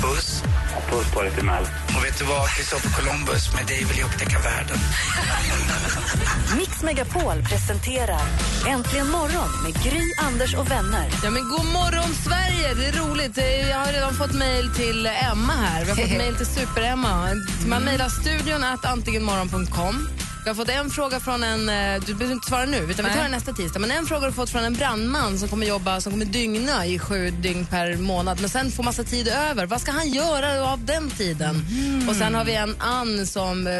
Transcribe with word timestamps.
Puss. 0.00 0.42
Puss 0.90 1.12
på 1.14 1.22
dig 1.22 1.30
till 1.30 1.44
Mel. 1.44 1.62
Och 1.96 2.04
vet 2.04 2.18
du 2.18 2.24
vad? 2.24 2.48
Kristoffer 2.48 2.90
Columbus, 2.90 3.54
med 3.54 3.66
dig 3.66 3.84
vill 3.84 3.98
jag 3.98 4.06
upptäcka 4.06 4.38
världen. 4.38 4.76
Mix 6.58 6.82
Megapol 6.82 7.42
presenterar 7.50 8.20
Äntligen 8.68 9.10
morgon 9.10 9.62
med 9.62 9.82
Gry, 9.82 10.02
Anders 10.18 10.54
och 10.54 10.70
vänner. 10.70 11.10
Ja, 11.24 11.30
men 11.30 11.42
god 11.48 11.66
morgon, 11.66 12.14
Sverige! 12.26 12.74
Det 12.74 12.86
är 12.86 12.92
roligt. 12.92 13.36
Jag 13.70 13.78
har 13.78 13.92
redan 13.92 14.14
fått 14.14 14.34
mejl 14.34 14.74
till 14.74 15.06
Emma 15.06 15.52
här. 15.52 15.84
Vi 15.84 15.90
har 15.90 15.96
fått 15.96 16.16
mejl 16.24 16.36
till 16.36 16.46
Super-Emma. 16.46 17.28
Man 17.66 17.82
mejlar 17.82 18.08
studion 18.08 18.64
att 18.64 18.84
antligenmorgon.com. 18.84 20.08
Vi 20.44 20.48
har 20.50 20.54
fått 20.54 20.68
en 20.68 20.90
fråga 20.90 21.20
från 21.20 21.42
en... 21.44 21.68
eh, 21.68 22.02
Du 22.06 22.14
behöver 22.14 22.34
inte 22.34 22.48
svara 22.48 22.64
nu, 22.66 22.76
utan 22.76 23.04
vi 23.04 23.10
tar 23.12 23.22
den 23.22 23.30
nästa 23.30 23.52
tisdag. 23.52 23.78
Men 23.78 23.90
en 23.90 24.06
fråga 24.06 24.26
har 24.26 24.30
fått 24.32 24.50
från 24.50 24.64
en 24.64 24.74
brandman 24.74 25.38
som 25.38 25.48
kommer 25.48 25.66
jobba, 25.66 26.00
som 26.00 26.12
kommer 26.12 26.24
dygna 26.24 26.86
i 26.86 26.98
sju 26.98 27.30
dygn 27.30 27.66
per 27.66 27.96
månad. 27.96 28.40
Men 28.40 28.50
sen 28.50 28.70
får 28.70 28.82
massa 28.82 29.04
tid 29.04 29.28
över. 29.28 29.66
Vad 29.66 29.80
ska 29.80 29.90
han 29.92 30.08
göra 30.10 30.64
av 30.72 30.84
den 30.84 31.10
tiden? 31.10 31.66
Och 32.08 32.16
sen 32.16 32.34
har 32.34 32.44
vi 32.44 32.54
en 32.54 32.76
Ann 32.80 33.26
som 33.26 33.66
eh, 33.66 33.72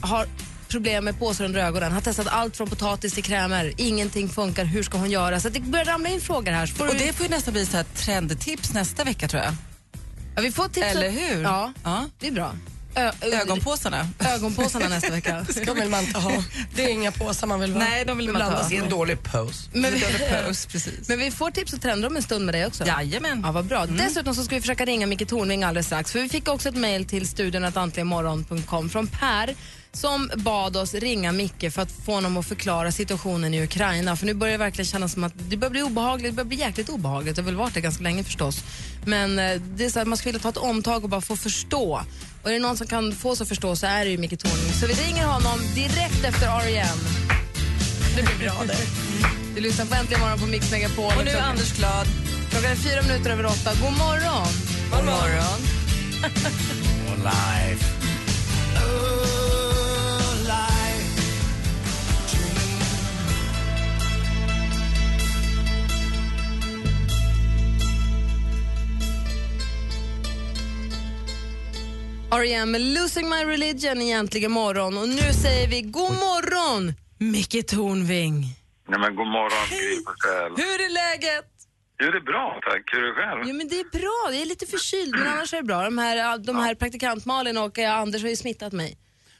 har 0.00 0.26
problem 0.68 1.04
med 1.04 1.18
påsar 1.18 1.44
under 1.44 1.60
ögonen. 1.60 1.92
Har 1.92 2.00
testat 2.00 2.26
allt 2.30 2.56
från 2.56 2.68
potatis 2.68 3.12
till 3.14 3.24
krämer. 3.24 3.72
Ingenting 3.76 4.28
funkar. 4.28 4.64
Hur 4.64 4.82
ska 4.82 4.98
hon 4.98 5.10
göra? 5.10 5.40
Så 5.40 5.48
det 5.48 5.60
börjar 5.60 5.84
ramla 5.84 6.08
in 6.08 6.20
frågor 6.20 6.52
här. 6.52 6.66
Får 6.66 6.86
Och 6.88 6.92
du- 6.94 6.98
det 6.98 7.12
får 7.12 7.26
ju 7.26 7.30
nästan 7.30 7.52
bli 7.52 7.66
så 7.66 7.82
trendtips 7.94 8.72
nästa 8.74 9.04
vecka 9.04 9.28
tror 9.28 9.42
jag. 9.42 9.52
Ja, 10.36 10.42
vi 10.42 10.52
får 10.52 10.68
tips 10.68 10.86
Eller 10.86 11.10
hur? 11.10 11.42
Ja, 11.42 11.72
Ja. 11.84 12.04
det 12.20 12.26
är 12.28 12.32
bra. 12.32 12.52
Ö- 12.96 13.12
Ögonpåsarna. 13.20 14.08
Ögonpåsarna 14.18 14.88
nästa 14.88 15.10
vecka. 15.10 15.44
ska 15.48 15.74
väl 15.74 15.88
man 15.88 16.04
inte 16.04 16.18
ha. 16.18 16.44
Det 16.74 16.84
är 16.84 16.88
inga 16.88 17.12
påsar 17.12 17.46
man 17.46 17.60
vill 17.60 17.72
ha. 17.72 17.78
Nej, 17.78 18.04
de 18.04 18.18
vill 18.18 18.30
man 18.32 18.42
sig. 18.64 18.70
Det 18.70 18.76
är 18.76 18.84
en 18.84 18.90
dålig 18.90 19.22
pose. 19.22 19.68
Men 19.72 19.92
vi, 19.94 20.00
Pose, 20.46 20.68
precis. 20.68 21.08
men 21.08 21.18
vi 21.18 21.30
får 21.30 21.50
tips 21.50 21.72
och 21.72 21.80
trender 21.82 22.08
om 22.08 22.16
en 22.16 22.22
stund 22.22 22.44
med 22.46 22.54
dig 22.54 22.66
också. 22.66 22.86
Jajamän. 22.86 23.42
Ja, 23.44 23.52
vad 23.52 23.64
bra. 23.64 23.86
Dessutom 23.86 24.34
så 24.34 24.44
ska 24.44 24.54
vi 24.54 24.60
försöka 24.60 24.84
ringa 24.84 25.06
Micke 25.06 25.28
Tornving 25.28 25.64
alldeles 25.64 25.86
strax. 25.86 26.12
För 26.12 26.20
vi 26.20 26.28
fick 26.28 26.48
också 26.48 26.68
ett 26.68 26.76
mejl 26.76 27.04
till 27.04 27.28
studion 27.28 27.64
från 28.90 29.06
Per 29.06 29.54
som 29.96 30.30
bad 30.36 30.76
oss 30.76 30.94
ringa 30.94 31.32
Micke 31.32 31.72
för 31.72 31.82
att 31.82 31.92
få 31.92 32.14
honom 32.14 32.36
att 32.36 32.46
förklara 32.46 32.92
situationen 32.92 33.54
i 33.54 33.62
Ukraina. 33.62 34.16
För 34.16 34.26
nu 34.26 34.34
börjar 34.34 34.52
det 34.52 34.58
verkligen 34.58 34.86
kännas 34.86 35.12
som 35.12 35.24
att 35.24 35.32
det 35.36 35.56
börjar 35.56 35.70
bli 35.70 35.82
obehagligt. 35.82 36.32
Det 36.32 36.36
börjar 36.36 36.48
bli 36.48 36.58
jäkligt 36.58 36.88
obehagligt. 36.88 37.36
Det 37.36 37.42
har 37.42 37.46
väl 37.46 37.54
varit 37.54 37.74
det 37.74 37.80
ganska 37.80 38.02
länge 38.02 38.24
förstås. 38.24 38.64
Men 39.06 39.38
eh, 39.38 39.60
det 39.60 39.84
är 39.84 39.90
så 39.90 40.00
att 40.00 40.08
man 40.08 40.18
skulle 40.18 40.32
vilja 40.32 40.42
ta 40.42 40.48
ett 40.48 40.56
omtag 40.56 41.04
och 41.04 41.10
bara 41.10 41.20
få 41.20 41.36
förstå. 41.36 42.02
Och 42.42 42.48
är 42.48 42.52
det 42.52 42.58
någon 42.58 42.76
som 42.76 42.86
kan 42.86 43.12
få 43.12 43.30
oss 43.30 43.40
att 43.40 43.48
förstå 43.48 43.76
så 43.76 43.86
är 43.86 44.04
det 44.04 44.10
ju 44.10 44.18
Micke 44.18 44.38
Tornving. 44.38 44.72
Så 44.72 44.86
vi 44.86 44.92
ringer 44.92 45.26
honom 45.26 45.58
direkt 45.74 46.24
efter 46.24 46.46
R.E.M. 46.46 46.98
Det 48.16 48.22
blir 48.22 48.38
bra 48.38 48.64
det. 48.66 48.78
Du 49.54 49.60
lyssnar 49.60 49.86
på 49.86 49.94
Äntligen 49.94 50.20
morgon 50.20 50.38
på 50.38 50.46
Mix 50.46 50.70
Megapol. 50.70 51.12
Och 51.18 51.24
nu 51.24 51.30
är 51.30 51.42
Anders 51.42 51.72
glad. 51.72 52.06
Klockan 52.50 52.70
är 52.70 52.76
fyra 52.76 53.02
minuter 53.02 53.30
över 53.30 53.46
åtta. 53.46 53.70
God 53.82 53.92
morgon! 53.92 54.46
God 54.90 55.04
morgon. 55.04 55.58
Och 57.08 57.18
live. 57.30 58.06
R.E.M. 72.32 72.72
Losing 72.78 73.28
My 73.28 73.44
Religion 73.44 74.02
egentligen 74.02 74.52
morgon. 74.52 74.98
Och 74.98 75.08
nu 75.08 75.32
säger 75.42 75.68
vi 75.68 75.82
god 75.82 76.12
morgon, 76.12 76.92
Micke 77.18 77.66
Tornving. 77.68 78.34
Nej 78.88 78.98
men 79.00 79.16
god 79.16 79.26
morgon, 79.26 79.66
Gry. 79.70 79.96
Hur 80.64 80.80
är 80.86 80.90
läget? 81.02 81.44
Jo, 82.02 82.10
det 82.10 82.16
är 82.18 82.20
bra 82.20 82.60
tack. 82.62 82.82
Hur 82.92 83.02
är 83.04 83.06
det 83.06 83.14
själv? 83.14 83.42
Jo, 83.48 83.54
men 83.56 83.68
det 83.68 83.80
är 83.80 83.90
bra. 83.98 84.34
Jag 84.34 84.42
är 84.42 84.46
lite 84.46 84.66
förkyld, 84.66 85.14
men 85.18 85.28
annars 85.28 85.52
är 85.54 85.56
det 85.56 85.62
bra. 85.62 85.82
De 85.84 85.98
här, 85.98 86.38
de 86.38 86.56
här 86.56 86.74
praktikant 86.74 87.24
Malin 87.26 87.56
och 87.58 87.78
eh, 87.78 87.98
Anders 87.98 88.22
har 88.22 88.28
ju 88.30 88.36
smittat 88.36 88.72
mig. 88.72 88.98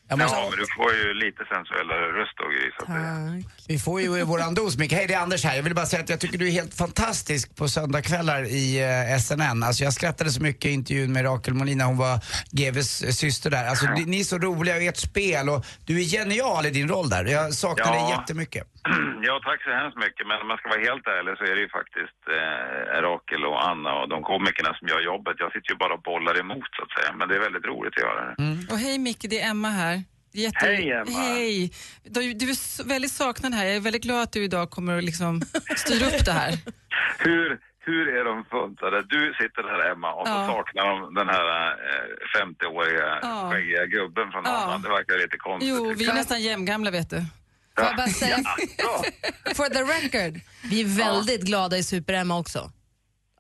Jag 0.09 0.19
måste, 0.19 0.37
Ja, 0.37 0.49
men 0.51 0.59
du 0.59 0.67
får 0.77 0.93
ju 0.95 1.15
lite 1.15 1.45
sensuellare 1.45 2.07
röst 2.21 2.33
då, 2.37 2.45
det... 2.49 3.45
vi 3.69 3.79
får 3.79 4.01
ju 4.01 4.23
våran 4.25 4.55
dos, 4.55 4.77
Micke. 4.79 4.93
Hej, 4.93 5.07
det 5.07 5.15
är 5.15 5.19
Anders 5.19 5.45
här. 5.45 5.57
Jag 5.57 5.63
vill 5.63 5.75
bara 5.75 5.87
säga 5.87 6.03
att 6.03 6.09
jag 6.09 6.21
tycker 6.21 6.39
du 6.39 6.47
är 6.49 6.53
helt 6.53 6.75
fantastisk 6.75 7.57
på 7.57 7.69
söndagskvällar 7.69 8.45
i 8.45 8.83
eh, 9.13 9.19
SNN. 9.19 9.63
Alltså 9.63 9.85
jag 9.85 9.93
skrattade 9.93 10.31
så 10.31 10.43
mycket 10.43 10.65
i 10.65 10.71
intervjun 10.73 11.13
med 11.13 11.25
Rakel 11.25 11.55
Molina, 11.55 11.85
hon 11.85 11.97
var 11.97 12.21
GVs 12.51 13.03
eh, 13.03 13.11
syster 13.11 13.51
där. 13.51 13.65
Alltså 13.67 13.87
ni, 13.87 14.05
ni 14.05 14.21
är 14.21 14.25
så 14.25 14.39
roliga 14.39 14.79
i 14.79 14.87
ert 14.87 14.97
spel 14.97 15.49
och 15.49 15.67
du 15.87 16.01
är 16.01 16.05
genial 16.05 16.67
i 16.67 16.71
din 16.71 16.89
roll 16.89 17.09
där. 17.09 17.25
Jag 17.25 17.55
saknar 17.55 17.87
Ja. 17.87 17.93
dig 18.09 18.17
jättemycket. 18.19 18.65
Ja, 19.29 19.35
tack 19.45 19.61
så 19.65 19.71
hemskt 19.81 19.99
mycket. 20.05 20.27
Men 20.31 20.37
om 20.43 20.51
jag 20.51 20.59
ska 20.59 20.69
vara 20.75 20.81
helt 20.91 21.07
ärlig 21.17 21.33
så 21.39 21.45
är 21.51 21.55
det 21.57 21.63
ju 21.67 21.69
faktiskt 21.81 22.21
eh, 22.37 23.03
Rakel 23.07 23.43
och 23.51 23.59
Anna 23.71 23.93
och 24.01 24.09
de 24.09 24.19
komikerna 24.23 24.71
som 24.79 24.89
gör 24.89 25.01
jobbet. 25.13 25.37
Jag 25.39 25.53
sitter 25.53 25.71
ju 25.73 25.77
bara 25.77 25.95
och 25.95 26.03
bollar 26.03 26.35
emot 26.41 26.71
så 26.77 26.83
att 26.85 26.93
säga. 26.97 27.11
Men 27.19 27.29
det 27.29 27.35
är 27.39 27.41
väldigt 27.49 27.65
roligt 27.73 27.95
att 27.97 28.03
göra 28.07 28.21
det. 28.29 28.35
Och 28.73 28.79
hej 28.79 28.99
Micke, 28.99 29.25
det 29.31 29.41
är 29.41 29.51
Emma 29.51 29.69
här. 29.69 29.97
Jätte... 30.33 30.67
Hej, 30.67 30.91
Emma. 30.93 31.11
Hej. 31.11 31.73
Du, 32.05 32.21
du 32.41 32.47
är 32.51 32.89
väldigt 32.89 33.13
saknad 33.13 33.55
här. 33.55 33.65
Jag 33.67 33.77
är 33.77 33.81
väldigt 33.81 34.03
glad 34.03 34.23
att 34.23 34.33
du 34.33 34.45
idag 34.45 34.71
kommer 34.71 34.99
att 34.99 35.05
liksom 35.05 35.43
styra 35.77 36.07
upp 36.07 36.25
det 36.25 36.33
här. 36.33 36.53
Hur, 37.19 37.59
hur 37.81 38.17
är 38.17 38.25
de 38.25 38.45
funtade? 38.45 39.03
Du 39.03 39.35
sitter 39.41 39.63
där 39.63 39.91
Emma 39.93 40.13
och 40.13 40.27
så 40.29 40.33
Ja. 40.33 40.47
saknar 40.47 40.85
de 40.91 41.15
den 41.15 41.29
här 41.29 41.47
eh, 41.71 42.41
50-åriga 42.43 43.19
Ja. 43.23 43.51
skäggiga 43.53 43.87
gubben 43.87 44.33
från 44.33 44.43
Ja. 44.45 44.51
Anna. 44.65 44.79
Det 44.79 44.89
verkar 44.89 45.19
lite 45.19 45.37
konstigt. 45.37 45.75
Jo, 45.77 45.95
vi 45.99 46.09
är 46.09 46.15
nästan 46.15 46.41
jämngamla 46.43 46.91
vet 46.91 47.11
du. 47.11 47.23
Får 47.77 47.85
jag 47.85 47.97
bara 47.97 48.07
säga, 48.09 48.37
for 49.55 49.69
the 49.69 49.83
record, 49.83 50.41
vi 50.71 50.81
är 50.81 50.85
väldigt 50.85 51.43
glada 51.43 51.77
i 51.79 51.83
Super-Emma 51.83 52.39
också. 52.39 52.71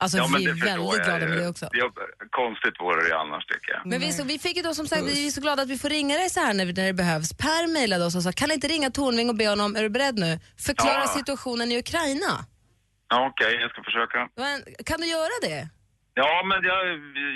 Alltså 0.00 0.18
Ja, 0.18 0.28
vi 0.38 0.44
är 0.44 0.48
väldigt 0.48 0.98
jag 0.98 1.04
glada 1.04 1.26
med 1.28 1.38
det 1.38 1.48
också. 1.48 1.68
Ja, 1.72 1.90
konstigt 2.30 2.80
vore 2.80 3.08
det 3.08 3.18
annars 3.18 3.46
tycker 3.46 3.72
jag. 3.72 3.86
Men 3.86 4.00
vi, 4.00 4.12
så, 4.12 4.24
vi 4.24 4.38
fick 4.38 4.56
ju 4.56 4.62
då 4.62 4.74
som 4.74 4.86
sagt, 4.88 5.02
vi 5.02 5.26
är 5.26 5.30
så 5.30 5.40
glada 5.40 5.62
att 5.62 5.68
vi 5.68 5.78
får 5.78 5.88
ringa 5.88 6.16
dig 6.16 6.30
så 6.30 6.40
här 6.40 6.54
när, 6.54 6.64
när 6.64 6.72
det 6.86 6.92
behövs. 6.92 7.32
Per 7.32 7.66
mejlade 7.72 8.04
oss 8.04 8.16
och 8.16 8.22
sa, 8.22 8.32
kan 8.32 8.50
inte 8.50 8.68
ringa 8.68 8.90
Tornving 8.90 9.28
och 9.28 9.36
be 9.36 9.48
honom, 9.48 9.76
är 9.76 9.82
du 9.82 9.88
beredd 9.90 10.18
nu, 10.18 10.40
förklara 10.58 11.02
Ja. 11.06 11.08
situationen 11.18 11.72
i 11.72 11.78
Ukraina? 11.78 12.44
Ja, 13.08 13.26
Okej, 13.30 13.54
jag 13.60 13.70
ska 13.70 13.82
försöka. 13.82 14.28
Men, 14.36 14.62
kan 14.84 15.00
du 15.00 15.06
göra 15.06 15.30
det? 15.42 15.68
Ja, 16.20 16.32
men 16.50 16.58
jag, 16.70 16.80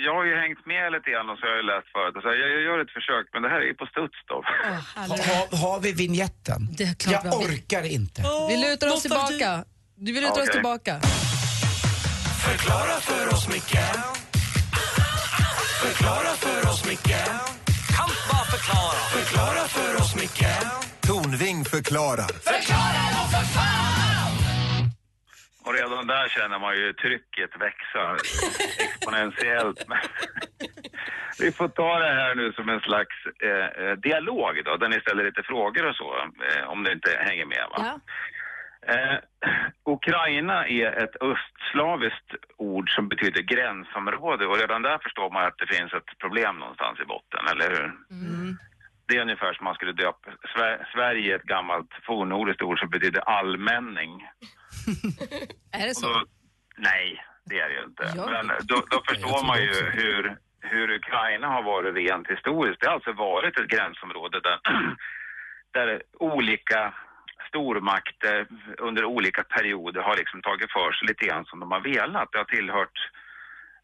jag 0.05 0.13
har 0.19 0.25
ju 0.31 0.35
hängt 0.43 0.65
med 0.65 0.85
lite 0.95 1.09
grann 1.13 1.29
och 1.31 1.37
så 1.39 1.43
har 1.47 1.55
jag 1.59 1.65
läst 1.73 1.87
förut. 1.95 2.13
Och 2.17 2.21
så 2.23 2.27
jag, 2.41 2.49
jag 2.55 2.61
gör 2.67 2.79
ett 2.85 2.93
försök, 2.97 3.25
men 3.33 3.39
det 3.43 3.49
här 3.53 3.59
är 3.63 3.67
ju 3.71 3.75
på 3.81 3.85
studs 3.93 4.19
då. 4.31 4.37
Ha, 4.95 5.17
ha, 5.29 5.57
har 5.63 5.79
vi 5.85 5.91
vignetten? 6.03 6.59
Det 6.77 6.83
är 6.83 6.95
klart 6.95 7.13
jag 7.13 7.39
vi 7.39 7.45
orkar 7.45 7.83
inte. 7.97 8.19
Vi 8.49 8.55
lutar 8.65 8.87
oss 8.93 9.01
tillbaka. 9.01 9.49
Du 9.95 10.09
vill 10.13 10.23
luta 10.23 10.33
oss 10.33 10.39
Okej. 10.49 10.53
tillbaka. 10.53 10.93
Förklara 12.47 12.95
för 13.09 13.23
oss, 13.33 13.47
Micke. 13.53 13.81
Förklara 15.83 16.31
för 16.43 16.69
oss, 16.69 16.85
Micke. 16.89 17.17
Kan 17.97 18.09
bara 18.29 18.45
förklara. 18.55 18.99
Förklara 19.17 19.63
för 19.75 19.95
oss, 20.01 20.15
Micke. 20.15 20.47
Tornving 21.07 21.65
förklarar. 21.65 22.31
Och 25.65 25.73
redan 25.73 26.07
där 26.07 26.27
känner 26.27 26.59
man 26.59 26.75
ju 26.75 26.93
trycket 26.93 27.49
växa 27.61 28.15
exponentiellt. 28.85 29.87
Men 29.87 29.97
Vi 31.39 31.51
får 31.51 31.67
ta 31.67 31.99
det 31.99 32.13
här 32.13 32.35
nu 32.35 32.53
som 32.53 32.69
en 32.69 32.79
slags 32.79 33.15
eh, 33.43 33.83
eh, 33.85 33.91
dialog 33.95 34.61
då, 34.65 34.77
där 34.77 34.89
ni 34.89 34.99
ställer 34.99 35.23
lite 35.23 35.43
frågor 35.43 35.85
och 35.85 35.95
så, 35.95 36.15
eh, 36.49 36.69
om 36.69 36.83
det 36.83 36.91
inte 36.91 37.11
hänger 37.19 37.45
med. 37.45 37.65
Va? 37.71 37.77
Ja. 37.77 37.99
Eh, 38.93 39.17
Ukraina 39.85 40.67
är 40.67 40.91
ett 41.03 41.15
östslaviskt 41.21 42.31
ord 42.57 42.95
som 42.95 43.07
betyder 43.09 43.41
gränsområde 43.41 44.45
och 44.45 44.57
redan 44.59 44.81
där 44.81 44.97
förstår 44.97 45.29
man 45.31 45.45
att 45.45 45.57
det 45.57 45.75
finns 45.75 45.93
ett 45.93 46.17
problem 46.19 46.55
någonstans 46.57 46.99
i 46.99 47.05
botten, 47.05 47.47
eller 47.51 47.69
hur? 47.69 47.91
Det 49.07 49.17
är 49.17 49.21
ungefär 49.21 49.53
som 49.53 49.63
man 49.63 49.75
skulle 49.75 49.91
döpa 49.91 50.29
Sver- 50.55 50.85
Sverige 50.93 51.35
ett 51.35 51.43
gammalt 51.43 51.89
fornnordiskt 52.05 52.61
ord 52.61 52.79
som 52.79 52.89
betyder 52.89 53.21
allmänning. 53.29 54.27
Är 55.71 55.87
det 55.87 55.95
så? 55.95 56.07
då, 56.07 56.25
nej, 56.77 57.23
det 57.45 57.59
är 57.59 57.69
det 57.69 57.75
ju 57.75 57.83
inte. 57.83 58.13
Ja. 58.15 58.25
Men 58.31 58.47
då, 58.63 58.83
då 58.89 59.03
förstår 59.09 59.47
man 59.47 59.61
ju 59.61 59.73
hur, 59.99 60.37
hur 60.61 60.91
Ukraina 60.91 61.47
har 61.47 61.63
varit 61.63 61.95
rent 61.95 62.27
historiskt. 62.27 62.81
Det 62.81 62.87
har 62.87 62.93
alltså 62.93 63.13
varit 63.13 63.59
ett 63.59 63.67
gränsområde 63.67 64.39
där, 64.39 64.59
där 65.73 66.03
olika 66.19 66.93
stormakter 67.47 68.47
under 68.77 69.05
olika 69.05 69.43
perioder 69.43 70.01
har 70.01 70.17
liksom 70.17 70.41
tagit 70.41 70.71
för 70.71 70.91
sig 70.91 71.07
lite 71.07 71.25
grann 71.25 71.45
som 71.45 71.59
de 71.59 71.71
har 71.71 71.81
velat. 71.81 72.31
Det 72.31 72.37
har 72.37 72.45
tillhört 72.45 72.97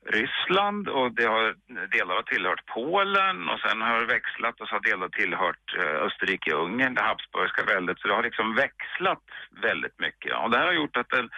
Ryssland 0.10 0.90
och 0.90 1.12
det 1.12 1.26
har 1.26 1.56
delar 1.98 2.16
har 2.16 2.22
tillhört 2.22 2.66
Polen 2.66 3.50
och 3.50 3.60
sen 3.60 3.82
har 3.82 4.00
det 4.00 4.14
växlat 4.18 4.62
och 4.62 4.68
så 4.68 4.76
har 4.76 4.90
delar 4.90 5.10
tillhört 5.10 5.66
eh, 5.78 5.98
Österrike-Ungern, 6.08 6.96
det 6.96 7.02
habsburgska 7.02 7.64
väldet. 7.64 8.00
Så 8.00 8.08
det 8.08 8.14
har 8.14 8.24
liksom 8.24 8.56
växlat 8.56 9.26
väldigt 9.62 10.00
mycket. 10.00 10.32
Och 10.36 10.50
det 10.52 10.58
här 10.58 10.66
har 10.66 10.74
gjort 10.74 10.98
att 10.98 11.14
en, 11.14 11.30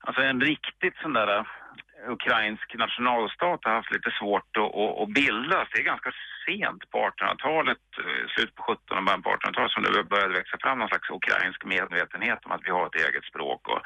alltså 0.00 0.22
en 0.22 0.40
riktigt 0.40 0.96
sån 1.02 1.12
där 1.12 1.36
eh, 1.36 1.44
ukrainsk 2.06 2.74
nationalstat 2.74 3.60
har 3.64 3.72
haft 3.72 3.92
lite 3.92 4.10
svårt 4.10 4.56
att, 4.56 4.74
att, 4.82 4.98
att 5.02 5.14
bildas. 5.20 5.68
Det 5.72 5.80
är 5.80 5.92
ganska 5.92 6.12
sent 6.46 6.90
på 6.90 6.98
1800-talet, 6.98 7.84
eh, 8.04 8.24
slut 8.34 8.54
på 8.54 8.72
1700 8.72 8.98
och 8.98 9.04
början 9.04 9.22
på 9.22 9.30
1800-talet 9.30 9.72
som 9.72 9.82
det 9.82 10.10
började 10.12 10.38
växa 10.40 10.56
fram 10.62 10.78
någon 10.78 10.88
slags 10.88 11.10
ukrainsk 11.10 11.64
medvetenhet 11.64 12.40
om 12.44 12.52
att 12.52 12.66
vi 12.66 12.70
har 12.70 12.86
ett 12.86 13.02
eget 13.06 13.24
språk 13.24 13.68
och 13.68 13.82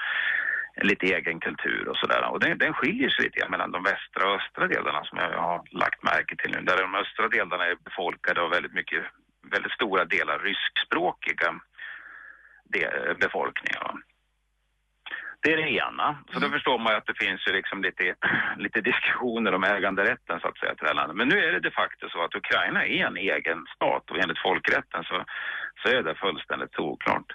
lite 0.76 1.06
egen 1.06 1.40
kultur 1.40 1.88
och 1.88 1.96
sådär. 1.96 2.30
Och 2.30 2.40
den, 2.40 2.58
den 2.58 2.74
skiljer 2.74 3.10
sig 3.10 3.24
lite 3.24 3.48
mellan 3.48 3.72
de 3.72 3.82
västra 3.82 4.28
och 4.28 4.36
östra 4.36 4.66
delarna 4.66 5.04
som 5.04 5.18
jag 5.18 5.38
har 5.38 5.62
lagt 5.70 6.02
märke 6.02 6.36
till 6.36 6.50
nu. 6.50 6.60
Där 6.60 6.82
de 6.82 6.94
östra 6.94 7.28
delarna 7.28 7.64
är 7.66 7.76
befolkade 7.84 8.40
av 8.40 8.50
väldigt 8.50 8.74
mycket, 8.74 9.02
väldigt 9.50 9.72
stora 9.72 10.04
delar 10.04 10.38
ryskspråkiga 10.38 11.60
de, 12.64 12.86
befolkningar. 13.20 13.92
Det 15.42 15.52
är 15.52 15.56
det 15.56 15.70
ena. 15.70 16.18
Så 16.32 16.38
då 16.38 16.48
förstår 16.48 16.78
man 16.78 16.92
ju 16.92 16.96
att 16.98 17.06
det 17.06 17.24
finns 17.24 17.46
ju 17.48 17.52
liksom 17.52 17.82
lite, 17.82 18.14
lite 18.56 18.80
diskussioner 18.80 19.54
om 19.54 19.64
äganderätten 19.64 20.40
så 20.40 20.48
att 20.48 20.58
säga 20.58 20.74
till 20.74 20.84
det 20.84 20.88
här 20.88 20.94
landet. 20.94 21.16
Men 21.16 21.28
nu 21.28 21.38
är 21.44 21.52
det 21.52 21.60
de 21.60 21.70
facto 21.70 22.08
så 22.08 22.24
att 22.24 22.34
Ukraina 22.34 22.86
är 22.86 23.06
en 23.06 23.16
egen 23.16 23.66
stat 23.74 24.10
och 24.10 24.18
enligt 24.18 24.38
folkrätten 24.38 25.04
så, 25.04 25.24
så 25.82 25.88
är 25.88 26.02
det 26.02 26.14
fullständigt 26.14 26.78
oklart. 26.78 27.32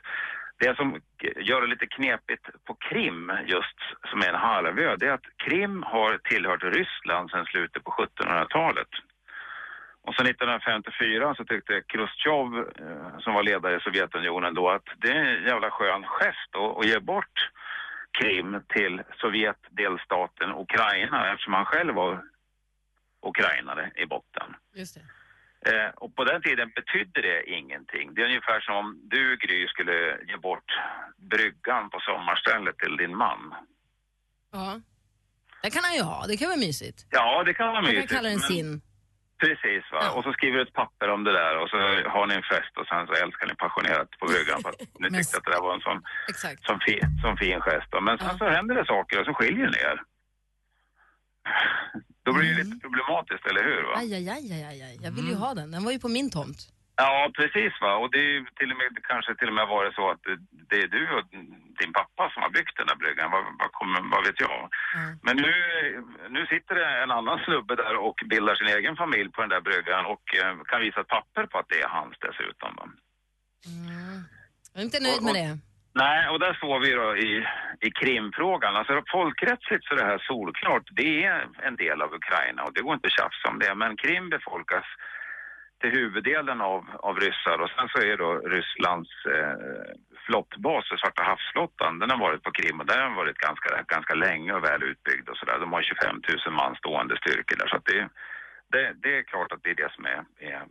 Det 0.59 0.75
som 0.75 1.01
gör 1.35 1.61
det 1.61 1.67
lite 1.67 1.87
knepigt 1.87 2.49
på 2.65 2.73
Krim 2.75 3.31
just, 3.45 3.79
som 4.09 4.19
är 4.19 4.29
en 4.29 4.35
halvö, 4.35 4.95
det 4.95 5.07
är 5.07 5.11
att 5.11 5.37
Krim 5.37 5.83
har 5.83 6.17
tillhört 6.17 6.63
Ryssland 6.63 7.29
sedan 7.29 7.45
slutet 7.45 7.83
på 7.83 7.91
1700-talet. 7.91 8.87
Och 10.01 10.15
sen 10.15 10.27
1954 10.27 11.35
så 11.37 11.45
tyckte 11.45 11.81
Khrushchev, 11.81 12.47
eh, 12.57 13.19
som 13.19 13.33
var 13.33 13.43
ledare 13.43 13.75
i 13.77 13.79
Sovjetunionen 13.79 14.53
då, 14.53 14.69
att 14.69 14.87
det 14.97 15.11
är 15.11 15.15
en 15.15 15.43
jävla 15.43 15.71
skön 15.71 16.03
gest 16.03 16.55
att, 16.55 16.77
att 16.77 16.85
ge 16.85 16.99
bort 16.99 17.49
Krim 18.19 18.61
till 18.67 19.01
Sovjetdelstaten 19.21 20.51
Ukraina 20.51 21.31
eftersom 21.31 21.53
han 21.53 21.65
själv 21.65 21.93
var 21.93 22.23
ukrainare 23.21 23.91
i 23.95 24.05
botten. 24.05 24.55
Just 24.73 24.95
det. 24.95 25.01
Eh, 25.65 25.89
och 25.95 26.15
på 26.15 26.23
den 26.23 26.41
tiden 26.41 26.71
betydde 26.75 27.21
det 27.21 27.49
ingenting. 27.49 28.13
Det 28.13 28.21
är 28.21 28.25
ungefär 28.25 28.59
som 28.59 28.75
om 28.75 28.99
du, 29.03 29.37
Gry, 29.37 29.67
skulle 29.67 30.17
ge 30.27 30.37
bort 30.37 30.69
bryggan 31.17 31.89
på 31.89 31.99
sommarstället 31.99 32.77
till 32.77 32.97
din 32.97 33.15
man. 33.17 33.53
Ja. 34.51 34.81
Det 35.63 35.69
kan 35.69 35.83
han 35.83 35.95
ju 35.95 36.01
ha, 36.01 36.25
det 36.27 36.37
kan 36.37 36.47
vara 36.49 36.59
mysigt. 36.59 37.05
Ja, 37.09 37.43
det 37.43 37.53
kan 37.53 37.67
vara 37.67 37.81
Man 37.81 37.91
mysigt. 37.91 38.09
kan 38.09 38.17
kalla 38.17 38.29
den 38.29 38.37
men- 38.39 38.47
sin. 38.49 38.81
Precis, 39.39 39.83
va. 39.91 40.09
Och 40.15 40.23
så 40.23 40.33
skriver 40.33 40.55
du 40.57 40.61
ett 40.63 40.73
papper 40.73 41.09
om 41.09 41.23
det 41.23 41.31
där 41.33 41.57
och 41.61 41.69
så 41.69 41.77
har 42.09 42.27
ni 42.27 42.35
en 42.35 42.43
fest 42.53 42.73
och 42.77 42.87
sen 42.87 43.07
så 43.07 43.13
älskar 43.13 43.47
ni 43.47 43.55
passionerat 43.55 44.09
på 44.19 44.25
bryggan 44.25 44.61
för 44.61 44.69
att 44.69 44.79
ni 44.99 45.09
tyckte 45.17 45.37
att 45.37 45.43
det 45.43 45.51
där 45.51 45.61
var 45.61 45.73
en 45.75 45.81
sån, 45.81 46.01
sån, 46.67 46.79
fi, 46.85 46.99
sån 47.21 47.37
fin 47.37 47.61
gest. 47.61 47.87
va. 47.93 47.99
Men 48.01 48.17
sen 48.17 48.37
så 48.37 48.45
händer 48.49 48.75
det 48.75 48.85
saker 48.85 49.19
och 49.19 49.25
så 49.25 49.33
skiljer 49.33 49.67
ni 49.73 49.77
er. 49.91 49.97
Då 52.27 52.33
blir 52.33 52.43
det 52.43 52.53
ju 52.55 52.57
lite 52.63 52.77
problematiskt, 52.85 53.45
eller 53.49 53.63
hur? 53.69 53.81
Va? 53.89 53.93
Aj, 54.01 54.09
aj, 54.19 54.27
aj, 54.37 54.47
aj, 54.71 54.79
aj. 54.87 54.95
Jag 55.05 55.11
vill 55.17 55.27
Mm. 55.27 55.33
ju 55.33 55.37
ha 55.45 55.49
den. 55.59 55.67
Den 55.75 55.83
var 55.85 55.91
ju 55.95 55.99
på 56.05 56.11
min 56.17 56.29
tomt. 56.37 56.59
Ja, 57.03 57.13
precis 57.39 57.73
va. 57.83 57.91
Och 58.01 58.09
det 58.13 58.19
är 58.25 58.31
ju 58.37 58.41
till 58.59 58.71
och 58.71 58.77
med, 58.81 58.87
det 58.97 59.01
kanske 59.13 59.31
till 59.39 59.47
och 59.51 59.57
med 59.59 59.67
varit 59.77 59.93
så 59.99 60.05
att 60.13 60.21
det, 60.69 60.77
är 60.83 60.87
du 60.97 61.03
och 61.17 61.23
din 61.81 61.93
pappa 61.99 62.23
som 62.33 62.39
har 62.45 62.51
byggt 62.57 62.75
den 62.79 62.87
där 62.91 62.95
bryggan. 63.03 63.27
Vad, 63.35 63.43
vad, 63.61 63.71
kommer, 63.79 63.99
vad 64.15 64.21
vet 64.27 64.39
jag? 64.47 64.59
Men 65.25 65.35
nu, 65.45 65.53
nu 66.35 66.41
sitter 66.53 66.73
det 66.79 66.87
en 67.03 67.11
annan 67.19 67.37
snubbe 67.45 67.73
där 67.83 67.95
och 68.07 68.17
bildar 68.31 68.55
sin 68.55 68.67
egen 68.77 68.95
familj 69.03 69.29
på 69.31 69.39
den 69.41 69.49
där 69.55 69.61
bryggan 69.69 70.03
och 70.13 70.25
eh, 70.41 70.51
kan 70.71 70.79
visa 70.85 70.99
ett 71.01 71.13
papper 71.17 71.43
på 71.51 71.55
att 71.59 71.69
det 71.71 71.79
är 71.85 71.89
hans 71.97 72.15
dessutom. 72.25 72.71
Va? 72.79 72.85
Jag 74.73 74.79
är 74.81 74.85
inte 74.85 74.99
nöjd 75.07 75.23
med 75.27 75.33
det. 75.41 75.49
Nej, 76.03 76.29
och 76.29 76.39
där 76.39 76.53
står 76.53 76.79
vi 76.79 76.91
då 76.93 77.17
i, 77.17 77.47
i 77.87 77.91
Krimfrågan. 77.91 78.75
Alltså 78.75 79.03
folkrättsligt 79.11 79.85
så 79.85 79.93
är 79.93 79.97
det 79.97 80.11
här 80.13 80.23
solklart. 80.27 80.87
Det 80.91 81.23
är 81.23 81.47
en 81.67 81.75
del 81.75 82.01
av 82.01 82.13
Ukraina 82.13 82.63
och 82.63 82.73
det 82.73 82.81
går 82.81 82.93
inte 82.93 83.07
att 83.07 83.19
tjafsa 83.19 83.49
om 83.49 83.59
det. 83.59 83.75
Men 83.75 83.97
Krim 83.97 84.29
befolkas 84.29 84.85
till 85.81 85.91
huvuddelen 85.99 86.61
av, 86.61 86.81
av 86.99 87.19
ryssar 87.19 87.57
och 87.63 87.69
sen 87.69 87.87
så 87.93 87.97
är 88.09 88.17
då 88.17 88.31
Rysslands 88.55 89.11
eh, 89.35 89.57
flottbas, 90.25 90.85
Svarta 90.87 91.23
havsflottan, 91.23 91.99
den 91.99 92.09
har 92.11 92.17
varit 92.27 92.43
på 92.43 92.51
Krim 92.51 92.79
och 92.79 92.85
där 92.85 92.99
har 92.99 93.07
den 93.09 93.21
varit 93.23 93.37
ganska, 93.37 93.69
ganska 93.87 94.15
länge 94.15 94.53
och 94.53 94.63
väl 94.63 94.83
utbyggd 94.83 95.29
och 95.29 95.37
sådär. 95.37 95.57
De 95.59 95.73
har 95.73 95.81
25 95.81 96.21
000 96.45 96.53
man 96.53 96.75
stående 96.75 97.17
styrkor 97.17 97.57
där 97.57 97.67
så 97.67 97.75
att 97.75 97.85
det, 97.85 98.09
det, 98.71 98.93
det 99.03 99.17
är 99.17 99.23
klart 99.23 99.51
att 99.51 99.63
det 99.63 99.69
är 99.69 99.81
det 99.83 99.91
som 99.95 100.05
är, 100.05 100.21
är 100.39 100.63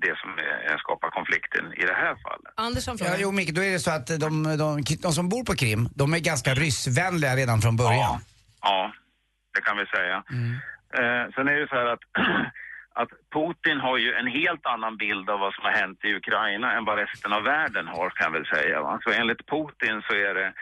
det 0.00 0.14
som 0.22 0.30
skapar 0.78 1.10
konflikten 1.10 1.72
i 1.72 1.84
det 1.90 1.94
här 1.94 2.14
fallet. 2.26 2.52
Anders 2.54 2.86
har 2.86 2.92
en 2.92 2.98
Ja, 3.00 3.16
jo 3.18 3.32
Micke, 3.32 3.54
då 3.54 3.62
är 3.62 3.72
det 3.72 3.78
så 3.78 3.90
att 3.90 4.06
de, 4.06 4.42
de, 4.42 4.82
de 5.02 5.12
som 5.12 5.28
bor 5.28 5.44
på 5.44 5.54
Krim, 5.54 5.88
de 5.94 6.14
är 6.14 6.18
ganska 6.18 6.54
ryssvänliga 6.54 7.36
redan 7.36 7.60
från 7.60 7.76
början. 7.76 8.20
Ja, 8.62 8.92
det 9.54 9.60
kan 9.60 9.76
vi 9.76 9.86
säga. 9.86 10.16
Eh, 11.00 11.24
sen 11.34 11.48
är 11.48 11.56
det 11.60 11.68
så 11.68 11.74
här 11.74 11.86
att, 11.86 12.04
att 13.02 13.12
Putin 13.34 13.78
har 13.80 13.96
ju 13.98 14.12
en 14.12 14.26
helt 14.26 14.66
annan 14.66 14.96
bild 14.96 15.30
av 15.30 15.38
vad 15.40 15.54
som 15.54 15.64
har 15.64 15.72
hänt 15.72 15.98
i 16.04 16.14
Ukraina 16.14 16.72
än 16.76 16.84
vad 16.84 16.98
resten 16.98 17.32
av 17.32 17.42
världen 17.42 17.86
har 17.86 18.10
kan 18.10 18.32
väl 18.32 18.46
säga. 18.46 18.82
va. 18.82 19.00
Så 19.04 19.10
enligt 19.10 19.46
Putin 19.46 20.02
så 20.06 20.14
är 20.14 20.34
det 20.34 20.52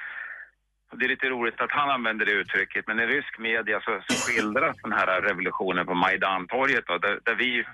det 0.92 1.04
är 1.04 1.08
lite 1.08 1.28
roligt 1.28 1.60
att 1.60 1.70
han 1.70 1.90
använder 1.90 2.26
det 2.26 2.32
uttrycket, 2.32 2.86
men 2.86 3.00
i 3.00 3.06
rysk 3.06 3.38
media 3.38 3.80
så, 3.80 4.00
så 4.08 4.14
skildras 4.14 4.76
den 4.82 4.92
här 4.92 5.20
revolutionen 5.22 5.86
på 5.86 5.94
Majdantorget 5.94 6.86
då, 6.86 6.98
där, 6.98 7.18
där 7.24 7.34
vi 7.34 7.64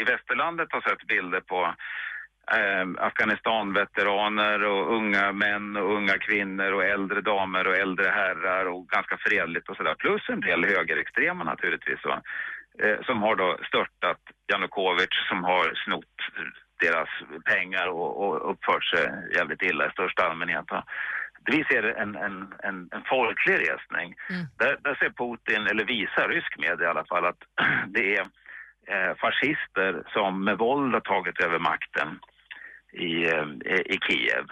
i 0.00 0.04
västerlandet 0.04 0.68
har 0.72 0.80
sett 0.80 1.06
bilder 1.06 1.40
på 1.40 1.74
eh, 2.56 3.06
Afghanistan-veteraner 3.06 4.64
och 4.64 4.96
unga 4.96 5.32
män 5.32 5.76
och 5.76 5.94
unga 5.94 6.18
kvinnor 6.18 6.72
och 6.72 6.84
äldre 6.84 7.20
damer 7.20 7.66
och 7.66 7.76
äldre 7.76 8.08
herrar 8.08 8.66
och 8.66 8.88
ganska 8.88 9.16
fredligt 9.16 9.68
och 9.68 9.76
sådär. 9.76 9.94
Plus 9.94 10.28
en 10.28 10.40
del 10.40 10.64
högerextrema 10.64 11.44
naturligtvis 11.44 12.04
va? 12.04 12.22
Eh, 12.82 13.02
som 13.06 13.22
har 13.22 13.36
då 13.36 13.58
störtat 13.68 14.20
Janukovic 14.52 15.14
som 15.28 15.44
har 15.44 15.72
snott 15.84 16.16
deras 16.80 17.08
pengar 17.44 17.86
och, 17.88 18.24
och 18.24 18.50
uppfört 18.50 18.84
sig 18.84 19.04
jävligt 19.36 19.62
illa 19.62 19.86
i 19.86 19.90
största 19.90 20.22
allmänhet. 20.22 20.64
Va? 20.70 20.84
Vi 21.44 21.64
ser 21.64 21.82
en, 21.82 22.16
en, 22.16 22.54
en, 22.62 22.88
en 22.92 23.04
folklig 23.08 23.54
resning. 23.54 24.14
Där, 24.58 24.78
där 24.82 24.94
ser 24.94 25.10
Putin, 25.10 25.66
eller 25.66 25.84
visar 25.84 26.28
rysk 26.28 26.58
media 26.58 26.86
i 26.86 26.90
alla 26.90 27.04
fall, 27.04 27.24
att 27.24 27.42
det 27.86 28.16
är 28.16 28.26
eh, 28.92 29.14
fascister 29.16 30.02
som 30.12 30.44
med 30.44 30.58
våld 30.58 30.94
har 30.94 31.00
tagit 31.00 31.40
över 31.40 31.58
makten 31.58 32.18
i, 32.92 33.24
eh, 33.24 33.80
i 33.94 33.98
Kiev. 34.06 34.46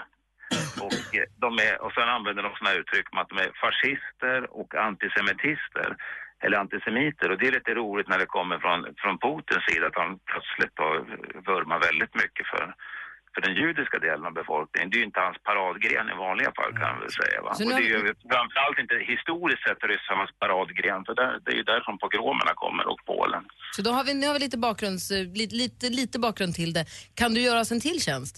Och, 0.80 1.16
eh, 1.16 1.26
de 1.36 1.58
är, 1.58 1.82
och 1.82 1.92
sen 1.92 2.08
använder 2.08 2.42
de 2.42 2.54
sådana 2.54 2.76
uttryck 2.76 3.08
som 3.08 3.18
att 3.18 3.28
de 3.28 3.38
är 3.38 3.50
fascister 3.64 4.56
och 4.60 4.74
antisemitister 4.74 5.96
eller 6.42 6.58
antisemiter. 6.58 7.30
Och 7.30 7.38
det 7.38 7.46
är 7.48 7.52
lite 7.52 7.74
roligt 7.74 8.08
när 8.08 8.18
det 8.18 8.26
kommer 8.26 8.58
från, 8.58 8.94
från 8.98 9.18
Putins 9.18 9.64
sida 9.68 9.86
att 9.86 10.02
han 10.02 10.18
plötsligt 10.30 10.78
vurmar 11.46 11.78
väldigt 11.80 12.14
mycket 12.14 12.46
för, 12.46 12.74
för 13.34 13.40
den 13.46 13.54
judiska 13.62 13.98
delen 14.06 14.24
av 14.30 14.34
befolkningen. 14.42 14.86
Det 14.90 14.96
är 14.96 15.02
ju 15.04 15.08
inte 15.10 15.20
hans 15.28 15.38
paradgren 15.48 16.06
i 16.12 16.14
vanliga 16.26 16.50
fall 16.58 16.72
kan 16.80 16.88
man 16.92 17.00
väl 17.04 17.12
säga. 17.22 17.38
Va? 17.46 17.50
Så 17.54 17.62
Och 17.64 17.68
nu 17.70 17.74
det 17.76 17.82
är 17.86 17.90
ju 17.96 18.14
framförallt 18.32 18.78
inte 18.84 18.96
historiskt 19.12 19.62
sett 19.66 19.80
ryssarnas 19.92 20.30
paradgren 20.42 21.00
för 21.06 21.14
där, 21.20 21.32
det 21.44 21.50
är 21.54 21.56
ju 21.62 21.66
därifrån 21.72 21.98
pogromerna 22.04 22.52
kommer 22.62 22.84
och 22.92 23.00
Polen. 23.10 23.42
Så 23.76 23.82
då 23.86 23.90
har 23.96 24.04
vi, 24.04 24.14
nu 24.14 24.26
har 24.26 24.34
vi 24.34 24.40
lite, 24.46 24.58
bakgrunds, 24.68 25.10
lite, 25.40 25.54
lite, 25.62 25.86
lite 26.00 26.16
bakgrund 26.26 26.54
till 26.60 26.72
det. 26.76 26.84
Kan 27.20 27.34
du 27.34 27.40
göra 27.48 27.60
oss 27.60 27.72
en 27.72 27.80
till 27.80 28.00
tjänst? 28.08 28.36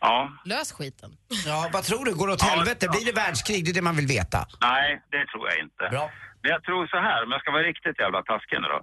Ja, 0.00 0.32
Lös 0.44 0.72
skiten. 0.72 1.10
Ja, 1.46 1.70
vad 1.72 1.82
tror 1.84 2.04
du? 2.04 2.14
Går 2.14 2.26
det 2.26 2.32
åt 2.32 2.42
helvete? 2.42 2.88
Blir 2.94 3.04
det 3.10 3.16
världskrig? 3.24 3.64
Det 3.64 3.70
är 3.70 3.74
det 3.74 3.82
man 3.90 3.96
vill 4.00 4.06
veta. 4.18 4.40
Nej, 4.60 5.02
det 5.14 5.26
tror 5.30 5.44
jag 5.48 5.58
inte. 5.66 5.84
Bra. 5.90 6.10
Men 6.42 6.50
jag 6.54 6.62
tror 6.64 6.86
så 6.86 6.96
här, 7.08 7.24
om 7.24 7.30
jag 7.32 7.40
ska 7.40 7.50
vara 7.50 7.62
riktigt 7.62 7.98
jävla 8.04 8.22
taskig 8.22 8.58
nu 8.60 8.68
då. 8.74 8.80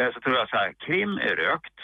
eh, 0.00 0.08
Så 0.14 0.20
tror 0.20 0.34
jag 0.40 0.48
så 0.48 0.56
här, 0.56 0.70
Krim 0.86 1.12
är 1.28 1.34
rökt. 1.46 1.78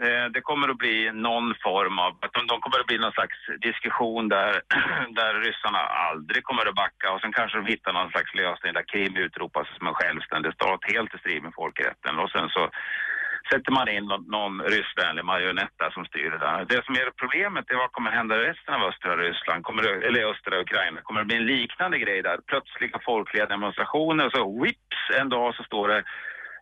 Eh, 0.00 0.24
Det 0.34 0.40
kommer 0.40 0.68
att 0.68 0.78
bli 0.78 1.10
någon 1.12 1.54
form 1.62 1.98
av, 1.98 2.18
att 2.20 2.32
de, 2.32 2.46
de 2.46 2.60
kommer 2.60 2.80
att 2.80 2.86
bli 2.86 2.98
någon 2.98 3.12
slags 3.12 3.38
diskussion 3.60 4.28
där, 4.28 4.52
där 5.20 5.34
ryssarna 5.40 5.78
aldrig 5.78 6.44
kommer 6.44 6.66
att 6.68 6.74
backa 6.74 7.12
och 7.12 7.20
sen 7.20 7.32
kanske 7.32 7.58
de 7.58 7.66
hittar 7.66 7.92
någon 7.92 8.10
slags 8.10 8.34
lösning 8.34 8.72
där 8.72 8.88
Krim 8.92 9.16
utropas 9.16 9.66
som 9.78 9.86
en 9.86 9.94
självständig 9.94 10.52
stat 10.54 10.80
helt 10.92 11.14
i 11.14 11.18
strid 11.18 11.42
med 11.42 11.54
folkrätten 11.54 12.18
och 12.18 12.30
sen 12.30 12.48
så 12.48 12.70
sätter 13.50 13.72
man 13.72 13.88
in 13.88 14.04
någon, 14.04 14.24
någon 14.36 14.62
ryssvänlig 14.62 15.24
marionett 15.24 15.74
där 15.78 15.90
som 15.90 16.04
styr 16.04 16.30
det 16.30 16.38
där. 16.38 16.64
Det 16.68 16.84
som 16.84 16.94
är 16.94 17.10
problemet 17.22 17.70
är 17.70 17.76
vad 17.76 17.92
kommer 17.92 18.10
hända 18.10 18.36
i 18.36 18.46
resten 18.48 18.74
av 18.74 18.82
östra 18.88 19.16
Ryssland, 19.16 19.64
kommer 19.64 19.82
det, 19.82 20.06
eller 20.06 20.30
östra 20.30 20.60
Ukraina? 20.60 21.00
Kommer 21.00 21.20
det 21.20 21.26
bli 21.26 21.36
en 21.36 21.46
liknande 21.46 21.98
grej 21.98 22.22
där? 22.22 22.38
Plötsliga 22.46 22.98
folkliga 23.04 23.46
demonstrationer 23.46 24.26
och 24.26 24.32
så 24.32 24.62
whips, 24.62 25.00
en 25.20 25.28
dag 25.28 25.54
så 25.54 25.62
står 25.64 25.88
det 25.88 26.02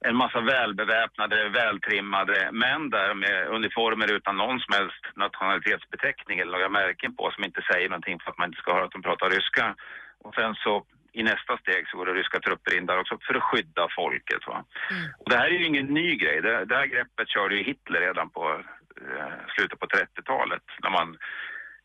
en 0.08 0.16
massa 0.16 0.40
välbeväpnade, 0.40 1.48
vältrimmade 1.48 2.48
män 2.52 2.90
där 2.90 3.14
med 3.14 3.48
uniformer 3.48 4.12
utan 4.12 4.36
någon 4.36 4.60
som 4.60 4.74
helst 4.74 5.04
nationalitetsbeteckning 5.16 6.38
eller 6.38 6.52
några 6.52 6.68
märken 6.68 7.16
på 7.16 7.30
som 7.30 7.44
inte 7.44 7.62
säger 7.72 7.88
någonting 7.88 8.20
för 8.20 8.30
att 8.30 8.38
man 8.38 8.48
inte 8.48 8.62
ska 8.62 8.74
höra 8.74 8.84
att 8.84 8.98
de 8.98 9.02
pratar 9.02 9.30
ryska. 9.30 9.74
Och 10.24 10.34
sen 10.34 10.54
så 10.54 10.84
i 11.12 11.22
nästa 11.22 11.56
steg 11.58 11.88
så 11.88 11.96
går 11.96 12.06
det 12.06 12.14
ryska 12.14 12.40
trupper 12.40 12.76
in 12.76 12.86
där 12.86 13.00
också 13.00 13.18
för 13.26 13.34
att 13.34 13.42
skydda 13.42 13.88
folket. 13.96 14.46
Va? 14.46 14.64
Och 15.18 15.30
det 15.30 15.36
här 15.36 15.46
är 15.46 15.58
ju 15.58 15.66
ingen 15.66 15.86
ny 15.86 16.16
grej. 16.16 16.40
Det, 16.42 16.64
det 16.64 16.76
här 16.76 16.86
greppet 16.86 17.28
körde 17.28 17.54
ju 17.56 17.62
Hitler 17.62 18.00
redan 18.00 18.30
på 18.30 18.44
eh, 19.00 19.32
slutet 19.54 19.78
på 19.80 19.86
30-talet 19.86 20.62
när 20.82 20.90
man 20.90 21.18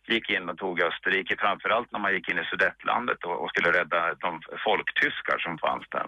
gick 0.08 0.30
in 0.30 0.50
och 0.50 0.58
tog 0.58 0.82
Österrike, 0.82 1.36
framförallt 1.40 1.92
när 1.92 2.00
man 2.00 2.14
gick 2.14 2.30
in 2.30 2.40
i 2.40 2.46
Sudetlandet 2.46 3.24
och, 3.24 3.44
och 3.44 3.50
skulle 3.50 3.72
rädda 3.80 4.14
de 4.14 4.42
folktyskar 4.66 5.38
som 5.40 5.58
fanns 5.58 5.86
där. 5.90 6.08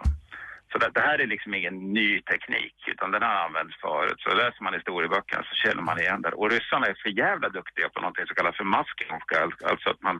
Så 0.77 0.81
det, 0.83 0.91
det 0.99 1.07
här 1.09 1.19
är 1.23 1.27
liksom 1.27 1.53
ingen 1.53 1.77
ny 1.99 2.21
teknik, 2.31 2.77
utan 2.93 3.11
den 3.11 3.21
har 3.27 3.35
använts 3.45 3.75
förut. 3.85 4.19
Så 4.23 4.29
läser 4.41 4.61
man 4.63 4.73
historieböckerna 4.79 5.43
så 5.49 5.55
känner 5.63 5.83
man 5.89 5.99
igen 5.99 6.21
det. 6.21 6.31
Och 6.39 6.51
ryssarna 6.51 6.85
är 6.87 6.95
för 7.03 7.09
jävla 7.25 7.47
duktiga 7.49 7.87
på 7.89 7.99
någonting 8.01 8.25
som 8.27 8.35
kallas 8.35 8.57
för 8.57 8.69
masking, 8.77 9.09
alltså, 9.11 9.65
alltså 9.71 9.89
att 9.89 10.01
man 10.07 10.17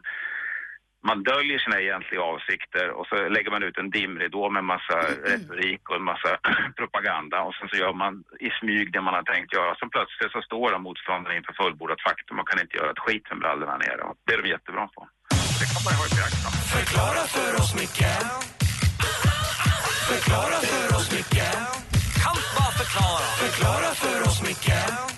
man 1.10 1.24
döljer 1.32 1.60
sina 1.60 1.78
egentliga 1.82 2.22
avsikter 2.32 2.88
och 2.98 3.06
så 3.10 3.16
lägger 3.36 3.52
man 3.52 3.64
ut 3.68 3.78
en 3.78 3.90
dimridå 3.90 4.44
med 4.50 4.64
massa 4.74 4.98
retorik 5.32 5.84
och 5.90 5.96
en 6.00 6.10
massa 6.12 6.32
propaganda 6.80 7.38
och 7.46 7.56
sen 7.56 7.68
så 7.70 7.76
gör 7.84 7.94
man 8.04 8.14
i 8.48 8.50
smyg 8.60 8.86
det 8.94 9.02
man 9.02 9.18
har 9.20 9.26
tänkt 9.34 9.54
göra. 9.54 9.76
Sen 9.76 9.90
plötsligt 9.90 10.32
så 10.32 10.42
står 10.42 10.72
de 10.72 10.84
motståndarna 10.84 11.36
inför 11.38 11.54
fullbordat 11.62 12.02
faktum 12.08 12.40
och 12.40 12.50
kan 12.50 12.62
inte 12.64 12.78
göra 12.78 12.92
ett 12.92 13.04
skit 13.06 13.26
med 13.30 13.40
brallorna 13.40 13.78
nere. 13.78 14.04
Det 14.26 14.34
är 14.34 14.42
de 14.42 14.50
jättebra 14.56 14.86
på. 14.96 15.02
Det 15.60 15.68
kan 15.74 15.82
man 15.86 15.92
ju 15.94 16.00
ha 16.02 16.08
i. 16.08 16.38
Förklara 16.76 17.24
för 17.36 17.52
oss, 17.62 17.72
Micke 17.80 18.57
Förklara 20.12 20.58
för 20.62 20.96
oss, 20.96 21.12
Micke 21.12 21.44
Kan 22.24 22.38
bara 22.58 22.72
förklara. 22.72 23.26
Förklara 23.44 23.94
för 23.96 24.22
oss, 24.28 24.42
Micke 24.42 24.72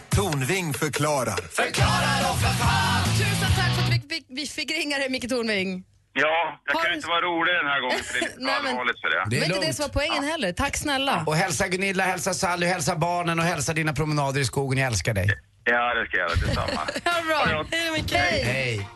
Tornving 0.10 0.74
förklarar. 0.74 1.40
Förklara 1.52 2.12
då 2.28 2.34
för 2.34 2.54
fan! 2.64 3.04
Tusen 3.18 3.50
tack 3.58 3.76
för 3.76 3.82
att 3.84 3.90
vi 3.90 4.16
fick, 4.16 4.26
vi 4.30 4.46
fick 4.48 4.72
ringa 4.72 4.98
dig, 4.98 5.10
Micke 5.10 5.30
Tornving. 5.30 5.84
Ja, 6.14 6.60
jag 6.66 6.74
Har 6.76 6.82
kan 6.82 6.92
du- 6.92 6.96
inte 6.96 7.08
vara 7.08 7.22
rolig 7.22 7.54
den 7.56 7.68
här 7.68 7.82
gången 7.82 8.04
för 8.04 8.14
det 8.14 8.20
är 8.20 8.22
lite 8.30 8.36
Nej, 8.40 8.56
men- 8.64 8.72
allvarligt 8.72 9.00
för 9.02 9.10
det. 9.10 9.24
Det 9.26 9.30
Det 9.30 9.36
är 9.46 9.50
var 9.50 9.56
inte 9.56 9.68
det 9.68 9.74
som 9.74 9.84
var 9.84 9.90
poängen 9.90 10.24
heller. 10.24 10.52
Tack 10.54 10.78
snälla. 10.78 11.24
Och 11.28 11.36
hälsa 11.36 11.68
Gunilla, 11.68 12.04
hälsa 12.04 12.34
Sally, 12.34 12.66
hälsa 12.68 12.96
barnen 12.96 13.40
och 13.40 13.46
hälsa 13.46 13.74
dina 13.74 13.94
promenader 13.94 14.42
i 14.42 14.46
skogen. 14.46 14.78
Jag 14.80 14.88
älskar 14.88 15.14
dig. 15.14 15.28
Ja, 15.64 15.94
det 15.94 16.06
ska 16.08 16.18
jag 16.18 16.30
göra. 16.30 16.40
Detsamma. 16.48 16.82
Ha 17.06 17.22
det 17.22 17.26
bra. 17.28 17.66
Hej 17.72 17.86
då, 17.88 17.94
Micke. 17.94 18.12
Hej. 18.14 18.44
Hej. 18.44 18.88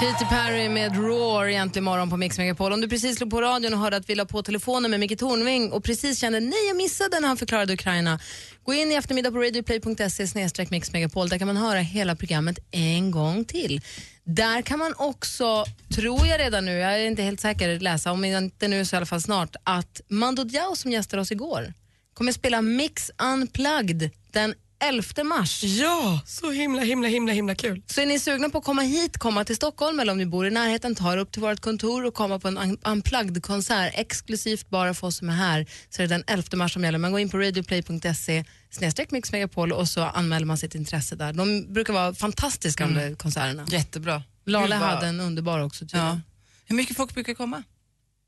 Katy 0.00 0.24
Perry 0.24 0.68
med 0.68 0.96
Roar 0.96 1.46
egentligen 1.46 1.84
morgon 1.84 2.10
på 2.10 2.16
Mix 2.16 2.38
Megapol. 2.38 2.72
Om 2.72 2.80
du 2.80 2.88
precis 2.88 3.16
slog 3.16 3.30
på 3.30 3.40
radion 3.40 3.74
och 3.74 3.80
hörde 3.80 3.96
att 3.96 4.10
vi 4.10 4.14
la 4.14 4.24
på 4.24 4.42
telefonen 4.42 4.90
med 4.90 5.00
Micke 5.00 5.18
Tornving 5.18 5.72
och 5.72 5.84
precis 5.84 6.20
kände 6.20 6.40
nej 6.40 6.66
jag 6.68 6.76
missade 6.76 7.20
när 7.20 7.28
han 7.28 7.36
förklarade 7.36 7.72
Ukraina. 7.72 8.20
Gå 8.64 8.74
in 8.74 8.92
i 8.92 8.94
eftermiddag 8.94 9.30
på 9.30 9.38
radioplay.se 9.38 10.26
snedstreck 10.26 10.70
Där 10.70 11.38
kan 11.38 11.46
man 11.46 11.56
höra 11.56 11.78
hela 11.78 12.16
programmet 12.16 12.58
en 12.70 13.10
gång 13.10 13.44
till. 13.44 13.80
Där 14.24 14.62
kan 14.62 14.78
man 14.78 14.94
också, 14.96 15.64
tror 15.94 16.26
jag 16.26 16.40
redan 16.40 16.64
nu, 16.64 16.72
jag 16.72 16.94
är 16.94 17.06
inte 17.06 17.22
helt 17.22 17.40
säker, 17.40 17.80
läsa, 17.80 18.12
om 18.12 18.24
inte 18.24 18.68
nu 18.68 18.84
så 18.84 18.96
i 18.96 18.96
alla 18.96 19.06
fall 19.06 19.22
snart, 19.22 19.56
att 19.64 20.00
Mando 20.08 20.44
Diao 20.44 20.76
som 20.76 20.92
gästade 20.92 21.22
oss 21.22 21.32
igår 21.32 21.72
kommer 22.14 22.32
spela 22.32 22.62
Mix 22.62 23.10
Unplugged 23.32 24.10
den 24.32 24.54
11 24.80 25.24
mars. 25.24 25.62
Ja, 25.64 26.20
så 26.26 26.50
himla, 26.50 26.82
himla, 26.82 27.08
himla, 27.08 27.32
himla 27.32 27.54
kul. 27.54 27.82
Så 27.86 28.00
är 28.00 28.06
ni 28.06 28.18
sugna 28.18 28.48
på 28.48 28.58
att 28.58 28.64
komma 28.64 28.82
hit, 28.82 29.18
komma 29.18 29.44
till 29.44 29.56
Stockholm 29.56 30.00
eller 30.00 30.12
om 30.12 30.18
ni 30.18 30.26
bor 30.26 30.46
i 30.46 30.50
närheten, 30.50 30.94
ta 30.94 31.12
er 31.12 31.16
upp 31.16 31.32
till 31.32 31.42
vårt 31.42 31.60
kontor 31.60 32.04
och 32.04 32.14
komma 32.14 32.38
på 32.38 32.48
en 32.48 32.58
un- 32.58 32.78
unplugged-konsert 32.84 33.92
exklusivt 33.94 34.70
bara 34.70 34.94
för 34.94 35.06
oss 35.06 35.16
som 35.16 35.28
är 35.28 35.32
här. 35.34 35.66
Så 35.90 36.02
är 36.02 36.06
det 36.06 36.14
den 36.14 36.24
11 36.26 36.56
mars 36.56 36.72
som 36.72 36.84
gäller. 36.84 36.98
Man 36.98 37.10
går 37.10 37.20
in 37.20 37.28
på 37.30 37.38
radioplay.se 37.38 38.44
snedstreck 38.70 39.10
Mix 39.10 39.32
Megapol 39.32 39.72
och 39.72 39.88
så 39.88 40.02
anmäler 40.02 40.46
man 40.46 40.58
sitt 40.58 40.74
intresse 40.74 41.16
där. 41.16 41.32
De 41.32 41.72
brukar 41.72 41.92
vara 41.92 42.14
fantastiska 42.14 42.84
de 42.86 42.94
där 42.94 43.14
konserterna. 43.14 43.66
Jättebra. 43.70 44.22
Lale 44.46 44.74
hade 44.74 45.06
en 45.06 45.20
underbar 45.20 45.60
också 45.60 45.84
tydligen. 45.84 46.06
Ja. 46.06 46.20
Hur 46.64 46.76
mycket 46.76 46.96
folk 46.96 47.14
brukar 47.14 47.34
komma? 47.34 47.62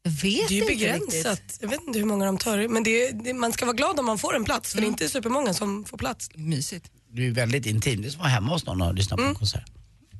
Jag 0.02 0.10
vet 0.10 0.22
Det 0.22 0.28
är 0.28 0.50
ju 0.50 0.60
inte 0.60 0.66
begränsat. 0.72 1.38
riktigt. 1.40 1.58
Jag 1.60 1.68
vet 1.68 1.80
inte 1.86 1.98
hur 1.98 2.06
många 2.06 2.24
de 2.26 2.38
tar, 2.38 2.68
men 2.68 2.82
det 2.82 2.90
är, 3.08 3.12
det, 3.12 3.34
man 3.34 3.52
ska 3.52 3.66
vara 3.66 3.76
glad 3.76 3.98
om 3.98 4.06
man 4.06 4.18
får 4.18 4.36
en 4.36 4.44
plats, 4.44 4.72
för 4.72 4.80
det 4.80 4.86
är 4.86 4.88
inte 4.88 5.08
supermånga 5.08 5.54
som 5.54 5.84
får 5.84 5.98
plats. 5.98 6.30
Mysigt. 6.34 6.90
Du 7.12 7.26
är 7.26 7.30
väldigt 7.30 7.66
intim. 7.66 8.02
Det 8.02 8.08
är 8.08 8.10
som 8.10 8.20
att 8.20 8.24
vara 8.24 8.28
hemma 8.32 8.52
hos 8.52 8.66
någon 8.66 8.82
och 8.82 8.94
lyssna 8.94 9.16
på 9.16 9.22
en 9.22 9.34
konsert. 9.34 9.64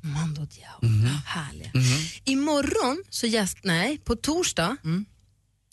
Mando 0.03 0.41
Diao, 0.45 0.91
härliga. 1.25 1.71
Imorgon 2.23 3.03
så 3.09 3.27
gäst, 3.27 3.57
nej, 3.63 3.97
på 3.97 4.15
torsdag 4.15 4.77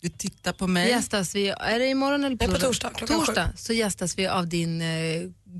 Du 0.01 0.09
tittar 0.09 0.53
på 0.53 0.67
mig. 0.67 0.89
gästas 0.89 1.35
vi, 1.35 1.49
är 1.49 1.79
det 1.79 1.87
imorgon 1.87 2.23
eller 2.23 2.37
på, 2.37 2.47
Nej, 2.47 2.55
på 2.55 2.61
torsdag, 2.61 2.89
klockan 2.95 3.17
torsdag 3.25 3.49
så 3.55 3.73
gästas 3.73 4.17
vi 4.17 4.27
av 4.27 4.47
din 4.47 4.81
eh, 4.81 4.87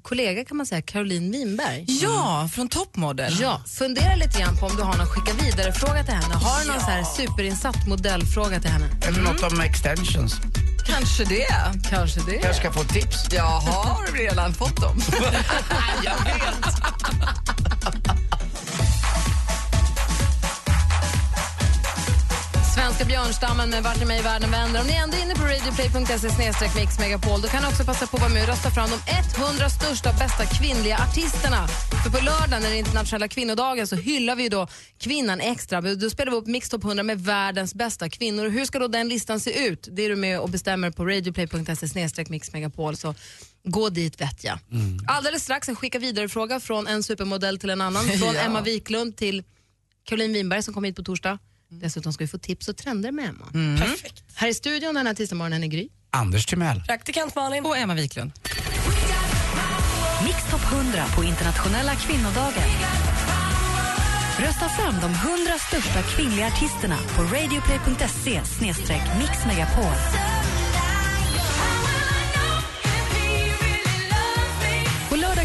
kollega 0.04 0.46
kan 0.46 0.58
man 0.58 0.66
säga, 0.66 0.82
Caroline 0.82 1.32
Winberg. 1.32 1.86
Ja, 1.88 2.50
från 2.54 2.70
Topmodel. 2.70 3.34
Ja, 3.42 3.62
fundera 3.68 4.16
lite 4.16 4.40
grann 4.40 4.58
på 4.58 4.66
om 4.66 4.76
du 4.76 4.84
har 4.84 4.98
någon 4.98 5.08
skicka 5.08 5.34
vidare 5.44 5.74
fråga 5.74 6.04
till 6.04 6.14
henne. 6.14 6.36
Har 6.36 6.62
du 6.62 6.68
någon 6.68 6.80
så 6.80 6.86
här 6.86 7.04
superinsatt 7.04 7.88
modellfråga 7.88 8.60
till 8.60 8.70
henne? 8.70 8.90
Eller 9.08 9.22
något 9.22 9.52
om 9.52 9.60
extensions. 9.62 10.34
Kanske 10.88 11.24
det. 11.24 11.48
Kanske 11.90 12.20
det. 12.26 12.36
Jag 12.36 12.56
ska 12.56 12.72
få 12.72 12.84
tips. 12.84 13.34
Jag 13.34 13.44
har 13.44 14.18
redan 14.18 14.54
fått 14.54 14.82
dem. 14.82 15.00
Jag 16.04 16.18
vet. 16.24 16.74
Svenska 22.98 23.16
björnstammen 23.16 23.70
med 23.70 23.84
Vart 23.84 24.02
är 24.02 24.06
mig 24.06 24.22
världen 24.22 24.52
vänder. 24.52 24.82
Om 24.82 24.88
ni 24.88 24.94
ändå 24.94 25.18
är 25.18 25.22
inne 25.22 25.36
på 25.36 25.44
radioplay.se 25.44 26.30
snedstreck 26.30 26.76
mix 26.76 27.00
megapol 27.00 27.42
då 27.42 27.48
kan 27.48 27.62
ni 27.64 27.70
också 27.70 27.84
passa 27.84 28.08
på 28.08 28.18
att 28.18 28.22
vara 28.22 28.34
med 28.34 28.44
och 28.44 28.50
rösta 28.50 28.70
fram 28.72 28.90
de 28.90 29.00
100 29.44 29.70
största 29.70 30.10
och 30.10 30.16
bästa 30.16 30.46
kvinnliga 30.46 30.98
artisterna. 30.98 31.68
För 32.04 32.10
på 32.12 32.26
lördag 32.26 32.62
när 32.62 32.70
det 32.70 32.76
är 32.76 32.80
internationella 32.80 33.28
kvinnodagen 33.28 33.88
så 33.88 33.96
hyllar 33.96 34.36
vi 34.36 34.44
ju 34.44 34.50
då 34.50 34.68
kvinnan 34.98 35.40
extra. 35.40 35.82
Då 35.82 36.10
spelar 36.10 36.32
vi 36.32 36.38
upp 36.38 36.48
Mix 36.48 36.70
Top 36.70 36.84
100 36.84 37.04
med 37.04 37.22
världens 37.22 37.74
bästa 37.76 38.10
kvinnor. 38.10 38.50
Hur 38.50 38.66
ska 38.66 38.80
då 38.80 38.88
den 38.88 39.10
listan 39.10 39.40
se 39.40 39.68
ut? 39.68 39.88
Det 39.92 40.02
är 40.06 40.10
du 40.10 40.16
med 40.16 40.40
och 40.40 40.50
bestämmer 40.50 40.92
på 40.92 41.06
radioplay.se 41.06 41.88
snedstreck 41.88 42.30
mix 42.30 42.54
megapol. 42.54 42.96
Så 42.96 43.16
gå 43.64 43.90
dit 43.90 44.22
vet 44.22 44.44
jag. 44.44 44.60
Alldeles 45.08 45.44
strax 45.44 45.70
en 45.70 45.76
skicka 45.76 46.00
vidare-fråga 46.00 46.60
från 46.60 46.88
en 46.88 47.04
supermodell 47.04 47.60
till 47.60 47.70
en 47.70 47.82
annan. 47.82 48.04
Från 48.20 48.36
Ja. 48.36 48.42
Emma 48.42 48.62
Wiklund 48.62 49.18
till 49.18 49.44
Caroline 50.04 50.34
Winberg 50.34 50.64
som 50.64 50.74
kom 50.74 50.84
hit 50.84 50.96
på 50.96 51.04
torsdag. 51.04 51.40
Dessutom 51.70 52.14
ska 52.14 52.24
vi 52.24 52.28
få 52.28 52.38
tips 52.38 52.68
och 52.68 52.78
trender 52.78 53.12
med 53.12 53.30
Emma. 53.30 53.46
Perfekt. 53.80 54.24
Här 54.36 54.48
i 54.48 54.54
studion 54.54 54.96
den 54.96 55.08
här 55.08 55.14
tisdagsmorgonen 55.14 55.64
är 55.64 55.68
Gry. 55.68 55.90
Anders 56.12 56.46
Timell. 56.46 56.82
Praktikant 56.88 57.36
Malin. 57.36 57.66
Och 57.66 57.78
Emma 57.78 57.94
Wiklund. 57.94 58.32
Mix 60.26 60.38
Top 60.52 60.62
100 60.72 61.06
på 61.16 61.24
internationella 61.24 61.96
kvinnodagen. 61.96 62.70
Rösta 64.40 64.70
fram 64.70 64.96
de 65.02 65.12
100 65.12 65.54
största 65.68 66.02
kvinnliga 66.02 66.48
artisterna 66.48 66.98
på 67.16 67.22
radioplay.se 67.24 68.42
mixmegapol. 69.20 69.94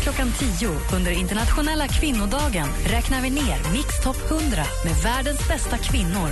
Klockan 0.03 0.33
10 0.59 0.69
under 0.97 1.11
internationella 1.11 1.89
kvinnodagen 1.89 2.69
räknar 2.87 3.23
vi 3.23 3.31
ner 3.31 3.73
Mix 3.73 4.01
Top 4.03 4.31
100 4.31 4.65
med 4.85 4.95
världens 5.03 5.49
bästa 5.49 5.79
kvinnor. 5.79 6.31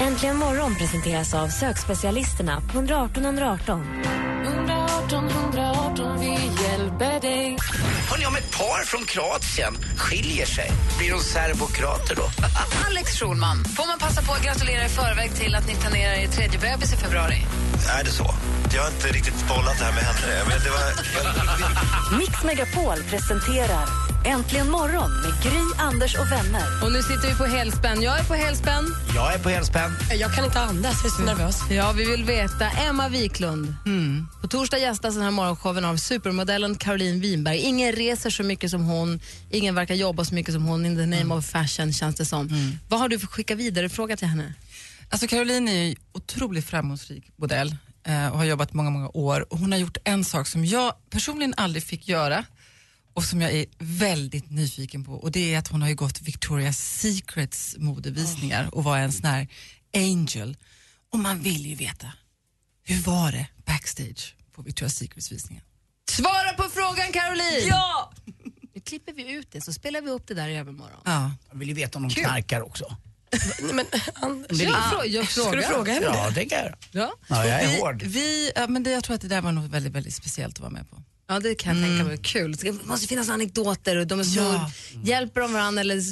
Äntligen 0.00 0.36
morgon 0.36 0.74
presenteras 0.74 1.34
av 1.34 1.48
sökspecialisterna 1.48 2.60
på 2.60 2.78
118 2.78 3.24
118. 3.24 3.86
118 4.46 5.28
118, 5.28 6.20
vi 6.20 6.26
hjälper 6.62 7.20
dig. 7.20 7.56
Hörrni, 8.10 8.26
om 8.26 8.36
ett 8.36 8.58
par 8.58 8.84
från 8.84 9.04
Kroatien 9.04 9.74
skiljer 9.96 10.46
sig, 10.46 10.70
blir 10.98 11.10
de 11.10 11.20
serbokrater 11.20 12.14
då? 12.14 12.22
Alex 12.86 13.18
Schulman, 13.18 13.64
får 13.64 13.86
man 13.86 13.98
passa 13.98 14.22
på 14.22 14.32
att 14.32 14.44
gratulera 14.44 14.84
i 14.84 14.88
förväg 14.88 15.34
till 15.34 15.54
att 15.54 15.66
ni 15.68 15.74
planerar 15.74 16.14
er 16.14 16.28
tredje 16.28 16.58
bebis 16.58 16.92
i 16.92 16.96
februari? 16.96 17.46
Är 17.86 18.04
det 18.04 18.10
så? 18.10 18.34
Jag 18.74 18.82
har 18.82 18.90
inte 18.90 19.08
riktigt 19.08 19.48
bollat 19.48 19.78
det 19.78 19.84
här 19.84 19.92
med 19.92 20.02
henne. 20.02 20.44
Men 20.48 20.58
det 20.64 20.70
var... 20.70 22.18
Mix 22.18 22.44
Megapol 22.44 23.02
presenterar 23.10 23.88
Äntligen 24.24 24.70
morgon 24.70 25.10
med 25.10 25.42
Gry, 25.42 25.60
Anders 25.78 26.14
och 26.14 26.32
vänner. 26.32 26.84
Och 26.84 26.92
nu 26.92 27.02
sitter 27.02 27.28
vi 27.28 27.34
på 27.34 27.44
helspänn. 27.44 28.02
Jag 28.02 28.18
är 28.18 28.24
på 28.24 28.34
helspänn. 28.34 28.84
Jag 29.14 29.34
är 29.34 29.38
på 29.38 29.48
helspänn. 29.48 29.90
Jag 30.18 30.34
kan 30.34 30.44
inte 30.44 30.60
andas, 30.60 30.96
jag 31.04 31.12
är 31.12 31.16
så 31.16 31.22
nervös. 31.22 31.60
Ja, 31.70 31.92
vi 31.92 32.04
vill 32.04 32.24
veta. 32.24 32.70
Emma 32.70 33.08
Wiklund. 33.08 33.74
På 34.40 34.48
torsdag 34.48 34.78
gästas 34.78 35.14
den 35.14 35.22
här 35.22 35.30
morgonshowen 35.30 35.84
av 35.84 35.96
supermodellen 35.96 36.74
Caroline 36.74 37.20
Winberg. 37.20 37.58
Ingen 37.58 37.92
reser 37.92 38.30
så 38.30 38.42
mycket 38.42 38.70
som 38.70 38.84
hon, 38.84 39.20
ingen 39.50 39.74
verkar 39.74 39.94
jobba 39.94 40.24
så 40.24 40.34
mycket 40.34 40.54
som 40.54 40.64
hon. 40.64 40.86
In 40.86 40.96
the 40.96 41.06
name 41.06 41.34
of 41.34 41.46
fashion 41.46 41.92
känns 41.92 42.16
det 42.16 42.24
som. 42.24 42.78
Vad 42.88 43.00
har 43.00 43.08
du 43.08 43.18
för 43.18 43.26
skicka 43.26 43.54
vidare-fråga 43.54 44.16
till 44.16 44.28
henne? 44.28 44.54
Alltså 45.10 45.26
Caroline 45.26 45.68
är 45.68 45.84
ju 45.84 45.94
otroligt 46.12 46.64
framgångsrik 46.64 47.30
modell 47.36 47.76
eh, 48.04 48.28
och 48.28 48.38
har 48.38 48.44
jobbat 48.44 48.72
många, 48.74 48.90
många 48.90 49.08
år. 49.08 49.52
Och 49.52 49.58
hon 49.58 49.72
har 49.72 49.78
gjort 49.78 49.96
en 50.04 50.24
sak 50.24 50.46
som 50.46 50.64
jag 50.64 50.94
personligen 51.10 51.54
aldrig 51.56 51.82
fick 51.82 52.08
göra 52.08 52.44
och 53.14 53.24
som 53.24 53.40
jag 53.40 53.52
är 53.52 53.66
väldigt 53.78 54.50
nyfiken 54.50 55.04
på 55.04 55.12
och 55.12 55.32
det 55.32 55.54
är 55.54 55.58
att 55.58 55.68
hon 55.68 55.82
har 55.82 55.88
ju 55.88 55.94
gått 55.94 56.20
Victoria's 56.20 56.72
Secrets 56.72 57.76
modevisningar 57.78 58.74
och 58.74 58.84
var 58.84 58.98
en 58.98 59.12
sån 59.12 59.24
här 59.26 59.48
angel. 59.96 60.56
Och 61.12 61.18
man 61.18 61.40
vill 61.40 61.66
ju 61.66 61.74
veta, 61.74 62.12
hur 62.84 63.02
var 63.02 63.32
det 63.32 63.46
backstage 63.66 64.36
på 64.52 64.62
Victoria's 64.62 64.88
Secrets 64.88 65.32
visningen? 65.32 65.64
Svara 66.10 66.52
på 66.56 66.62
frågan 66.62 67.12
Caroline! 67.12 67.68
Ja! 67.68 68.12
Nu 68.74 68.80
klipper 68.80 69.12
vi 69.12 69.32
ut 69.32 69.52
det 69.52 69.60
så 69.60 69.72
spelar 69.72 70.00
vi 70.00 70.10
upp 70.10 70.26
det 70.26 70.34
där 70.34 70.48
i 70.48 70.56
övermorgon. 70.56 71.00
Ja. 71.04 71.32
Jag 71.50 71.58
vill 71.58 71.68
ju 71.68 71.74
veta 71.74 71.98
om 71.98 72.08
de 72.08 72.14
knarkar 72.14 72.60
också. 72.60 72.96
Men, 73.72 73.86
Anders, 74.14 74.60
Jag 74.62 74.72
frå- 74.74 75.06
jag 75.06 75.28
Ska 75.30 75.42
du 75.42 75.48
frågar. 75.50 75.68
fråga 75.68 75.92
henne 75.92 76.06
Ja, 76.06 76.30
det? 76.34 76.44
kan 76.44 76.58
jag. 76.58 76.74
Ja. 76.92 77.12
Ja, 77.28 77.46
jag 77.46 77.62
är 77.62 77.68
vi, 77.68 77.80
hård. 77.80 78.02
Vi, 78.02 78.52
ja, 78.56 78.66
men 78.68 78.82
det, 78.82 78.90
jag 78.90 79.04
tror 79.04 79.14
att 79.14 79.20
det 79.22 79.28
där 79.28 79.40
var 79.40 79.52
nog 79.52 79.70
väldigt, 79.70 79.92
väldigt 79.92 80.14
speciellt 80.14 80.54
att 80.54 80.60
vara 80.60 80.70
med 80.70 80.90
på. 80.90 81.02
Ja, 81.30 81.40
det 81.40 81.54
kan 81.54 81.78
jag 81.78 81.88
tänka 81.88 82.04
mig. 82.04 82.18
Kul. 82.22 82.56
Det 82.56 82.72
måste 82.84 83.06
finnas 83.06 83.28
anekdoter 83.28 83.96
och 83.96 84.06
de 84.06 84.20
är 84.20 84.24
små. 84.24 84.42
Ja. 84.42 84.70
Hjälper 85.04 85.40
de 85.40 85.52
varandra 85.52 85.80
eller 85.80 86.02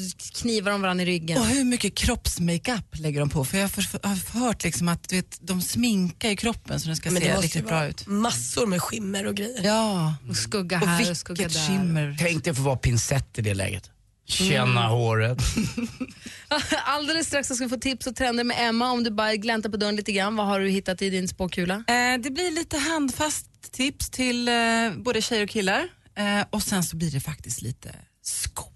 knivar 0.42 0.70
de 0.72 0.80
varandra 0.82 1.02
i 1.02 1.06
ryggen? 1.06 1.38
Och 1.38 1.46
hur 1.46 1.64
mycket 1.64 1.94
kroppsmakeup 1.94 2.84
lägger 2.98 3.20
de 3.20 3.30
på? 3.30 3.44
För 3.44 3.56
jag 3.58 3.64
har, 3.64 3.68
för, 3.68 4.08
har 4.08 4.40
hört 4.40 4.64
liksom 4.64 4.88
att 4.88 5.08
du 5.08 5.16
vet, 5.16 5.38
de 5.40 5.62
sminkar 5.62 6.28
ju 6.28 6.36
kroppen 6.36 6.80
så 6.80 6.86
den 6.86 6.96
ska 6.96 7.10
Men 7.10 7.22
se 7.22 7.36
riktigt 7.36 7.66
bra 7.66 7.86
ut. 7.86 8.06
massor 8.06 8.66
med 8.66 8.82
skimmer 8.82 9.26
och 9.26 9.34
grejer. 9.34 9.60
Ja, 9.64 10.14
Och 10.28 10.36
skugga 10.36 10.80
och 10.80 10.86
här 10.88 11.10
och 11.10 11.16
skugga 11.16 11.44
vilket 11.44 11.66
där. 11.66 11.68
skimmer. 11.78 12.16
Tänk 12.20 12.44
dig 12.44 12.54
få 12.54 12.62
vara 12.62 12.76
pinsett 12.76 13.38
i 13.38 13.42
det 13.42 13.54
läget. 13.54 13.90
Känna 14.28 14.80
Mm. 14.80 14.90
håret. 14.92 15.38
Alldeles 16.84 17.26
strax 17.26 17.48
så 17.48 17.54
ska 17.54 17.64
vi 17.64 17.68
få 17.70 17.76
tips 17.76 18.06
och 18.06 18.16
trender 18.16 18.44
med 18.44 18.68
Emma. 18.68 18.90
Om 18.92 19.04
du 19.04 19.10
bara 19.10 19.36
gläntar 19.36 19.70
på 19.70 19.76
dörren 19.76 19.96
lite 19.96 20.12
grann, 20.12 20.36
vad 20.36 20.46
har 20.46 20.60
du 20.60 20.68
hittat 20.68 21.02
i 21.02 21.10
din 21.10 21.28
spåkula? 21.28 21.74
Eh, 21.74 22.20
det 22.22 22.30
blir 22.30 22.50
lite 22.50 22.78
handfast 22.78 23.72
tips 23.72 24.10
till 24.10 24.48
eh, 24.48 24.54
både 24.96 25.22
tjejer 25.22 25.42
och 25.42 25.48
killar. 25.50 25.88
Eh, 26.16 26.46
och 26.50 26.62
sen 26.62 26.82
så 26.84 26.96
blir 26.96 27.10
det 27.10 27.20
faktiskt 27.20 27.62
lite 27.62 27.94
skor. 28.22 28.72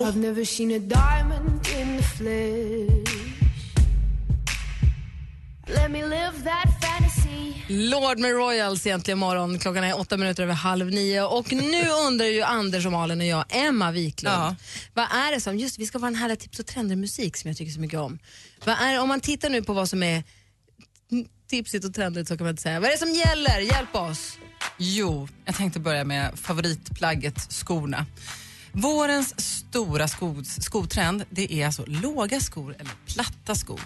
I've 0.00 0.16
never 0.16 0.44
seen 0.44 0.70
a 0.70 0.78
diamond 0.78 1.66
in 1.80 1.98
the 1.98 2.02
flesh. 2.04 3.20
Let 5.66 5.90
me 5.90 6.02
live 6.02 6.32
that. 6.44 6.73
Lord 7.68 8.18
med 8.18 8.30
Royals 8.32 8.86
egentligen 8.86 9.18
morgon. 9.18 9.58
Klockan 9.58 9.84
är 9.84 9.98
åtta 9.98 10.16
minuter 10.16 10.42
över 10.42 10.54
halv 10.54 10.86
nio 10.86 11.22
och 11.22 11.52
nu 11.52 11.88
undrar 12.06 12.26
ju 12.26 12.42
Anders 12.42 12.86
och 12.86 12.92
Malin 12.92 13.20
och 13.20 13.26
jag, 13.26 13.44
Emma 13.48 13.90
Wiklund. 13.90 14.36
Ja. 14.36 14.56
Vad 14.94 15.04
är 15.04 15.32
det 15.32 15.40
som, 15.40 15.58
just 15.58 15.78
vi 15.78 15.86
ska 15.86 15.98
vara 15.98 16.10
den 16.10 16.20
här 16.20 16.36
tips 16.36 16.58
och 16.58 16.66
trender-musik 16.66 17.36
som 17.36 17.48
jag 17.48 17.56
tycker 17.56 17.72
så 17.72 17.80
mycket 17.80 17.98
om. 17.98 18.18
Vad 18.64 18.74
är, 18.74 19.00
om 19.00 19.08
man 19.08 19.20
tittar 19.20 19.50
nu 19.50 19.62
på 19.62 19.72
vad 19.72 19.88
som 19.88 20.02
är 20.02 20.22
tipsigt 21.50 21.84
och 21.84 21.94
trendigt 21.94 22.28
så 22.28 22.36
kan 22.36 22.44
man 22.44 22.50
inte 22.50 22.62
säga, 22.62 22.80
vad 22.80 22.88
är 22.88 22.92
det 22.92 22.98
som 22.98 23.14
gäller? 23.14 23.60
Hjälp 23.60 23.94
oss! 23.94 24.38
Jo, 24.78 25.28
jag 25.44 25.54
tänkte 25.54 25.80
börja 25.80 26.04
med 26.04 26.38
favoritplagget 26.38 27.52
skorna. 27.52 28.06
Vårens 28.72 29.40
stora 29.40 30.08
sko, 30.08 30.44
skotrend 30.44 31.24
det 31.30 31.52
är 31.52 31.66
alltså 31.66 31.84
låga 31.86 32.40
skor 32.40 32.76
eller 32.78 32.92
platta 33.06 33.54
skor. 33.54 33.80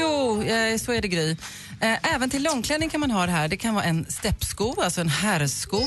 Jo, 0.00 0.42
eh, 0.42 0.78
så 0.78 0.92
är 0.92 1.02
det 1.02 1.08
Gry. 1.08 1.36
Eh, 1.80 2.14
Även 2.14 2.30
till 2.30 2.42
långklänning 2.42 2.90
kan 2.90 3.00
man 3.00 3.10
ha 3.10 3.26
det 3.26 3.32
här. 3.32 3.48
Det 3.48 3.56
kan 3.56 3.74
vara 3.74 3.84
en 3.84 4.06
steppsko, 4.08 4.80
alltså 4.82 5.00
en 5.00 5.08
herrsko. 5.08 5.80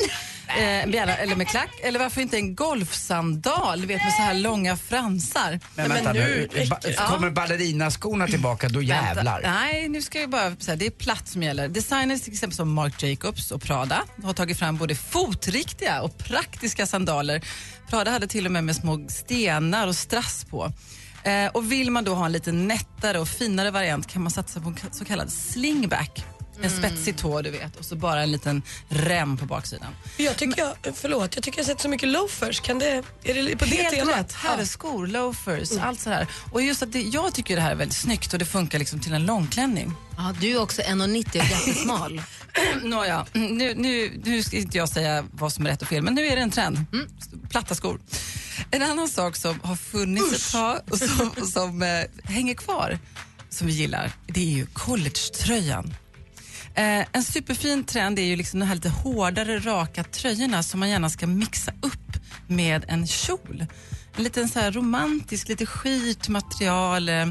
Eh, 0.48 0.84
eller 0.84 1.36
med 1.36 1.48
klack. 1.48 1.70
Eller 1.84 2.00
varför 2.00 2.22
inte 2.22 2.38
en 2.38 2.56
golfsandal, 2.56 3.82
du 3.82 3.88
vet 3.88 4.04
med 4.04 4.14
så 4.14 4.22
här 4.22 4.34
långa 4.34 4.78
fransar. 4.78 5.60
Men 5.76 5.90
vänta 5.90 6.14
nu, 6.14 6.50
ba- 6.70 7.06
kommer 7.08 7.30
ballerinaskona 7.30 8.28
tillbaka, 8.28 8.70
då 8.70 8.82
jävlar. 8.82 9.42
Vänta, 9.42 9.52
nej, 9.60 9.88
nu 9.90 10.02
ska 10.02 10.20
jag 10.20 10.30
bara 10.30 10.56
säga, 10.56 10.76
det 10.76 10.86
är 10.86 10.90
platt 10.92 11.28
som 11.28 11.44
gäller. 11.44 11.68
Designers 11.68 12.22
till 12.22 12.34
exempel 12.34 12.56
som 12.56 12.74
Marc 12.74 13.04
Jacobs 13.04 13.52
och 13.52 13.62
Prada 13.62 14.04
har 14.24 14.34
tagit 14.34 14.60
fram 14.60 14.78
både 14.78 14.96
fotriktiga 14.96 16.02
och 16.02 16.18
praktiska 16.18 16.86
sandaler. 16.86 17.42
Prada 17.90 18.12
hade 18.12 18.28
till 18.28 18.46
och 18.46 18.52
med 18.52 18.64
med 18.64 18.76
små 18.76 19.06
stenar 19.10 19.88
och 19.88 19.96
strass 19.96 20.46
på. 20.50 20.72
Eh, 21.24 21.52
och 21.54 21.72
vill 21.72 21.92
man 21.92 22.04
då 22.04 22.14
ha 22.14 22.26
en 22.26 22.32
lite 22.32 22.52
nättare 22.52 23.20
och 23.20 23.28
finare 23.28 23.72
variant 23.72 24.08
kan 24.08 24.22
man 24.22 24.32
satsa 24.32 24.60
på 24.60 24.70
en 24.70 24.76
så 24.92 25.06
kallad 25.06 25.32
slingback. 25.32 26.26
En 26.62 26.70
spetsig 26.70 27.18
tå 27.18 27.42
du 27.42 27.52
vet 27.52 27.76
och 27.76 27.86
så 27.86 27.96
bara 27.96 28.24
en 28.24 28.32
liten 28.32 28.62
rem 28.90 29.38
på 29.38 29.46
baksidan. 29.46 29.88
Jag 30.18 30.38
tycker, 30.38 30.62
jag, 30.62 30.96
förlåt, 30.96 31.36
jag 31.36 31.44
tycker 31.44 31.60
jag 31.60 31.66
har 31.66 31.74
sett 31.74 31.82
så 31.82 31.90
mycket 31.90 32.10
loafers. 32.10 32.60
Kan 32.60 32.80
det, 32.80 33.04
är 33.24 33.34
det 33.34 33.56
på 33.58 33.66
det 33.66 33.76
Helt 33.76 33.96
temat? 33.96 34.20
rätt. 34.20 34.34
Herrskor, 34.34 35.08
loafers, 35.08 35.72
allt 35.78 36.00
sådär. 36.00 36.28
Och 36.52 36.62
just 36.62 36.84
att 36.84 36.92
det, 36.92 37.02
jag 37.02 37.34
tycker 37.34 37.56
det 37.56 37.62
här 37.62 37.72
är 37.72 37.76
väldigt 37.76 37.98
snyggt 37.98 38.34
och 38.34 38.40
det 38.40 38.46
funkar 38.46 38.80
liksom 38.80 39.00
till 39.00 39.14
en 39.14 39.26
långklänning. 39.26 39.94
Ja, 40.18 40.34
du 40.42 40.52
är 40.52 40.62
också 40.62 40.82
1,90 40.82 41.30
och 41.30 41.36
jättesmal. 41.36 42.22
Nåja, 42.84 43.26
nu, 43.34 43.74
nu, 43.76 44.22
nu 44.26 44.44
ska 44.44 44.58
inte 44.58 44.78
jag 44.78 44.90
säga 44.90 45.26
vad 45.32 45.54
som 45.54 45.66
är 45.66 45.70
rätt 45.70 45.82
och 45.82 45.88
fel, 45.88 46.04
men 46.04 46.14
nu 46.16 46.28
är 46.28 46.36
det 46.36 46.42
en 46.42 46.52
trend. 46.52 46.86
Platta 47.50 47.76
skor. 47.76 48.00
En 48.72 48.84
annan 48.84 49.10
sak 49.10 49.36
som 49.36 49.60
har 49.64 49.76
funnits 49.76 50.34
ett 50.34 50.52
tag 50.52 50.80
och 50.92 50.98
som, 50.98 51.30
och 51.42 51.48
som 51.48 51.82
eh, 51.82 52.04
hänger 52.24 52.54
kvar, 52.54 53.00
som 53.50 53.68
vi 53.68 53.74
gillar, 53.74 54.12
det 54.28 54.40
är 54.40 54.58
ju 54.58 54.66
collegetröjan. 54.66 55.94
Eh, 56.78 57.06
en 57.12 57.24
superfin 57.24 57.84
trend 57.84 58.20
är 58.20 58.24
ju 58.24 58.36
liksom 58.36 58.60
de 58.60 58.66
här 58.66 58.76
lite 58.76 58.90
hårdare, 58.90 59.60
raka 59.60 60.04
tröjorna 60.04 60.64
som 60.64 60.80
man 60.80 60.90
gärna 60.90 61.10
ska 61.10 61.28
mixa 61.28 61.72
upp 61.82 62.18
med 62.48 62.86
en 62.88 63.08
kjol. 63.08 63.66
En 64.16 64.24
liten 64.24 64.50
så 64.50 64.60
här 64.60 64.72
romantisk, 64.72 65.48
lite 65.48 65.66
skit 65.66 66.30
material, 66.30 67.10
eh, 67.10 67.28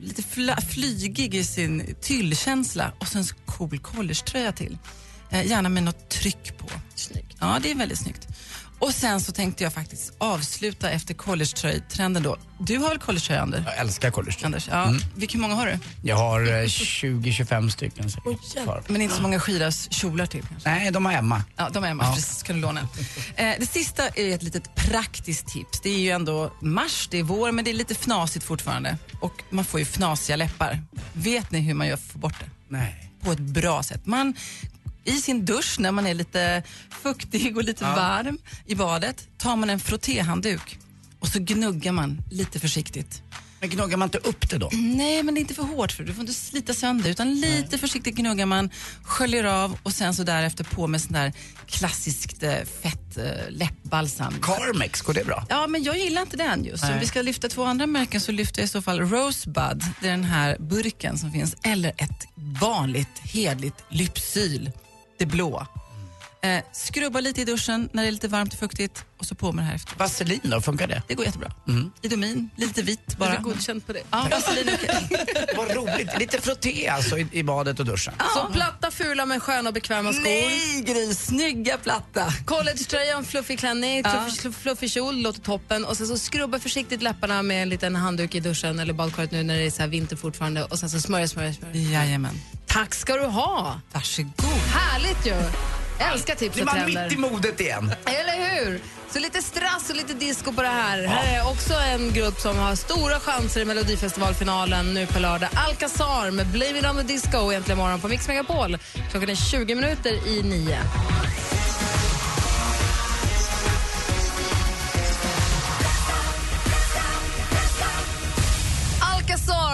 lite 0.00 0.22
flygig 0.70 1.34
i 1.34 1.44
sin 1.44 1.94
tyllkänsla 2.00 2.92
och 2.98 3.08
sen 3.08 3.20
en 3.22 3.28
cool 3.46 3.78
collegetröja 3.78 4.52
till. 4.52 4.78
Eh, 5.30 5.46
gärna 5.46 5.68
med 5.68 5.82
något 5.82 6.08
tryck 6.08 6.58
på. 6.58 6.66
Snyggt. 6.94 7.36
Ja, 7.40 7.58
det 7.62 7.70
är 7.70 7.74
väldigt 7.74 7.98
snyggt. 7.98 8.28
Och 8.82 8.94
sen 8.94 9.20
så 9.20 9.32
tänkte 9.32 9.64
jag 9.64 9.72
faktiskt 9.72 10.12
avsluta 10.18 10.90
efter 10.90 11.14
collegetröjtrenden 11.14 12.22
då. 12.22 12.36
Du 12.58 12.78
har 12.78 12.88
väl 12.88 12.98
collegetröja, 12.98 13.42
Anders? 13.42 13.60
Jag 13.66 13.78
älskar 13.78 14.10
college. 14.10 14.36
Anders, 14.42 14.68
ja. 14.68 14.84
Mm. 14.84 15.00
Vilka 15.14 15.38
många 15.38 15.54
har 15.54 15.66
du? 15.66 15.78
Jag 16.02 16.16
har 16.16 16.40
eh, 16.40 16.64
20-25 16.64 17.68
stycken 17.68 18.10
säkert 18.10 18.62
kvar. 18.64 18.82
Men 18.88 19.02
inte 19.02 19.16
så 19.16 19.22
många 19.22 19.40
skiras 19.40 19.92
kjolar 19.92 20.26
till 20.26 20.42
kanske? 20.48 20.70
Nej, 20.70 20.90
de 20.90 21.06
har 21.06 21.12
Emma. 21.12 21.42
Ja, 21.56 21.68
de 21.72 21.84
är 21.84 21.88
hemma. 21.88 22.04
Ja. 22.04 22.14
Precis, 22.14 22.42
kan 22.42 22.56
du 22.56 22.62
låna. 22.62 22.80
Eh, 23.36 23.54
det 23.58 23.66
sista 23.66 24.08
är 24.08 24.34
ett 24.34 24.42
litet 24.42 24.74
praktiskt 24.74 25.46
tips. 25.46 25.80
Det 25.82 25.90
är 25.90 25.98
ju 25.98 26.10
ändå 26.10 26.52
mars, 26.60 27.08
det 27.10 27.18
är 27.18 27.22
vår, 27.22 27.52
men 27.52 27.64
det 27.64 27.70
är 27.70 27.74
lite 27.74 27.94
fnasigt 27.94 28.44
fortfarande. 28.44 28.98
Och 29.20 29.42
man 29.50 29.64
får 29.64 29.80
ju 29.80 29.86
fnasiga 29.86 30.36
läppar. 30.36 30.82
Vet 31.12 31.50
ni 31.50 31.60
hur 31.60 31.74
man 31.74 31.86
gör 31.86 31.96
för 31.96 32.06
att 32.06 32.12
få 32.12 32.18
bort 32.18 32.40
det? 32.40 32.50
Nej. 32.68 33.10
På 33.20 33.32
ett 33.32 33.38
bra 33.38 33.82
sätt. 33.82 34.06
Man, 34.06 34.34
I 35.04 35.12
sin 35.12 35.44
dusch, 35.44 35.76
när 35.78 35.92
man 35.92 36.06
är 36.06 36.14
lite 36.14 36.62
fuktig 37.02 37.56
och 37.56 37.64
lite 37.64 37.84
Ja. 37.84 37.94
varm 37.94 38.38
i 38.66 38.74
badet, 38.74 39.28
tar 39.38 39.56
man 39.56 39.70
en 39.70 39.80
frottéhandduk 39.80 40.78
och 41.20 41.28
så 41.28 41.38
gnuggar 41.38 41.92
man 41.92 42.22
lite 42.30 42.60
försiktigt. 42.60 43.22
Men 43.60 43.70
gnuggar 43.70 43.96
man 43.96 44.06
inte 44.06 44.18
upp 44.18 44.50
det 44.50 44.58
då? 44.58 44.68
Nej, 44.72 45.22
men 45.22 45.34
det 45.34 45.38
är 45.38 45.42
inte 45.42 45.54
för 45.54 45.62
hårt 45.62 45.92
för 45.92 46.04
du 46.04 46.14
får 46.14 46.20
inte 46.20 46.34
slita 46.34 46.74
sönder 46.74 47.10
utan 47.10 47.34
lite 47.34 47.78
försiktigt 47.78 48.14
gnuggar 48.14 48.46
man, 48.46 48.70
sköljer 49.02 49.44
av 49.44 49.78
och 49.82 49.92
sen 49.92 50.14
så 50.14 50.22
därefter 50.22 50.64
på 50.64 50.86
med 50.86 51.00
sån 51.00 51.12
där 51.12 51.32
klassiskt 51.66 52.42
eh, 52.42 52.54
fett 52.82 53.18
eh, 53.18 53.24
läppbalsam. 53.50 54.34
Carmex, 54.42 55.00
går 55.00 55.14
det 55.14 55.24
bra? 55.26 55.46
Ja, 55.48 55.66
men 55.66 55.82
jag 55.82 55.98
gillar 55.98 56.22
inte 56.22 56.36
den 56.36 56.64
just. 56.64 56.84
Om 56.84 56.90
Nej. 56.90 57.00
vi 57.00 57.06
ska 57.06 57.22
lyfta 57.22 57.48
två 57.48 57.64
andra 57.64 57.86
märken 57.86 58.20
så 58.20 58.32
lyfter 58.32 58.60
jag 58.60 58.64
i 58.66 58.68
så 58.68 58.82
fall 58.82 59.00
Rosebud, 59.00 59.82
det 60.00 60.06
är 60.06 60.10
den 60.10 60.24
här 60.24 60.56
burken 60.58 61.18
som 61.18 61.32
finns, 61.32 61.56
eller 61.62 61.92
ett 61.96 62.26
vanligt 62.60 63.18
hedligt 63.22 63.84
Lypsyl, 63.88 64.70
det 65.22 65.26
blå. 65.26 65.66
Eh, 66.44 66.62
skrubba 66.72 67.20
lite 67.20 67.40
i 67.40 67.44
duschen 67.44 67.88
när 67.92 68.02
det 68.02 68.08
är 68.08 68.12
lite 68.12 68.28
varmt 68.28 68.52
och 68.52 68.58
fuktigt 68.58 69.04
och 69.18 69.24
så 69.26 69.34
på 69.34 69.52
med 69.52 69.64
det 69.64 69.68
här 69.68 69.74
efter. 69.74 69.96
Vaselin 69.96 70.40
då, 70.42 70.60
funkar 70.60 70.86
det? 70.86 71.02
Det 71.08 71.14
går 71.14 71.26
jättebra. 71.26 71.52
Mm. 71.68 71.90
Idomin, 72.02 72.50
lite 72.56 72.82
vitt 72.82 73.16
bara. 73.18 73.32
Är 73.32 73.36
du 73.38 73.42
godkänd 73.42 73.86
på 73.86 73.92
det? 73.92 74.02
Ja, 74.10 74.26
vaselin 74.30 74.70
okej. 74.74 75.26
Vad 75.56 75.70
roligt. 75.76 76.18
Lite 76.18 76.40
frotté 76.40 76.88
alltså 76.88 77.18
i, 77.18 77.26
i 77.32 77.42
badet 77.42 77.80
och 77.80 77.86
duschen. 77.86 78.14
Så 78.34 78.52
platta, 78.52 78.90
fula 78.90 79.26
men 79.26 79.40
sköna 79.40 79.68
och 79.68 79.74
bekväma 79.74 80.12
skor. 80.12 80.22
Nej, 80.22 80.82
Gry, 80.86 81.14
snygga 81.14 81.78
platta. 81.78 82.32
Collegetröja, 82.46 83.16
en 83.16 83.24
fluffig 83.24 83.58
klänning, 83.58 84.02
Ja. 84.04 84.26
fluffig, 84.30 84.54
fluffig 84.62 84.90
kjol, 84.90 85.16
låter 85.22 85.40
toppen. 85.40 85.84
Och 85.84 85.96
sen 85.96 86.06
så 86.06 86.18
skrubba 86.18 86.58
försiktigt 86.58 87.02
läpparna 87.02 87.42
med 87.42 87.62
en 87.62 87.68
liten 87.68 87.96
handduk 87.96 88.34
i 88.34 88.40
duschen 88.40 88.78
eller 88.78 88.92
badkaret 88.92 89.30
nu 89.30 89.42
när 89.42 89.56
det 89.58 89.66
är 89.66 89.70
så 89.70 89.82
här 89.82 89.88
vinter 89.88 90.16
fortfarande. 90.16 90.64
Och 90.64 90.78
sen 90.78 90.90
så 90.90 91.00
smörja, 91.00 91.28
smörja, 91.28 91.52
smörja. 91.54 91.74
Jajamän. 91.76 92.40
Tack 92.66 92.94
ska 92.94 93.14
du 93.16 93.26
ha! 93.26 93.80
Varsågod. 93.92 94.32
Härligt 94.74 95.26
ju! 95.26 95.34
Älskar 95.98 96.34
tips 96.34 96.58
och 96.58 96.64
man 96.64 96.74
trender. 96.74 97.04
mitt 97.04 97.12
i 97.12 97.16
modet 97.16 97.60
igen? 97.60 97.92
Eller 98.06 98.64
hur? 98.64 98.80
Så 99.10 99.18
lite 99.18 99.42
strass 99.42 99.90
och 99.90 99.96
lite 99.96 100.14
disco 100.14 100.52
på 100.52 100.62
det 100.62 100.68
här. 100.68 101.02
Här 101.06 101.38
är 101.40 101.50
också 101.50 101.74
en 101.74 102.12
grupp 102.12 102.40
som 102.40 102.58
har 102.58 102.74
stora 102.74 103.20
chanser 103.20 103.60
i 103.60 103.64
Melodifestivalfinalen 103.64 104.94
nu 104.94 105.06
på 105.06 105.18
lördag. 105.18 105.48
Alcazar 105.54 106.30
med 106.30 106.46
Blame 106.46 106.78
it 106.78 106.86
on 106.86 106.96
the 106.96 107.02
disco 107.02 107.52
egentligen 107.52 107.78
morgon 107.78 108.00
på 108.00 108.08
Mix 108.08 108.28
Megapol. 108.28 108.78
Klockan 109.10 109.30
är 109.30 109.34
20 109.34 109.74
minuter 109.74 110.28
i 110.28 110.42
nio. 110.42 110.78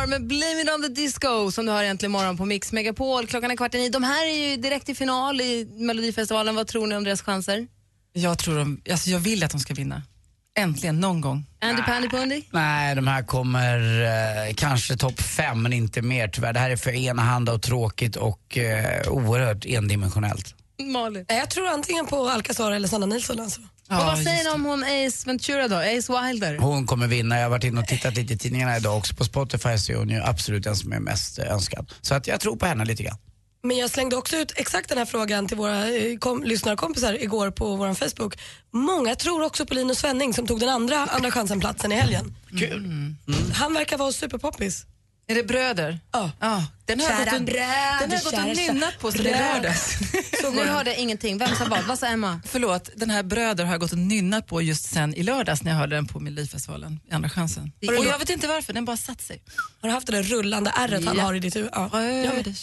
Med 0.08 0.26
Blame 0.26 0.62
it 0.62 0.70
on 0.74 0.82
the 0.82 0.88
disco 0.88 1.50
som 1.50 1.66
du 1.66 1.72
har 1.72 1.82
egentligen 1.82 2.12
morgon 2.12 2.36
på 2.36 2.44
Mix 2.44 2.72
Megapol. 2.72 3.26
Klockan 3.26 3.50
är 3.50 3.56
kvart 3.56 3.74
i 3.74 3.78
nio. 3.78 3.90
De 3.90 4.02
här 4.02 4.26
är 4.26 4.50
ju 4.50 4.56
direkt 4.56 4.88
i 4.88 4.94
final 4.94 5.40
i 5.40 5.68
Melodifestivalen. 5.78 6.54
Vad 6.54 6.66
tror 6.66 6.86
ni 6.86 6.96
om 6.96 7.04
deras 7.04 7.22
chanser? 7.22 7.66
Jag, 8.12 8.38
tror 8.38 8.58
de, 8.58 8.80
alltså 8.90 9.10
jag 9.10 9.18
vill 9.18 9.44
att 9.44 9.50
de 9.50 9.60
ska 9.60 9.74
vinna. 9.74 10.02
Äntligen, 10.58 11.00
någon 11.00 11.20
gång. 11.20 11.46
Andy 11.60 11.82
Pandy 11.82 12.08
Pundy? 12.08 12.42
Nej, 12.50 12.94
de 12.94 13.06
här 13.08 13.22
kommer 13.22 14.02
eh, 14.48 14.54
kanske 14.54 14.96
topp 14.96 15.20
fem, 15.20 15.62
men 15.62 15.72
inte 15.72 16.02
mer 16.02 16.28
tyvärr. 16.28 16.52
Det 16.52 16.60
här 16.60 16.70
är 16.70 16.76
för 16.76 16.90
enahanda 16.90 17.52
och 17.52 17.62
tråkigt 17.62 18.16
och 18.16 18.58
eh, 18.58 19.08
oerhört 19.08 19.66
endimensionellt. 19.66 20.54
Malin? 20.82 21.24
Nej, 21.28 21.38
Jag 21.38 21.50
tror 21.50 21.68
antingen 21.68 22.06
på 22.06 22.28
Alcazar 22.28 22.72
eller 22.72 22.88
Sanna 22.88 23.06
Nilsson. 23.06 23.40
Alltså. 23.40 23.60
Och 23.90 23.96
vad 24.04 24.18
säger 24.18 24.44
ni 24.44 24.50
om 24.50 24.64
hon 24.64 24.82
Ace 24.82 25.26
Ventura 25.26 25.68
då? 25.68 25.76
Ace 25.76 26.12
Wilder? 26.22 26.58
Hon 26.58 26.86
kommer 26.86 27.06
vinna. 27.06 27.36
Jag 27.36 27.42
har 27.42 27.50
varit 27.50 27.64
inne 27.64 27.80
och 27.80 27.86
tittat 27.86 28.14
lite 28.14 28.34
i 28.34 28.38
tidningarna 28.38 28.76
idag 28.76 28.98
också. 28.98 29.14
På 29.14 29.24
Spotify 29.24 29.78
så 29.78 29.92
är 29.92 29.96
hon 29.96 30.08
ju 30.08 30.22
absolut 30.22 30.64
den 30.64 30.76
som 30.76 30.92
är 30.92 31.00
mest 31.00 31.38
eh, 31.38 31.52
önskad. 31.52 31.92
Så 32.00 32.14
att 32.14 32.26
jag 32.26 32.40
tror 32.40 32.56
på 32.56 32.66
henne 32.66 32.84
lite 32.84 33.02
grann. 33.02 33.16
Men 33.62 33.76
jag 33.76 33.90
slängde 33.90 34.16
också 34.16 34.36
ut 34.36 34.52
exakt 34.56 34.88
den 34.88 34.98
här 34.98 35.04
frågan 35.04 35.48
till 35.48 35.56
våra 35.56 35.88
eh, 35.88 36.18
kom, 36.18 36.44
lyssnarkompisar 36.44 37.22
igår 37.22 37.50
på 37.50 37.76
vår 37.76 37.94
Facebook. 37.94 38.38
Många 38.72 39.14
tror 39.14 39.44
också 39.44 39.66
på 39.66 39.74
Linus 39.74 39.98
Svenning 39.98 40.34
som 40.34 40.46
tog 40.46 40.60
den 40.60 40.68
andra 40.68 40.96
andra 40.98 41.30
chansen-platsen 41.30 41.92
i 41.92 41.94
helgen. 41.94 42.36
Kul. 42.58 43.14
Han 43.54 43.74
verkar 43.74 43.98
vara 43.98 44.12
superpoppis. 44.12 44.86
Är 45.30 45.34
det 45.34 45.42
bröder? 45.42 46.00
Ja. 46.12 46.30
ja 46.40 46.66
den 46.84 47.00
har 47.00 47.06
jag 47.10 47.18
Kära 47.18 47.30
gått 47.30 47.40
och, 47.40 47.46
bröder, 47.46 47.98
den 48.00 48.10
har 48.10 48.16
jag 48.16 48.24
gått 48.24 48.34
och 48.34 48.56
nynat 48.74 48.98
på 48.98 49.12
sen 49.12 49.26
i 49.26 49.30
lördags. 49.30 49.98
Så 50.42 50.50
nu 50.50 50.64
hörde 50.64 50.90
jag 50.90 50.98
ingenting. 50.98 51.38
Vem 51.38 51.56
sa 51.56 51.64
vad? 51.64 51.84
Vad 51.84 51.98
sa 51.98 52.06
Emma? 52.06 52.40
Förlåt, 52.46 52.90
den 52.96 53.10
här 53.10 53.22
Bröder 53.22 53.64
har 53.64 53.72
jag 53.72 53.80
gått 53.80 53.92
och 53.92 53.98
nynnat 53.98 54.46
på 54.46 54.62
just 54.62 54.84
sen 54.84 55.14
i 55.14 55.22
lördags 55.22 55.62
när 55.62 55.70
jag 55.70 55.78
hörde 55.78 55.96
den 55.96 56.06
på 56.06 56.20
Melodifestivalen 56.20 57.00
i 57.10 57.14
Andra 57.14 57.28
chansen. 57.30 57.72
Och 57.88 58.04
jag 58.04 58.18
vet 58.18 58.30
inte 58.30 58.46
varför, 58.46 58.72
den 58.72 58.84
bara 58.84 58.96
satt 58.96 59.20
sig. 59.20 59.42
Har 59.80 59.88
du 59.88 59.94
haft 59.94 60.06
det 60.06 60.12
där 60.12 60.22
rullande 60.22 60.72
ärret 60.76 61.04
han 61.04 61.16
Ja. 61.16 61.22
har 61.22 61.34
i 61.34 61.40
ditt 61.40 61.56
huvud? 61.56 61.70
Ja. 61.72 61.88
Bröder. 61.88 62.54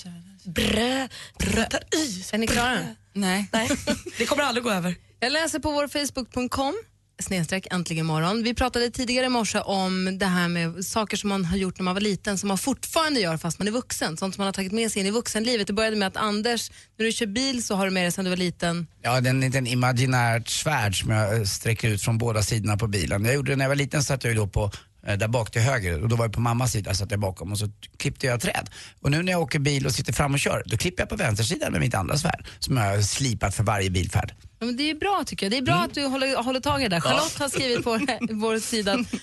Brö, 0.43 1.07
brö, 1.39 1.65
i. 1.95 2.23
Är 2.31 2.37
ni 2.37 2.47
klara? 2.47 2.79
Nej. 3.13 3.49
Nej, 3.51 3.69
det 4.17 4.25
kommer 4.25 4.43
aldrig 4.43 4.63
gå 4.63 4.71
över. 4.71 4.95
Jag 5.19 5.31
läser 5.31 5.59
på 5.59 5.71
vår 5.71 5.87
facebook.com 5.87 6.75
snedstreck 7.19 7.67
äntligen 7.71 8.05
morgon. 8.05 8.43
Vi 8.43 8.53
pratade 8.53 8.89
tidigare 8.89 9.25
i 9.25 9.29
morse 9.29 9.59
om 9.59 10.17
det 10.17 10.25
här 10.25 10.47
med 10.47 10.85
saker 10.85 11.17
som 11.17 11.29
man 11.29 11.45
har 11.45 11.57
gjort 11.57 11.79
när 11.79 11.83
man 11.83 11.93
var 11.93 12.01
liten 12.01 12.37
som 12.37 12.47
man 12.47 12.57
fortfarande 12.57 13.19
gör 13.19 13.37
fast 13.37 13.59
man 13.59 13.67
är 13.67 13.71
vuxen. 13.71 14.17
Sånt 14.17 14.35
som 14.35 14.41
man 14.41 14.45
har 14.45 14.53
tagit 14.53 14.71
med 14.71 14.91
sig 14.91 14.99
in 14.99 15.07
i 15.07 15.11
vuxenlivet. 15.11 15.67
Det 15.67 15.73
började 15.73 15.95
med 15.95 16.07
att 16.07 16.17
Anders, 16.17 16.71
när 16.97 17.05
du 17.05 17.11
kör 17.11 17.25
bil 17.25 17.63
så 17.63 17.75
har 17.75 17.85
du 17.85 17.91
med 17.91 18.03
dig 18.03 18.11
sedan 18.11 18.25
du 18.25 18.29
var 18.29 18.37
liten. 18.37 18.87
Ja, 19.01 19.21
det 19.21 19.29
är 19.29 19.31
en 19.33 19.41
liten 19.41 19.67
imaginärt 19.67 20.47
svärd 20.49 20.99
som 21.01 21.11
jag 21.11 21.37
eh, 21.37 21.43
sträcker 21.43 21.89
ut 21.89 22.01
från 22.01 22.17
båda 22.17 22.41
sidorna 22.41 22.77
på 22.77 22.87
bilen. 22.87 23.25
Jag 23.25 23.35
gjorde 23.35 23.51
det 23.51 23.55
när 23.55 23.65
jag 23.65 23.69
var 23.69 23.75
liten 23.75 24.03
satt 24.03 24.23
jag 24.23 24.33
ju 24.33 24.39
då 24.39 24.47
på 24.47 24.71
där 25.05 25.27
bak 25.27 25.51
till 25.51 25.61
höger 25.61 26.01
och 26.01 26.09
då 26.09 26.15
var 26.15 26.25
jag 26.25 26.33
på 26.33 26.41
mammas 26.41 26.71
sida 26.71 26.93
satt 26.93 27.11
jag 27.11 27.19
bakom 27.19 27.51
och 27.51 27.59
så 27.59 27.67
klippte 27.97 28.27
jag 28.27 28.41
träd. 28.41 28.69
Och 29.01 29.11
nu 29.11 29.23
när 29.23 29.31
jag 29.31 29.41
åker 29.41 29.59
bil 29.59 29.85
och 29.85 29.91
sitter 29.91 30.13
fram 30.13 30.33
och 30.33 30.39
kör, 30.39 30.63
då 30.65 30.77
klipper 30.77 31.01
jag 31.03 31.09
på 31.09 31.15
vänstersidan 31.15 31.71
med 31.71 31.81
mitt 31.81 31.95
andra 31.95 32.17
svärd 32.17 32.45
som 32.59 32.77
jag 32.77 32.83
har 32.83 33.01
slipat 33.01 33.55
för 33.55 33.63
varje 33.63 33.89
bilfärd. 33.89 34.33
Ja, 34.59 34.65
men 34.65 34.77
det 34.77 34.89
är 34.89 34.95
bra 34.95 35.23
tycker 35.25 35.45
jag. 35.45 35.51
Det 35.51 35.57
är 35.57 35.61
bra 35.61 35.75
att 35.75 35.93
du 35.93 36.05
håller, 36.05 36.43
håller 36.43 36.59
tag 36.59 36.81
i 36.81 36.83
det 36.83 36.89
där. 36.89 37.01
Charlotte 37.01 37.39
har 37.39 37.49
skrivit 37.49 37.83
på 37.83 37.91
vår 38.29 38.59
sida 38.59 38.93
att 38.93 39.13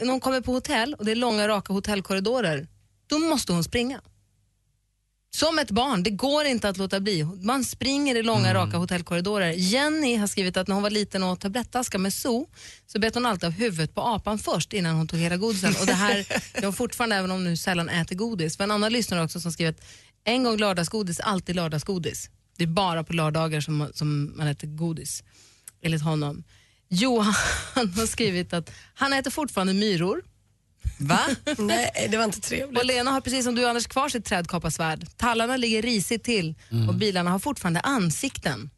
när 0.00 0.10
hon 0.10 0.20
kommer 0.20 0.40
på 0.40 0.52
hotell 0.52 0.94
och 0.94 1.04
det 1.04 1.10
är 1.10 1.16
långa 1.16 1.48
raka 1.48 1.72
hotellkorridorer, 1.72 2.66
då 3.06 3.18
måste 3.18 3.52
hon 3.52 3.64
springa. 3.64 4.00
Som 5.34 5.58
ett 5.58 5.70
barn, 5.70 6.02
det 6.02 6.10
går 6.10 6.44
inte 6.44 6.68
att 6.68 6.76
låta 6.76 7.00
bli. 7.00 7.24
Man 7.24 7.64
springer 7.64 8.14
i 8.14 8.22
långa 8.22 8.54
raka 8.54 8.76
hotellkorridorer. 8.76 9.52
Jenny 9.52 10.16
har 10.16 10.26
skrivit 10.26 10.56
att 10.56 10.68
när 10.68 10.74
hon 10.74 10.82
var 10.82 10.90
liten 10.90 11.22
och 11.22 11.30
åt 11.30 11.40
tablettaska 11.40 11.98
med 11.98 12.12
zoo 12.12 12.48
så 12.86 12.98
bet 12.98 13.14
hon 13.14 13.26
alltid 13.26 13.46
av 13.46 13.52
huvudet 13.52 13.94
på 13.94 14.00
apan 14.00 14.38
först 14.38 14.72
innan 14.72 14.94
hon 14.94 15.08
tog 15.08 15.18
hela 15.18 15.36
godisen. 15.36 15.74
Och 15.80 15.86
det 15.86 15.92
här 15.92 16.16
gör 16.54 16.64
hon 16.64 16.72
fortfarande 16.72 17.16
även 17.16 17.30
om 17.30 17.36
hon 17.36 17.44
nu 17.44 17.56
sällan 17.56 17.88
äter 17.88 18.16
godis. 18.16 18.56
För 18.56 18.64
en 18.64 18.70
annan 18.70 18.92
lyssnare 18.92 19.24
också 19.24 19.40
som 19.40 19.52
skrivit 19.52 19.84
en 20.24 20.44
gång 20.44 20.56
lördagsgodis, 20.56 21.20
alltid 21.20 21.56
lördagsgodis. 21.56 22.30
Det 22.56 22.64
är 22.64 22.68
bara 22.68 23.04
på 23.04 23.12
lördagar 23.12 23.60
som, 23.60 23.88
som 23.94 24.36
man 24.36 24.46
äter 24.46 24.68
godis, 24.68 25.24
enligt 25.82 26.02
honom. 26.02 26.44
Johan 26.88 27.34
har 27.74 28.06
skrivit 28.06 28.52
att 28.52 28.70
han 28.94 29.12
äter 29.12 29.30
fortfarande 29.30 29.74
myror. 29.74 30.22
Va? 30.98 31.20
Nej, 31.58 32.08
det 32.10 32.16
var 32.16 32.24
inte 32.24 32.40
trevligt. 32.40 32.78
Och 32.78 32.84
Lena 32.84 33.10
har 33.10 33.20
precis 33.20 33.44
som 33.44 33.54
du 33.54 33.68
Anders 33.68 33.86
kvar 33.86 34.08
sitt 34.08 34.24
trädkapparsvärd. 34.24 35.06
Tallarna 35.16 35.56
ligger 35.56 35.82
risigt 35.82 36.24
till 36.24 36.54
och 36.88 36.94
bilarna 36.94 37.30
har 37.30 37.38
fortfarande 37.38 37.80
ansikten. 37.80 38.70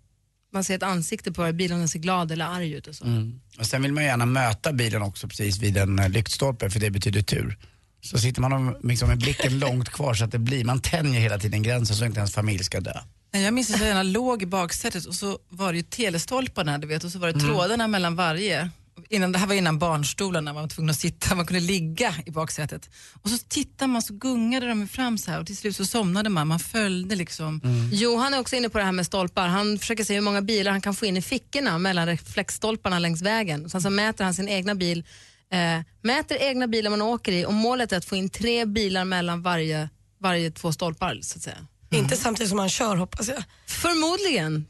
Man 0.52 0.64
ser 0.64 0.74
ett 0.74 0.82
ansikte 0.82 1.32
på 1.32 1.52
bilarna 1.52 1.88
ser 1.88 1.98
glad 1.98 2.32
eller 2.32 2.44
arg 2.44 2.72
ut 2.72 2.86
och 2.86 2.94
så. 2.94 3.04
Mm. 3.04 3.40
Och 3.58 3.66
sen 3.66 3.82
vill 3.82 3.92
man 3.92 4.04
gärna 4.04 4.26
möta 4.26 4.72
bilen 4.72 5.02
också 5.02 5.28
precis 5.28 5.58
vid 5.58 5.76
en 5.76 5.98
eh, 5.98 6.08
lyktstolpe 6.08 6.70
för 6.70 6.80
det 6.80 6.90
betyder 6.90 7.22
tur. 7.22 7.58
Så 8.00 8.18
sitter 8.18 8.40
man 8.40 8.76
liksom 8.82 9.08
med 9.08 9.18
blicken 9.18 9.58
långt 9.58 9.88
kvar 9.88 10.14
så 10.14 10.24
att 10.24 10.32
det 10.32 10.38
blir, 10.38 10.64
man 10.64 10.80
tänjer 10.80 11.20
hela 11.20 11.38
tiden 11.38 11.62
gränsen 11.62 11.96
så 11.96 12.04
inte 12.04 12.18
ens 12.18 12.32
familj 12.32 12.64
ska 12.64 12.80
dö. 12.80 12.92
Nej, 13.32 13.42
Jag 13.44 13.54
minns 13.54 13.70
att 13.70 13.80
jag 13.80 13.88
gärna 13.88 14.02
låg 14.02 14.42
i 14.42 14.46
baksätet 14.46 15.04
och 15.06 15.14
så 15.14 15.38
var 15.48 15.72
det 15.72 15.76
ju 15.76 15.82
telestolparna 15.82 16.78
du 16.78 16.86
vet, 16.86 17.04
och 17.04 17.12
så 17.12 17.18
var 17.18 17.32
det 17.32 17.40
trådarna 17.40 17.88
mellan 17.88 18.16
varje. 18.16 18.70
Innan, 19.08 19.32
det 19.32 19.38
här 19.38 19.46
var 19.46 19.54
innan 19.54 19.78
barnstolarna, 19.78 20.52
man 20.52 20.62
var 20.62 20.68
tvungen 20.68 20.90
att 20.90 20.96
sitta, 20.96 21.34
man 21.34 21.46
kunde 21.46 21.60
ligga 21.60 22.14
i 22.26 22.30
baksätet. 22.30 22.90
Och 23.22 23.30
så 23.30 23.38
tittade 23.38 23.92
man 23.92 24.02
så 24.02 24.14
gungade 24.14 24.68
de 24.68 24.88
fram 24.88 25.18
så 25.18 25.30
här 25.30 25.40
och 25.40 25.46
till 25.46 25.56
slut 25.56 25.76
så 25.76 25.84
somnade 25.84 26.28
man, 26.28 26.48
man 26.48 26.58
följde 26.58 27.16
liksom. 27.16 27.60
Johan 27.92 28.34
är 28.34 28.40
också 28.40 28.56
inne 28.56 28.68
på 28.68 28.78
det 28.78 28.84
här 28.84 28.92
med 28.92 29.06
stolpar. 29.06 29.48
Han 29.48 29.78
försöker 29.78 30.04
se 30.04 30.14
hur 30.14 30.20
många 30.20 30.42
bilar 30.42 30.72
han 30.72 30.80
kan 30.80 30.94
få 30.94 31.06
in 31.06 31.16
i 31.16 31.22
fickorna 31.22 31.78
mellan 31.78 32.06
reflexstolparna 32.06 32.98
längs 32.98 33.22
vägen. 33.22 33.70
Sen 33.70 33.82
så 33.82 33.90
mäter 33.90 34.24
han 34.24 34.34
sin 34.34 34.48
egna 34.48 34.74
bil, 34.74 35.04
eh, 35.52 35.80
mäter 36.02 36.36
egna 36.40 36.66
bilar 36.66 36.90
man 36.90 37.02
åker 37.02 37.32
i 37.32 37.46
och 37.46 37.54
målet 37.54 37.92
är 37.92 37.96
att 37.96 38.04
få 38.04 38.16
in 38.16 38.28
tre 38.28 38.64
bilar 38.64 39.04
mellan 39.04 39.42
varje, 39.42 39.88
varje 40.20 40.50
två 40.50 40.72
stolpar 40.72 41.18
så 41.22 41.38
att 41.38 41.42
säga. 41.42 41.66
Inte 41.90 42.16
samtidigt 42.16 42.48
som 42.48 42.56
man 42.56 42.68
kör 42.68 42.96
hoppas 42.96 43.28
jag. 43.28 43.42
Förmodligen. 43.66 44.66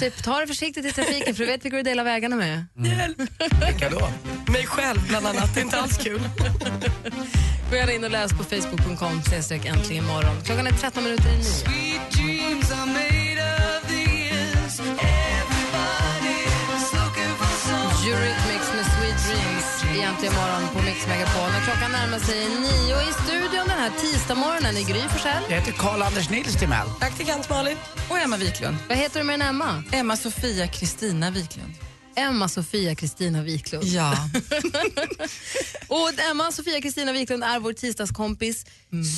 Du, 0.00 0.10
ta 0.10 0.40
det 0.40 0.46
försiktigt 0.46 0.84
i 0.86 0.92
trafiken 0.92 1.34
för 1.34 1.44
du 1.44 1.50
vet 1.50 1.64
vilka 1.64 1.76
du 1.76 1.82
delar 1.82 2.04
vägarna 2.04 2.36
med. 2.36 2.64
Vilka 3.66 3.90
då? 3.90 4.08
Mig 4.52 4.66
själv 4.66 5.08
bland 5.08 5.26
annat, 5.26 5.54
det 5.54 5.60
är 5.60 5.64
inte 5.64 5.80
alls 5.80 5.98
kul. 5.98 6.20
Gå 7.70 7.76
gärna 7.76 7.92
in 7.92 8.04
och 8.04 8.10
läs 8.10 8.32
på 8.32 8.44
facebook.com 8.44 9.22
äntligen. 9.64 10.04
Klockan 10.44 10.66
är 10.66 10.72
13 10.72 11.04
minuter 11.04 11.28
i 11.28 11.36
nio. 11.36 13.19
I 20.00 20.02
Äntligen 20.02 20.34
morgon 20.34 20.68
på 20.74 20.82
Mix 20.82 21.06
Megapol. 21.06 21.50
Klockan 21.64 21.92
närmar 21.92 22.18
sig 22.18 22.48
nio 22.48 22.96
i 23.08 23.12
studion 23.24 23.66
den 23.68 23.78
här 23.78 23.90
tisdagsmorgonen 23.90 24.76
i 24.76 24.82
Gry 24.82 25.00
Forssell. 25.00 25.42
Jag 25.48 25.56
heter 25.56 25.72
Karl-Anders 25.72 26.30
Nils 26.30 26.56
Timell. 26.56 26.88
Praktikant 27.00 27.50
Malin. 27.50 27.76
Och 28.08 28.18
Emma 28.18 28.36
Wiklund. 28.36 28.76
Vad 28.88 28.98
heter 28.98 29.20
du 29.20 29.26
med 29.26 29.34
en 29.34 29.42
Emma? 29.42 29.82
Emma 29.92 30.16
Sofia 30.16 30.66
Kristina 30.66 31.30
Wiklund. 31.30 31.74
Emma 32.20 32.48
Sofia 32.48 32.94
Kristina 32.94 33.42
Wiklund. 33.42 33.84
Ja. 33.84 34.12
Och 35.88 36.10
Emma 36.30 36.52
Sofia 36.52 36.80
Kristina 36.80 37.12
Wiklund 37.12 37.44
är 37.44 37.60
vår 37.60 37.72
tisdagskompis. 37.72 38.66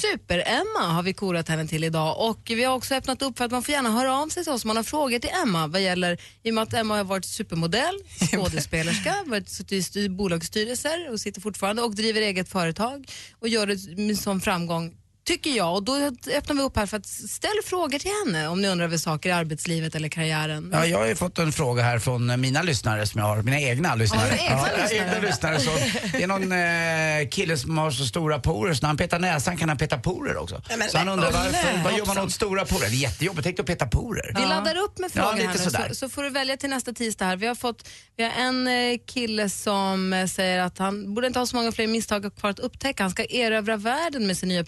Super-Emma 0.02 0.92
har 0.92 1.02
vi 1.02 1.12
korat 1.12 1.48
henne 1.48 1.68
till 1.68 1.84
idag. 1.84 2.30
Och 2.30 2.40
Vi 2.46 2.64
har 2.64 2.74
också 2.74 2.94
öppnat 2.94 3.22
upp 3.22 3.38
för 3.38 3.44
att 3.44 3.50
man 3.50 3.62
får 3.62 3.72
gärna 3.72 3.90
höra 3.90 4.16
av 4.16 4.28
sig 4.28 4.44
till 4.44 4.52
oss 4.52 4.64
om 4.64 4.68
man 4.68 4.76
har 4.76 4.84
frågor 4.84 5.18
till 5.18 5.30
Emma. 5.42 5.66
Vad 5.66 5.82
gäller, 5.82 6.20
I 6.42 6.50
och 6.50 6.54
med 6.54 6.62
att 6.62 6.74
Emma 6.74 6.96
har 6.96 7.04
varit 7.04 7.24
supermodell, 7.24 7.94
skådespelerska, 8.30 9.14
varit 9.26 9.48
suttit 9.48 9.72
i 9.72 9.82
styr, 9.82 10.08
bolagsstyrelser 10.08 11.10
och 11.12 11.20
sitter 11.20 11.40
fortfarande 11.40 11.82
och 11.82 11.94
driver 11.94 12.20
eget 12.20 12.48
företag 12.48 13.10
och 13.40 13.48
gör 13.48 13.66
det 13.66 13.98
med 13.98 14.18
sån 14.18 14.40
framgång. 14.40 14.94
Tycker 15.24 15.50
jag. 15.50 15.74
Och 15.74 15.82
då 15.82 15.96
öppnar 16.36 16.54
vi 16.54 16.62
upp 16.62 16.76
här 16.76 16.86
för 16.86 16.96
att 16.96 17.06
ställa 17.06 17.62
frågor 17.64 17.98
till 17.98 18.10
henne 18.26 18.48
om 18.48 18.62
ni 18.62 18.68
undrar 18.68 18.84
över 18.84 18.96
saker 18.96 19.28
i 19.28 19.32
arbetslivet 19.32 19.94
eller 19.94 20.08
karriären. 20.08 20.70
Ja, 20.72 20.86
jag 20.86 20.98
har 20.98 21.06
ju 21.06 21.14
fått 21.14 21.38
en 21.38 21.52
fråga 21.52 21.82
här 21.82 21.98
från 21.98 22.40
mina 22.40 22.62
lyssnare 22.62 23.06
som 23.06 23.20
jag 23.20 23.26
har, 23.26 23.42
mina 23.42 23.60
egna 23.60 23.94
lyssnare. 23.94 24.28
Du 24.30 24.34
egna 24.44 24.56
ja, 24.56 24.82
lyssnare? 24.82 25.10
egna 25.16 25.28
lyssnare. 25.28 25.60
Så 25.60 25.70
det 26.12 26.22
är 26.22 26.26
någon 26.26 26.52
eh, 26.52 27.28
kille 27.30 27.56
som 27.56 27.78
har 27.78 27.90
så 27.90 28.04
stora 28.04 28.38
porer 28.38 28.74
så 28.74 28.82
när 28.82 28.88
han 28.88 28.96
petar 28.96 29.18
näsan 29.18 29.56
kan 29.56 29.68
han 29.68 29.78
peta 29.78 29.98
porer 29.98 30.36
också. 30.36 30.62
Nej, 30.68 30.78
men- 30.78 30.88
så 30.88 30.98
han 30.98 31.08
undrar 31.08 31.32
varför, 31.32 31.84
vad 31.84 31.98
gör 31.98 32.06
man 32.06 32.18
åt 32.18 32.32
stora 32.32 32.64
porer? 32.64 32.80
Det 32.90 32.96
är 32.96 32.98
jättejobbigt, 32.98 33.44
tänk 33.44 33.56
dig 33.56 33.62
att 33.62 33.66
peta 33.66 33.86
porer. 33.86 34.32
Vi 34.40 34.46
laddar 34.46 34.76
upp 34.76 34.98
med 34.98 35.10
Ja, 35.14 35.22
frågor 35.22 35.36
lite 35.36 35.48
här 35.48 35.56
sådär. 35.70 35.88
så, 35.88 35.94
så 35.94 36.08
får 36.08 36.22
du 36.22 36.30
välja 36.30 36.56
till 36.56 36.70
nästa 36.70 36.92
tisdag. 36.92 37.24
här. 37.24 37.36
Vi 37.36 37.46
har, 37.46 37.54
fått, 37.54 37.88
vi 38.16 38.22
har 38.24 38.30
en 38.30 38.68
eh, 38.68 38.98
kille 39.06 39.48
som 39.48 40.12
eh, 40.12 40.26
säger 40.26 40.58
att 40.60 40.78
han 40.78 41.14
borde 41.14 41.26
inte 41.26 41.38
ha 41.38 41.46
så 41.46 41.56
många 41.56 41.72
fler 41.72 41.86
misstag 41.86 42.36
kvar 42.36 42.50
att 42.50 42.58
upptäcka. 42.58 43.02
Han 43.02 43.10
ska 43.10 43.24
erövra 43.24 43.76
världen 43.76 44.26
med 44.26 44.38
sin 44.38 44.48
nya 44.48 44.64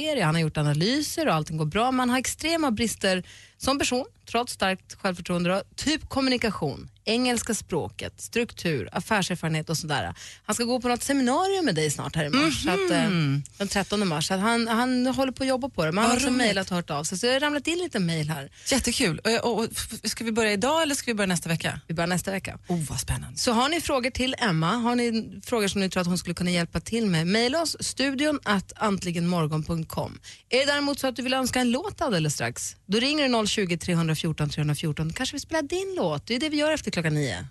serie, 0.00 0.24
Han 0.24 0.34
har 0.34 0.42
gjort 0.42 0.56
analyser 0.56 1.28
och 1.28 1.34
allting 1.34 1.56
går 1.56 1.66
bra. 1.66 1.90
Men 1.90 2.00
han 2.00 2.10
har 2.10 2.18
extrema 2.18 2.70
brister 2.70 3.22
som 3.56 3.78
person, 3.78 4.04
trots 4.30 4.52
starkt 4.52 4.94
självförtroende. 4.94 5.62
Typ 5.76 6.08
kommunikation, 6.08 6.88
engelska 7.06 7.54
språket, 7.54 8.20
struktur, 8.20 8.88
affärserfarenhet 8.92 9.70
och 9.70 9.76
sådär. 9.76 10.14
Han 10.44 10.54
ska 10.54 10.64
gå 10.64 10.80
på 10.80 10.88
något 10.88 11.02
seminarium 11.02 11.64
med 11.64 11.74
dig 11.74 11.90
snart 11.90 12.16
här 12.16 12.24
i 12.24 12.30
mars, 12.30 12.64
så 12.64 12.70
att, 12.70 12.90
eh, 12.90 13.10
den 13.58 13.68
13 13.68 14.08
mars. 14.08 14.30
Att 14.30 14.40
han, 14.40 14.68
han 14.68 15.06
håller 15.06 15.32
på 15.32 15.42
att 15.42 15.48
jobba 15.48 15.68
på 15.68 15.84
det. 15.84 15.92
Men 15.92 16.04
han 16.04 16.10
har 16.10 16.16
också 16.16 16.30
mejlat 16.30 16.70
och 16.70 16.76
hört 16.76 16.90
av 16.90 17.04
sig. 17.04 17.18
Så 17.18 17.26
det 17.26 17.32
har 17.32 17.40
ramlat 17.40 17.66
in 17.66 17.78
lite 17.78 17.98
mejl 17.98 18.28
här. 18.28 18.50
Jättekul. 18.70 19.18
Och, 19.18 19.52
och, 19.52 19.58
och, 19.58 19.68
ska 20.04 20.24
vi 20.24 20.32
börja 20.32 20.52
idag 20.52 20.82
eller 20.82 20.94
ska 20.94 21.10
vi 21.10 21.14
börja 21.14 21.26
nästa 21.26 21.48
vecka? 21.48 21.80
Vi 21.86 21.94
börjar 21.94 22.08
nästa 22.08 22.30
vecka. 22.30 22.58
Oh, 22.68 22.82
vad 22.88 23.00
spännande. 23.00 23.38
Så 23.38 23.52
har 23.52 23.68
ni 23.68 23.80
frågor 23.80 24.10
till 24.10 24.34
Emma, 24.38 24.72
har 24.72 24.96
ni 24.96 25.40
frågor 25.44 25.68
som 25.68 25.80
ni 25.80 25.90
tror 25.90 26.00
att 26.00 26.06
hon 26.06 26.18
skulle 26.18 26.34
kunna 26.34 26.50
hjälpa 26.50 26.80
till 26.80 27.06
med, 27.06 27.26
mejla 27.26 27.62
oss 27.62 27.76
studion 27.80 28.40
att 28.42 28.72
antligenmorgon.com. 28.76 30.18
Är 30.48 30.58
det 30.58 30.64
däremot 30.64 30.98
så 30.98 31.06
att 31.06 31.16
du 31.16 31.22
vill 31.22 31.34
önska 31.34 31.60
en 31.60 31.70
låt 31.70 32.00
alldeles 32.00 32.34
strax, 32.34 32.76
då 32.86 32.98
ringer 32.98 33.28
du 33.28 33.46
020 33.46 33.78
314 33.78 34.50
314. 34.50 35.08
Då 35.08 35.14
kanske 35.14 35.36
vi 35.36 35.40
spelar 35.40 35.62
din 35.62 35.94
låt, 35.96 36.26
det 36.26 36.34
är 36.34 36.40
det 36.40 36.48
vi 36.48 36.56
gör 36.56 36.72
efter 36.72 36.90
klockan 36.96 37.14
nio. 37.14 37.46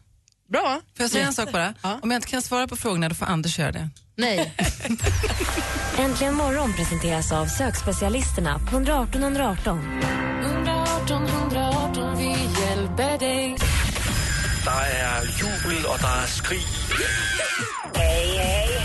Bra? 0.49 0.81
Får 0.97 1.03
jag 1.03 1.12
säga 1.12 1.25
en 1.25 1.34
sak 1.34 1.51
bara? 1.51 1.73
Om 2.01 2.12
jag 2.12 2.17
inte 2.17 2.27
kan 2.27 2.41
svara 2.41 2.67
på 2.67 2.75
frågorna 2.75 3.10
då 3.10 3.15
får 3.15 3.25
Anders 3.25 3.60
göra 3.60 3.71
det. 3.71 3.89
Nej. 4.15 4.53
Äntligen 5.97 6.36
morgon 6.36 6.73
presenteras 6.73 7.31
av 7.31 7.45
sökspecialisterna 7.45 8.60
på 8.60 8.75
118 8.75 9.23
118. 9.23 9.79
118 10.43 11.27
118 11.27 12.05
bad 12.97 13.19
days. 13.19 13.60
Der 14.65 14.71
er 14.71 15.21
jubel, 15.39 15.86
og 15.88 15.99
der 15.99 16.21
er 16.23 16.27
skrig. 16.27 16.65
Hey, 17.95 18.27
hey, 18.38 18.79
hey. 18.79 18.84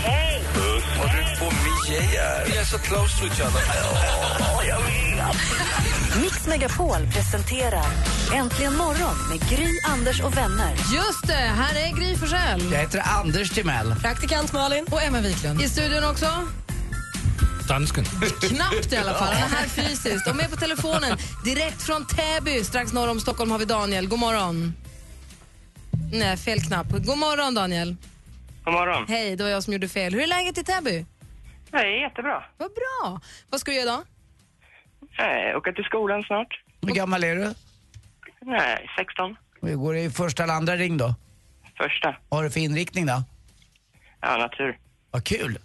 yeah. 1.93 2.45
We 2.45 2.57
are 2.59 2.65
so 2.65 2.77
close 2.77 3.19
to 3.19 3.25
each 3.25 3.41
other. 3.41 3.61
Oh, 4.41 4.67
jag. 4.67 4.81
Mix 6.21 6.47
Megapol 6.47 7.07
presenterar 7.13 7.85
Äntligen 8.33 8.75
morgon 8.75 9.15
med 9.29 9.49
Gry, 9.49 9.79
Anders 9.87 10.21
och 10.21 10.37
vänner. 10.37 10.75
Just 10.93 11.27
det, 11.27 11.33
här 11.33 11.75
är 11.75 11.95
Gry 11.95 12.15
Forssell. 12.15 12.71
Jag 12.71 12.79
heter 12.79 13.01
Anders 13.05 13.49
Timell. 13.49 13.95
Praktikant 14.01 14.53
Malin. 14.53 14.85
Och 14.91 15.03
Emma 15.03 15.21
Wiklund. 15.21 15.61
I 15.61 15.69
studion 15.69 16.03
också. 16.03 16.25
Dansken. 17.67 18.05
Knappt 18.41 18.93
i 18.93 18.97
alla 18.97 19.13
fall. 19.13 19.33
Han 19.33 19.51
är 19.51 19.55
här 19.55 19.67
fysiskt. 19.67 20.27
Och 20.27 20.35
med 20.35 20.49
på 20.49 20.55
telefonen, 20.55 21.17
direkt 21.45 21.81
från 21.81 22.05
Täby, 22.05 22.63
strax 22.63 22.93
norr 22.93 23.07
om 23.07 23.19
Stockholm, 23.19 23.51
har 23.51 23.59
vi 23.59 23.65
Daniel. 23.65 24.07
God 24.07 24.19
morgon. 24.19 24.73
Nej, 26.11 26.37
fel 26.37 26.61
knapp. 26.61 26.87
God 26.91 27.17
morgon, 27.17 27.53
Daniel. 27.53 27.95
God 28.65 28.73
morgon. 28.73 29.05
Hej, 29.07 29.35
det 29.35 29.43
var 29.43 29.49
jag 29.49 29.63
som 29.63 29.73
gjorde 29.73 29.87
fel. 29.89 30.13
Hur 30.13 30.21
är 30.21 30.27
läget 30.27 30.57
i 30.57 30.63
Täby? 30.63 31.05
Det 31.71 31.77
är 31.77 32.01
jättebra. 32.01 32.43
Vad 32.57 32.69
bra. 32.71 33.21
Vad 33.49 33.59
ska 33.59 33.71
du 33.71 33.75
göra 33.77 33.83
idag? 33.83 34.03
Nej, 35.19 35.55
åka 35.55 35.71
till 35.71 35.83
skolan 35.83 36.23
snart. 36.23 36.61
Hur 36.81 36.95
gammal 36.95 37.23
är 37.23 37.35
du? 37.35 37.53
Nej, 38.41 38.89
16. 38.97 39.35
Vi 39.61 39.73
går 39.73 39.97
i 39.97 40.09
första 40.09 40.43
eller 40.43 40.53
andra 40.53 40.75
ring 40.75 40.97
då? 40.97 41.15
Första. 41.77 42.15
Vad 42.29 42.37
har 42.39 42.43
du 42.43 42.49
för 42.51 42.59
inriktning 42.59 43.05
då? 43.05 43.23
Ja, 44.21 44.37
natur. 44.37 44.77
Vad 45.11 45.23
kul. 45.25 45.57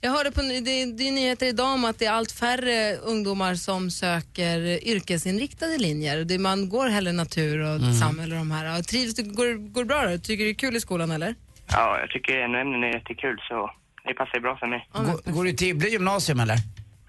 Jag 0.00 0.10
hörde 0.10 0.30
på 0.32 0.40
det, 0.42 0.60
det 0.60 0.70
är 1.08 1.12
nyheter 1.12 1.46
idag 1.46 1.74
om 1.74 1.84
att 1.84 1.98
det 1.98 2.04
är 2.06 2.12
allt 2.12 2.32
färre 2.32 2.96
ungdomar 2.96 3.54
som 3.54 3.90
söker 3.90 4.58
yrkesinriktade 4.88 5.78
linjer. 5.78 6.24
Det, 6.24 6.38
man 6.38 6.68
går 6.68 6.88
hellre 6.88 7.12
natur 7.12 7.60
och 7.60 7.76
Mm. 7.76 7.92
samhälle 7.94 8.34
och 8.34 8.38
de 8.38 8.50
här. 8.50 8.78
Och 8.78 8.84
Trivs 8.86 9.14
du? 9.14 9.22
Går, 9.22 9.54
går 9.72 9.80
det 9.82 9.86
bra 9.88 10.06
då? 10.06 10.18
Tycker 10.18 10.44
du 10.44 10.50
det 10.50 10.50
är 10.50 10.54
kul 10.54 10.76
i 10.76 10.80
skolan 10.80 11.10
eller? 11.10 11.34
Ja, 11.70 11.98
jag 12.00 12.10
tycker 12.10 12.38
en 12.40 12.54
ämnen 12.54 12.84
är 12.84 12.94
jättekul 12.94 13.40
så 13.48 13.70
det 14.04 14.14
passar 14.14 14.34
ju 14.34 14.40
bra 14.40 14.56
för 14.56 14.66
mig. 14.66 14.88
Går, 14.92 15.32
går 15.32 15.44
du 15.44 15.50
till 15.50 15.58
Tibble 15.58 15.88
gymnasium 15.88 16.40
eller? 16.40 16.56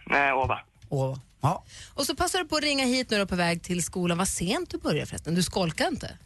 Nej, 0.06 0.34
Åva. 0.34 0.60
Åh, 0.90 1.18
ja. 1.42 1.64
Och 1.94 2.06
så 2.06 2.16
passar 2.16 2.40
du 2.40 2.46
på 2.46 2.56
att 2.56 2.64
ringa 2.64 2.86
hit 2.86 3.10
nu 3.10 3.18
då 3.18 3.26
på 3.26 3.36
väg 3.36 3.64
till 3.64 3.84
skolan. 3.84 4.18
Vad 4.18 4.28
sent 4.28 4.70
du 4.70 4.78
börjar 4.78 5.06
förresten. 5.06 5.36
Du 5.36 5.44
skolkar 5.44 5.88
inte? 5.88 6.18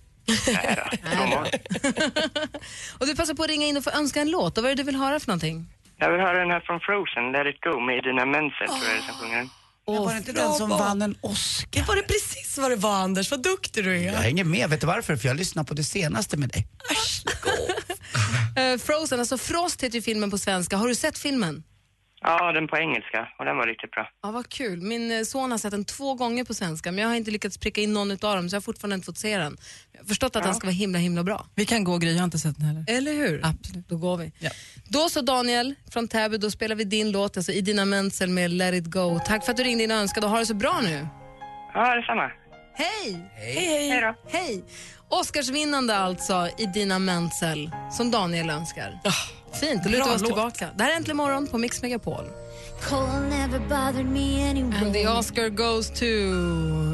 Nej 1.03 1.31
då. 1.31 1.39
Och 2.99 3.07
du 3.07 3.15
passar 3.15 3.33
på 3.33 3.43
att 3.43 3.49
ringa 3.49 3.65
in 3.67 3.77
och 3.77 3.83
få 3.83 3.89
önska 3.89 4.21
en 4.21 4.31
låt. 4.31 4.57
Och 4.57 4.63
vad 4.63 4.71
är 4.71 4.75
det 4.75 4.83
du 4.83 4.85
vill 4.85 4.95
höra 4.95 5.19
för 5.19 5.27
någonting? 5.27 5.65
Jag 5.97 6.11
vill 6.11 6.21
höra 6.21 6.39
den 6.39 6.51
här 6.51 6.59
från 6.59 6.79
Frozen, 6.79 7.31
Let 7.31 7.47
it 7.47 7.61
go, 7.63 7.79
med 7.79 7.97
Idina 7.97 8.25
Menzel 8.25 8.67
tror 8.67 8.83
jag 8.87 8.93
det 8.95 8.97
är 8.97 9.01
som 9.01 9.15
sjunger 9.21 9.37
den. 9.37 9.49
Men 9.87 10.03
var 10.03 10.11
det 10.11 10.17
inte 10.17 10.31
den 10.31 10.53
som 10.53 10.69
vann 10.69 11.01
en 11.01 11.15
Oscar? 11.21 11.67
Det 11.71 11.81
var 11.87 11.95
det 11.95 12.01
precis 12.01 12.57
vad 12.57 12.71
det 12.71 12.75
var 12.75 12.95
Anders, 12.95 13.31
vad 13.31 13.43
duktig 13.43 13.83
du 13.83 13.97
är. 13.97 14.03
Jag 14.03 14.13
hänger 14.13 14.43
med, 14.43 14.69
vet 14.69 14.81
du 14.81 14.87
varför? 14.87 15.15
För 15.15 15.27
jag 15.27 15.37
lyssnar 15.37 15.63
på 15.63 15.73
det 15.73 15.83
senaste 15.83 16.37
med 16.37 16.49
dig. 16.49 16.67
Eh, 18.57 18.77
Frozen, 18.77 19.19
alltså 19.19 19.37
Frost 19.37 19.83
heter 19.83 19.95
ju 19.95 20.01
filmen 20.01 20.31
på 20.31 20.37
svenska. 20.37 20.77
Har 20.77 20.87
du 20.87 20.95
sett 20.95 21.17
filmen? 21.17 21.63
Ja, 22.21 22.51
den 22.51 22.67
på 22.67 22.77
engelska 22.77 23.27
och 23.39 23.45
den 23.45 23.57
var 23.57 23.67
riktigt 23.67 23.91
bra. 23.91 24.09
Ja, 24.23 24.31
vad 24.31 24.49
kul. 24.49 24.81
Min 24.81 25.11
eh, 25.11 25.23
son 25.23 25.51
har 25.51 25.57
sett 25.57 25.71
den 25.71 25.85
två 25.85 26.13
gånger 26.13 26.43
på 26.43 26.53
svenska 26.53 26.91
men 26.91 27.01
jag 27.01 27.09
har 27.09 27.15
inte 27.15 27.31
lyckats 27.31 27.57
pricka 27.57 27.81
in 27.81 27.93
någon 27.93 28.11
utav 28.11 28.35
dem 28.35 28.49
så 28.49 28.55
jag 28.55 28.61
har 28.61 28.63
fortfarande 28.63 28.95
inte 28.95 29.05
fått 29.05 29.17
se 29.17 29.37
den. 29.37 29.57
Jag 29.91 29.99
har 29.99 30.05
förstått 30.05 30.35
att 30.35 30.43
den 30.43 30.55
ska 30.55 30.67
vara 30.67 30.73
himla 30.73 30.99
himla 30.99 31.23
bra. 31.23 31.45
Vi 31.55 31.65
kan 31.65 31.83
gå 31.83 31.97
Gry, 31.97 32.11
jag 32.11 32.17
har 32.17 32.23
inte 32.23 32.39
sett 32.39 32.57
den 32.57 32.65
heller. 32.65 32.85
Eller 32.87 33.13
hur? 33.13 33.41
Absolut. 33.43 33.89
Då 33.89 33.97
går 33.97 34.17
vi. 34.17 34.31
Då 34.87 35.09
så 35.09 35.21
Daniel 35.21 35.75
från 35.91 36.07
Täby, 36.07 36.37
då 36.37 36.51
spelar 36.51 36.75
vi 36.75 36.83
din 36.83 37.11
låt, 37.11 37.37
alltså 37.37 37.51
Idina 37.51 37.85
Menzel 37.85 38.29
med 38.29 38.51
Let 38.51 38.73
it 38.73 38.85
go. 38.85 39.19
Tack 39.25 39.45
för 39.45 39.51
att 39.51 39.57
du 39.57 39.63
ringde 39.63 39.83
in 39.83 39.91
och 39.91 39.97
önskade 39.97 40.25
och 40.25 40.31
ha 40.31 40.39
det 40.39 40.45
så 40.45 40.53
bra 40.53 40.79
nu. 40.83 41.07
Ja, 41.73 41.95
detsamma. 41.95 42.31
Hej! 42.73 43.29
Hej, 43.35 43.55
hej. 43.55 43.89
Hej 43.89 44.01
då. 44.01 44.15
Hej! 44.37 44.63
Oscarsvinnande 45.09 45.95
alltså, 45.95 46.49
Idina 46.57 46.99
Menzel, 46.99 47.71
som 47.91 48.11
Daniel 48.11 48.49
önskar. 48.49 48.99
Fint, 49.53 49.83
då 49.83 49.89
lutar 49.89 50.09
vi 50.09 50.15
oss 50.15 50.23
tillbaka. 50.23 50.69
Det 50.75 50.83
här 50.83 50.91
är 50.91 50.95
Äntligen 50.95 51.17
morgon 51.17 51.47
på 51.47 51.57
Mix 51.57 51.81
Megapol. 51.81 52.25
Cold 52.81 53.29
never 53.29 53.59
bothered 53.59 54.05
me 54.05 54.49
anyway. 54.49 54.77
And 54.77 54.93
the 54.93 55.07
Oscar 55.07 55.49
goes 55.49 55.89
to 55.89 56.05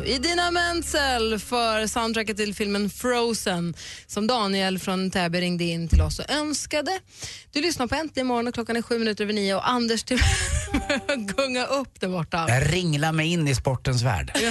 Idina 0.06 0.52
Menzel 0.52 1.40
för 1.40 1.88
soundtracket 1.88 2.38
till 2.38 2.56
filmen 2.56 2.90
Frozen 2.90 3.74
som 4.08 4.28
Daniel 4.28 4.80
från 4.80 5.12
Täby 5.12 5.42
ringde 5.42 5.64
in 5.64 5.88
till 5.88 6.02
oss 6.02 6.20
och 6.20 6.30
önskade. 6.32 7.00
Du 7.52 7.62
lyssnar 7.62 7.88
på 7.88 7.96
Äntligen 7.96 8.28
morgon 8.28 8.48
och 8.48 8.54
klockan 8.54 8.76
är 8.76 8.82
sju 8.82 9.00
minuter 9.00 9.24
över 9.24 9.34
nio 9.34 9.56
och 9.56 9.70
Anders 9.70 10.04
till 10.04 10.20
gunga 11.36 11.66
upp 11.66 12.00
där 12.00 12.08
borta. 12.08 12.46
Jag 12.50 12.74
ringlar 12.74 13.12
mig 13.12 13.28
in 13.28 13.48
i 13.48 13.56
sportens 13.56 14.02
värld. 14.02 14.32
Kom 14.34 14.44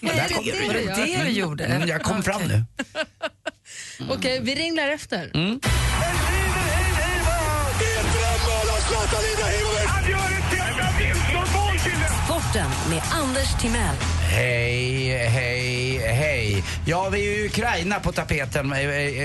det 0.00 0.42
gör? 0.42 0.96
Det 0.96 1.24
du 1.24 1.30
gjorde? 1.30 1.64
Mm, 1.64 1.88
jag 1.88 2.02
kom 2.02 2.22
fram 2.22 2.42
nu. 2.42 2.64
Okej, 4.10 4.40
vi 4.42 4.54
ringlar 4.54 4.88
efter. 4.88 5.30
Mm. 5.34 5.60
Sporten 12.56 12.90
med 12.90 13.02
Anders 13.10 13.60
Timell. 13.60 13.96
Hej, 14.30 15.28
hej, 15.28 15.98
hej. 15.98 16.64
Ja, 16.86 17.08
vi 17.08 17.26
är 17.26 17.40
i 17.42 17.46
Ukraina 17.46 18.00
på 18.00 18.12
tapeten 18.12 18.72
i, 18.72 18.82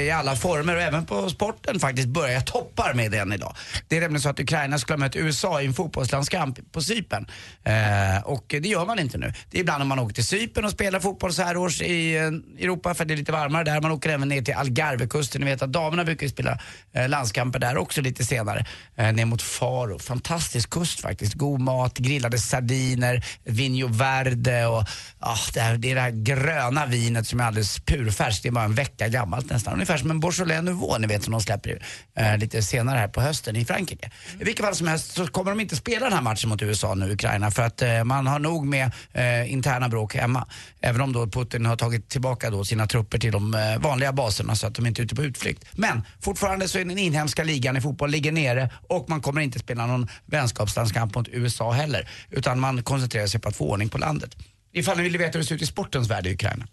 i, 0.08 0.12
alla 0.12 0.36
former 0.36 0.76
och 0.76 0.82
även 0.82 1.06
på 1.06 1.30
sporten 1.30 1.80
faktiskt 1.80 2.08
börjar 2.08 2.34
jag 2.34 2.46
toppar 2.46 2.94
med 2.94 3.12
den 3.12 3.34
idag. 3.34 3.56
Det 3.88 3.98
är 3.98 4.02
nämligen 4.02 4.22
så 4.22 4.30
att 4.30 4.40
Ukraina 4.40 4.78
skulle 4.78 4.94
ha 4.94 5.00
mött 5.00 5.16
USA 5.16 5.62
i 5.62 5.66
en 5.66 5.74
fotbollslandskamp 5.74 6.72
på 6.72 6.82
Cypern. 6.82 7.28
Eh, 7.64 8.24
och 8.24 8.46
det 8.48 8.68
gör 8.68 8.86
man 8.86 9.00
inte 9.00 9.18
nu. 9.18 9.34
Det 9.50 9.58
är 9.58 9.62
ibland 9.62 9.82
om 9.82 9.88
man 9.88 10.00
åker 10.00 10.14
till 10.14 10.26
Cypern 10.26 10.66
och 10.66 10.72
spelar 10.72 11.00
fotboll 11.00 11.34
så 11.34 11.44
här 11.44 11.58
års 11.58 11.82
i 11.82 12.16
eh, 12.16 12.64
Europa 12.64 12.94
för 12.94 13.06
det 13.06 13.14
är 13.14 13.18
lite 13.18 13.32
varmare 13.32 13.64
där. 13.64 13.82
Man 13.82 13.92
åker 13.92 14.10
även 14.10 14.30
ner 14.30 14.42
till 14.42 14.54
Algarvekusten. 14.54 15.42
Ni 15.42 15.48
vet 15.48 15.62
att 15.62 15.72
damerna 15.72 16.04
brukar 16.04 16.24
ju 16.24 16.30
spela 16.30 16.60
eh, 16.94 17.10
landskamper 17.10 17.60
där 17.60 17.78
också 17.78 18.02
lite 18.02 18.26
senare. 18.26 18.66
Eh, 18.96 19.14
ner 19.14 19.26
mot 19.26 19.42
Faro. 19.42 20.00
Fantastisk 20.00 20.70
kust 20.70 21.00
faktiskt. 21.00 21.34
God 21.34 21.62
mat, 21.62 21.98
grillade 21.98 22.38
sardiner, 22.38 23.21
Vinho 23.44 23.88
Verde 23.88 24.66
och 24.66 24.84
oh, 25.22 25.40
det, 25.54 25.60
här, 25.60 25.78
det 25.78 25.92
är 25.92 25.96
det 25.96 26.02
här 26.02 26.12
gröna 26.12 26.86
vinet 26.86 27.28
som 27.28 27.40
är 27.40 27.44
alldeles 27.44 27.80
purfärskt. 27.80 28.44
Det 28.44 28.50
är 28.50 28.52
bara 28.52 28.66
en 28.66 28.76
vecka 28.76 29.08
gammalt 29.08 29.50
nästan. 29.50 29.74
Ungefär 29.74 29.98
som 29.98 30.12
en 30.12 30.20
Beaujolais 30.20 30.64
Nouveau 30.64 31.00
ni 31.00 31.08
vet 31.08 31.24
som 31.24 31.32
de 31.32 31.42
släpper 31.42 31.86
eh, 32.18 32.38
lite 32.38 32.62
senare 32.62 32.98
här 32.98 33.08
på 33.08 33.22
hösten 33.22 33.56
i 33.56 33.66
Frankrike. 33.66 34.12
I 34.40 34.44
vilket 34.44 34.66
fall 34.66 34.76
som 34.76 34.88
helst 34.88 35.12
så 35.12 35.28
kommer 35.28 35.52
de 35.52 35.60
inte 35.60 35.76
spela 35.76 36.06
den 36.06 36.14
här 36.14 36.22
matchen 36.22 36.50
mot 36.50 36.62
USA 36.62 36.96
nu, 36.96 37.12
Ukraina, 37.12 37.52
för 37.52 37.64
att 37.64 37.82
eh, 37.82 38.04
man 38.04 38.28
har 38.28 38.40
nog 38.40 38.66
med 38.66 38.92
eh, 39.14 39.54
interna 39.54 39.90
bråk 39.90 40.16
hemma. 40.16 40.48
Även 40.82 41.02
om 41.02 41.14
då 41.14 41.28
Putin 41.28 41.66
har 41.66 41.76
tagit 41.76 42.10
tillbaka 42.10 42.50
då 42.50 42.66
sina 42.66 42.88
trupper 42.88 43.18
till 43.18 43.32
de 43.32 43.54
eh, 43.54 43.78
vanliga 43.80 44.14
baserna 44.14 44.56
så 44.56 44.68
att 44.68 44.76
de 44.76 44.88
inte 44.88 45.02
är 45.02 45.04
ute 45.04 45.16
på 45.16 45.24
utflykt. 45.24 45.66
Men 45.72 46.02
fortfarande 46.22 46.68
så 46.68 46.80
är 46.80 46.86
den 46.86 46.98
inhemska 46.98 47.44
ligan 47.44 47.78
i 47.78 47.82
fotboll 47.82 48.10
ligger 48.10 48.32
nere 48.32 48.70
och 48.88 49.10
man 49.10 49.22
kommer 49.22 49.42
inte 49.42 49.60
spela 49.60 49.86
någon 49.86 50.08
vänskapslandskamp 50.26 51.16
mot 51.16 51.28
USA 51.28 51.72
heller. 51.72 52.10
Utan 52.30 52.60
man 52.60 52.84
koncentrerar 53.02 53.28
sig 53.28 53.42
på 53.42 53.50
att 53.50 53.56
få 53.56 53.70
ordning 53.70 53.90
på 53.90 53.98
landet. 53.98 54.36
Ifall 54.74 54.98
ni 54.98 55.04
vill 55.04 55.18
veta 55.18 55.32
hur 55.38 55.40
det 55.40 55.48
ser 55.48 55.56
ut 55.56 55.62
i 55.62 55.66
sportens 55.66 56.10
värld 56.10 56.28
i 56.28 56.34
Ukraina. 56.34 56.68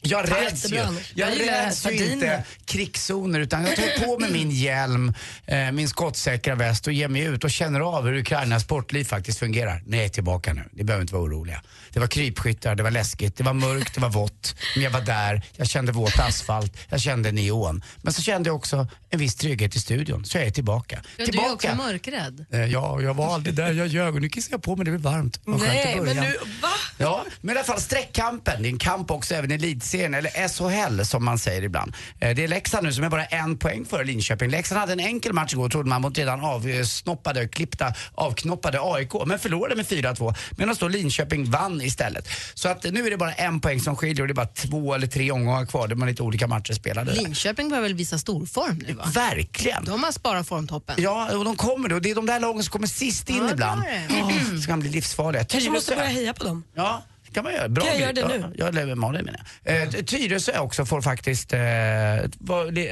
Jag 0.00 0.28
Ja, 0.28 0.36
räds 0.36 0.72
ju, 0.72 0.84
jag 1.14 1.40
räds 1.40 1.86
ju 1.86 2.12
inte 2.12 2.44
krigszoner 2.64 3.40
utan 3.40 3.64
jag 3.64 3.76
tar 3.76 4.04
på 4.04 4.18
mig 4.18 4.30
min 4.32 4.50
hjälm, 4.50 5.14
eh, 5.46 5.72
min 5.72 5.88
skottsäkra 5.88 6.54
väst 6.54 6.86
och 6.86 6.92
ger 6.92 7.08
mig 7.08 7.22
ut 7.22 7.44
och 7.44 7.50
känner 7.50 7.80
av 7.80 8.04
hur 8.04 8.14
Ukrainas 8.18 8.62
sportliv 8.62 9.04
faktiskt 9.04 9.38
fungerar. 9.38 9.82
Ni 9.86 9.98
är 9.98 10.08
tillbaka 10.08 10.52
nu, 10.52 10.62
ni 10.72 10.84
behöver 10.84 11.02
inte 11.02 11.14
vara 11.14 11.24
oroliga. 11.24 11.62
Det 11.92 12.00
var 12.00 12.06
krypskyttar, 12.06 12.74
det 12.74 12.82
var 12.82 12.90
läskigt, 12.90 13.36
det 13.36 13.44
var 13.44 13.54
mörkt, 13.54 13.94
det 13.94 14.00
var 14.00 14.10
vått. 14.10 14.54
Men 14.74 14.84
jag 14.84 14.90
var 14.90 15.00
där, 15.00 15.42
jag 15.56 15.68
kände 15.68 15.92
våt 15.92 16.18
asfalt, 16.18 16.76
jag 16.88 17.00
kände 17.00 17.32
neon. 17.32 17.82
Men 18.02 18.12
så 18.12 18.22
kände 18.22 18.48
jag 18.48 18.56
också 18.56 18.88
en 19.16 19.20
viss 19.20 19.34
trygghet 19.34 19.76
i 19.76 19.80
studion, 19.80 20.24
så 20.24 20.38
jag 20.38 20.46
är 20.46 20.50
tillbaka. 20.50 20.96
Ja, 21.02 21.10
du 21.16 21.22
är 21.22 21.26
tillbaka. 21.26 21.52
också 21.52 21.74
mörkrädd. 21.74 22.44
Eh, 22.52 22.64
Ja, 22.64 23.00
jag 23.00 23.14
var 23.14 23.34
aldrig 23.34 23.54
där, 23.54 23.72
jag 23.72 23.86
ljög 23.86 24.14
och 24.14 24.20
nu 24.20 24.28
kissar 24.28 24.52
jag 24.52 24.62
på 24.62 24.76
mig, 24.76 24.84
det 24.84 24.90
blir 24.90 25.00
varmt. 25.00 25.40
Vad 25.44 25.60
Nej, 25.60 26.00
men 26.04 26.16
nu, 26.16 26.36
va? 26.62 26.68
Ja, 26.98 27.24
men 27.40 27.54
i 27.56 27.58
alla 27.58 27.66
fall 27.66 27.80
streckkampen. 27.80 28.62
Det 28.62 28.68
är 28.68 28.70
en 28.70 28.78
kamp 28.78 29.10
också 29.10 29.34
även 29.34 29.50
i 29.50 29.54
elitserien, 29.54 30.14
eller 30.14 30.30
SHL 30.48 31.02
som 31.04 31.24
man 31.24 31.38
säger 31.38 31.62
ibland. 31.62 31.94
Eh, 32.20 32.34
Det 32.34 32.44
är 32.44 32.48
Leksand 32.48 32.86
nu 32.86 32.92
som 32.92 33.04
är 33.04 33.08
bara 33.10 33.24
en 33.24 33.56
poäng 33.58 33.84
före 33.84 34.04
Linköping. 34.04 34.50
Leksand 34.50 34.78
hade 34.80 34.92
en 34.92 35.00
enkel 35.00 35.32
match 35.32 35.52
igår 35.52 35.68
trodde 35.68 35.88
man 35.88 36.02
mot 36.02 36.18
redan 36.18 36.40
avsnoppade, 36.44 37.48
klippta, 37.48 37.94
avknoppade 38.14 38.78
AIK, 38.82 39.12
men 39.26 39.38
förlorade 39.38 39.76
med 39.76 39.86
4-2. 39.86 40.34
Medan 40.56 40.76
då 40.78 40.88
Linköping 40.88 41.50
vann 41.50 41.80
istället. 41.80 42.28
Så 42.54 42.68
att 42.68 42.84
nu 42.84 43.06
är 43.06 43.10
det 43.10 43.16
bara 43.16 43.32
en 43.32 43.60
poäng 43.60 43.80
som 43.80 43.96
skiljer 43.96 44.20
och 44.22 44.28
det 44.28 44.32
är 44.32 44.34
bara 44.34 44.46
två 44.46 44.94
eller 44.94 45.06
tre 45.06 45.30
omgångar 45.30 45.66
kvar 45.66 45.88
där 45.88 45.94
man 45.96 46.08
lite 46.08 46.22
olika 46.22 46.46
matcher 46.46 46.72
spelade. 46.72 47.12
Linköping 47.12 47.68
börjar 47.68 47.82
väl 47.82 47.94
visa 47.94 48.18
storform 48.18 48.82
nu 48.86 48.92
va? 48.94 49.05
Verkligen. 49.14 49.84
De 49.84 50.02
har 50.02 50.12
sparat 50.12 50.48
formtoppen. 50.48 50.94
Ja, 50.98 51.36
och 51.36 51.44
de 51.44 51.56
kommer 51.56 51.88
då. 51.88 51.98
Det 51.98 52.10
är 52.10 52.14
de 52.14 52.26
där 52.26 52.40
lagen 52.40 52.62
som 52.62 52.70
kommer 52.72 52.86
sist 52.86 53.30
in 53.30 53.36
Ja, 53.36 53.50
ibland. 53.50 53.82
det. 53.82 54.22
Åh, 54.22 54.60
så 54.60 54.66
kan 54.66 54.80
bli 54.80 54.88
livsfarliga. 54.90 55.44
Kanske 55.44 55.70
måste 55.70 55.96
börja 55.96 56.08
heja 56.08 56.34
på 56.34 56.44
dem. 56.44 56.64
Ja, 56.74 57.02
kan 57.36 57.44
man 57.44 57.52
göra. 57.54 57.68
Bra 57.68 57.84
Kan 57.84 57.92
jag 57.92 58.00
göra 58.00 58.12
det 58.12 58.28
nu? 58.38 58.54
Ja, 58.58 58.68
eller 58.68 58.94
Malin 58.94 59.24
menar 59.24 59.40
jag. 59.64 59.82
Eh, 59.82 59.88
Tyresö 59.90 60.58
också 60.58 60.86
får 60.86 61.00
faktiskt 61.02 61.52
eh, 61.52 61.58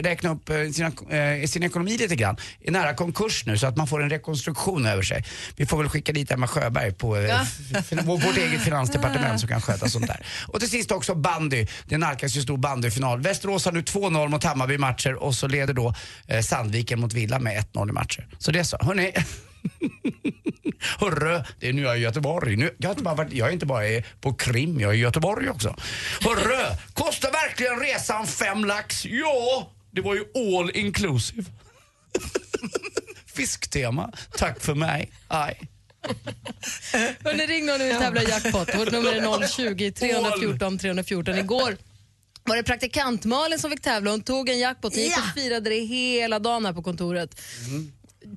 räkna 0.02 0.30
upp 0.30 0.50
eh, 0.50 0.56
sina, 0.72 0.92
eh, 1.18 1.46
sin 1.46 1.62
ekonomi 1.62 1.96
lite 1.98 2.16
grann. 2.16 2.36
Är 2.64 2.70
nära 2.72 2.94
konkurs 2.94 3.46
nu 3.46 3.58
så 3.58 3.66
att 3.66 3.76
man 3.76 3.86
får 3.86 4.02
en 4.02 4.10
rekonstruktion 4.10 4.86
över 4.86 5.02
sig. 5.02 5.24
Vi 5.56 5.66
får 5.66 5.78
väl 5.78 5.88
skicka 5.88 6.12
dit 6.12 6.30
Emma 6.30 6.46
Sjöberg 6.46 6.92
på 6.92 7.16
eh, 7.16 7.22
Ja. 7.24 7.40
vårt 8.02 8.36
eget 8.36 8.60
finansdepartement 8.62 9.40
som 9.40 9.48
kan 9.48 9.60
sköta 9.60 9.88
sånt 9.88 10.06
där. 10.06 10.26
Och 10.48 10.60
till 10.60 10.70
sist 10.70 10.90
också 10.90 11.14
bandy. 11.14 11.66
Det 11.84 11.98
nalkas 11.98 12.36
ju 12.36 12.40
stor 12.42 12.56
bandyfinal. 12.56 13.20
Västerås 13.20 13.64
har 13.64 13.72
nu 13.72 13.80
2-0 13.80 14.28
mot 14.28 14.44
Hammarby 14.44 14.78
matcher 14.78 15.14
och 15.14 15.34
så 15.34 15.48
leder 15.48 15.74
då 15.74 15.94
eh, 16.26 16.40
Sandviken 16.40 17.00
mot 17.00 17.12
Villa 17.12 17.38
med 17.38 17.64
1-0 17.72 17.88
i 17.88 17.92
matcher. 17.92 18.26
Så 18.38 18.50
det 18.50 18.58
är 18.58 18.64
så. 18.64 18.76
Hörrni. 18.80 19.12
Hörru, 21.00 21.42
det 21.60 21.68
är 21.68 21.72
nu 21.72 21.82
jag 21.82 21.92
är 21.92 21.96
i 21.96 22.00
Göteborg. 22.00 22.56
Nu, 22.56 22.74
jag, 22.78 22.88
har 22.88 22.92
inte 22.94 23.02
bara 23.04 23.14
varit, 23.14 23.32
jag 23.32 23.48
är 23.48 23.52
inte 23.52 23.66
bara 23.66 24.02
på 24.20 24.34
Krim, 24.34 24.80
jag 24.80 24.90
är 24.90 24.94
i 24.94 25.00
Göteborg 25.00 25.48
också. 25.50 25.76
Hörru, 26.20 26.76
kostar 26.94 27.32
verkligen 27.32 27.80
resan 27.80 28.26
fem 28.26 28.64
lax? 28.64 29.04
Ja, 29.06 29.72
det 29.90 30.00
var 30.00 30.14
ju 30.14 30.24
all 30.34 30.70
inclusive. 30.76 31.44
Fisktema, 33.26 34.12
tack 34.36 34.60
för 34.60 34.74
mig. 34.74 35.12
Aj. 35.28 35.60
Hörrni, 37.24 37.46
ring 37.46 37.66
någon 37.66 37.80
och 37.80 37.86
vi 37.86 37.90
tävlar 37.90 38.22
i 38.22 38.28
jackpot. 38.28 38.74
Vårt 38.74 38.92
nummer 38.92 39.12
är 39.12 39.48
020 39.48 39.92
314 39.92 40.78
314. 40.78 41.38
Igår 41.38 41.76
var 42.44 42.56
det 42.56 42.62
praktikant 42.62 43.24
Malin 43.24 43.58
som 43.58 43.70
fick 43.70 43.80
tävla. 43.80 44.10
Hon 44.10 44.22
tog 44.22 44.48
en 44.48 44.58
jackpot. 44.58 44.96
Ni 44.96 45.02
gick 45.02 45.18
och 45.18 45.24
firade 45.42 45.70
det 45.70 45.80
hela 45.80 46.38
dagen 46.38 46.66
här 46.66 46.72
på 46.72 46.82
kontoret. 46.82 47.40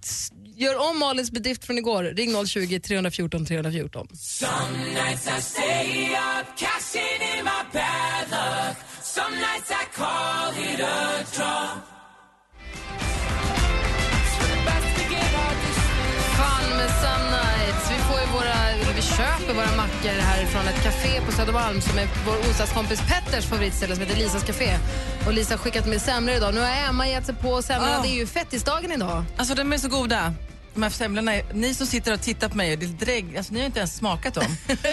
S- 0.04 0.32
Gör 0.60 0.90
om 0.90 1.00
Malins 1.00 1.32
bedrift 1.32 1.66
från 1.66 1.78
igår. 1.78 2.04
Ring 2.04 2.46
020 2.46 2.80
314 2.80 3.46
314. 3.46 4.08
Some 4.14 4.78
nights 4.94 5.28
I 5.28 5.42
stay 5.42 6.16
up, 6.16 6.58
cashing 6.58 7.22
in 7.38 7.44
my 7.44 7.64
bad 7.74 8.32
luck. 8.32 8.78
Some 9.02 9.36
nights 9.36 9.72
I 9.72 9.86
call 9.96 10.74
it 10.74 10.80
a 10.80 11.26
draw. 11.36 11.97
Köper 19.48 19.62
våra 19.62 19.78
mackor 19.78 20.22
härifrån 20.22 20.68
ett 20.68 20.84
café 20.84 21.22
på 21.26 21.32
Södermalm 21.32 21.82
som 21.82 21.98
är 21.98 22.08
vår 22.26 22.34
onsdagskompis 22.34 23.02
Petters 23.02 23.46
favoritställe 23.46 23.96
som 23.96 24.04
heter 24.04 24.20
Lisas 24.20 24.44
Café. 24.44 24.78
Och 25.26 25.34
Lisa 25.34 25.54
har 25.54 25.58
skickat 25.58 25.88
med 25.88 26.02
semlor 26.02 26.36
idag. 26.36 26.54
Nu 26.54 26.60
har 26.60 26.90
Emma 26.90 27.08
gett 27.08 27.26
sig 27.26 27.36
på 27.36 27.62
semlorna. 27.62 27.98
Ah. 27.98 28.02
Det 28.02 28.08
är 28.08 28.16
ju 28.16 28.28
fettisdagen 28.28 28.92
idag. 28.92 29.24
Alltså 29.38 29.56
de 29.56 29.74
är 29.74 29.78
så 29.78 29.90
goda. 29.90 30.34
De 30.78 30.84
här 30.84 30.90
semlorna, 30.90 31.32
ni 31.54 31.74
som 31.74 31.88
sitter 31.88 32.14
och 32.14 32.22
tittar 32.22 32.50
på 32.50 32.58
mig, 32.58 32.78
det 32.78 32.86
är 32.86 33.06
drägg, 33.06 33.38
alltså, 33.38 33.54
ni 33.54 33.60
har 33.60 33.66
inte 33.66 33.80
ens 33.80 33.98
smakat 33.98 34.34
dem. 34.34 34.44
De 34.68 34.90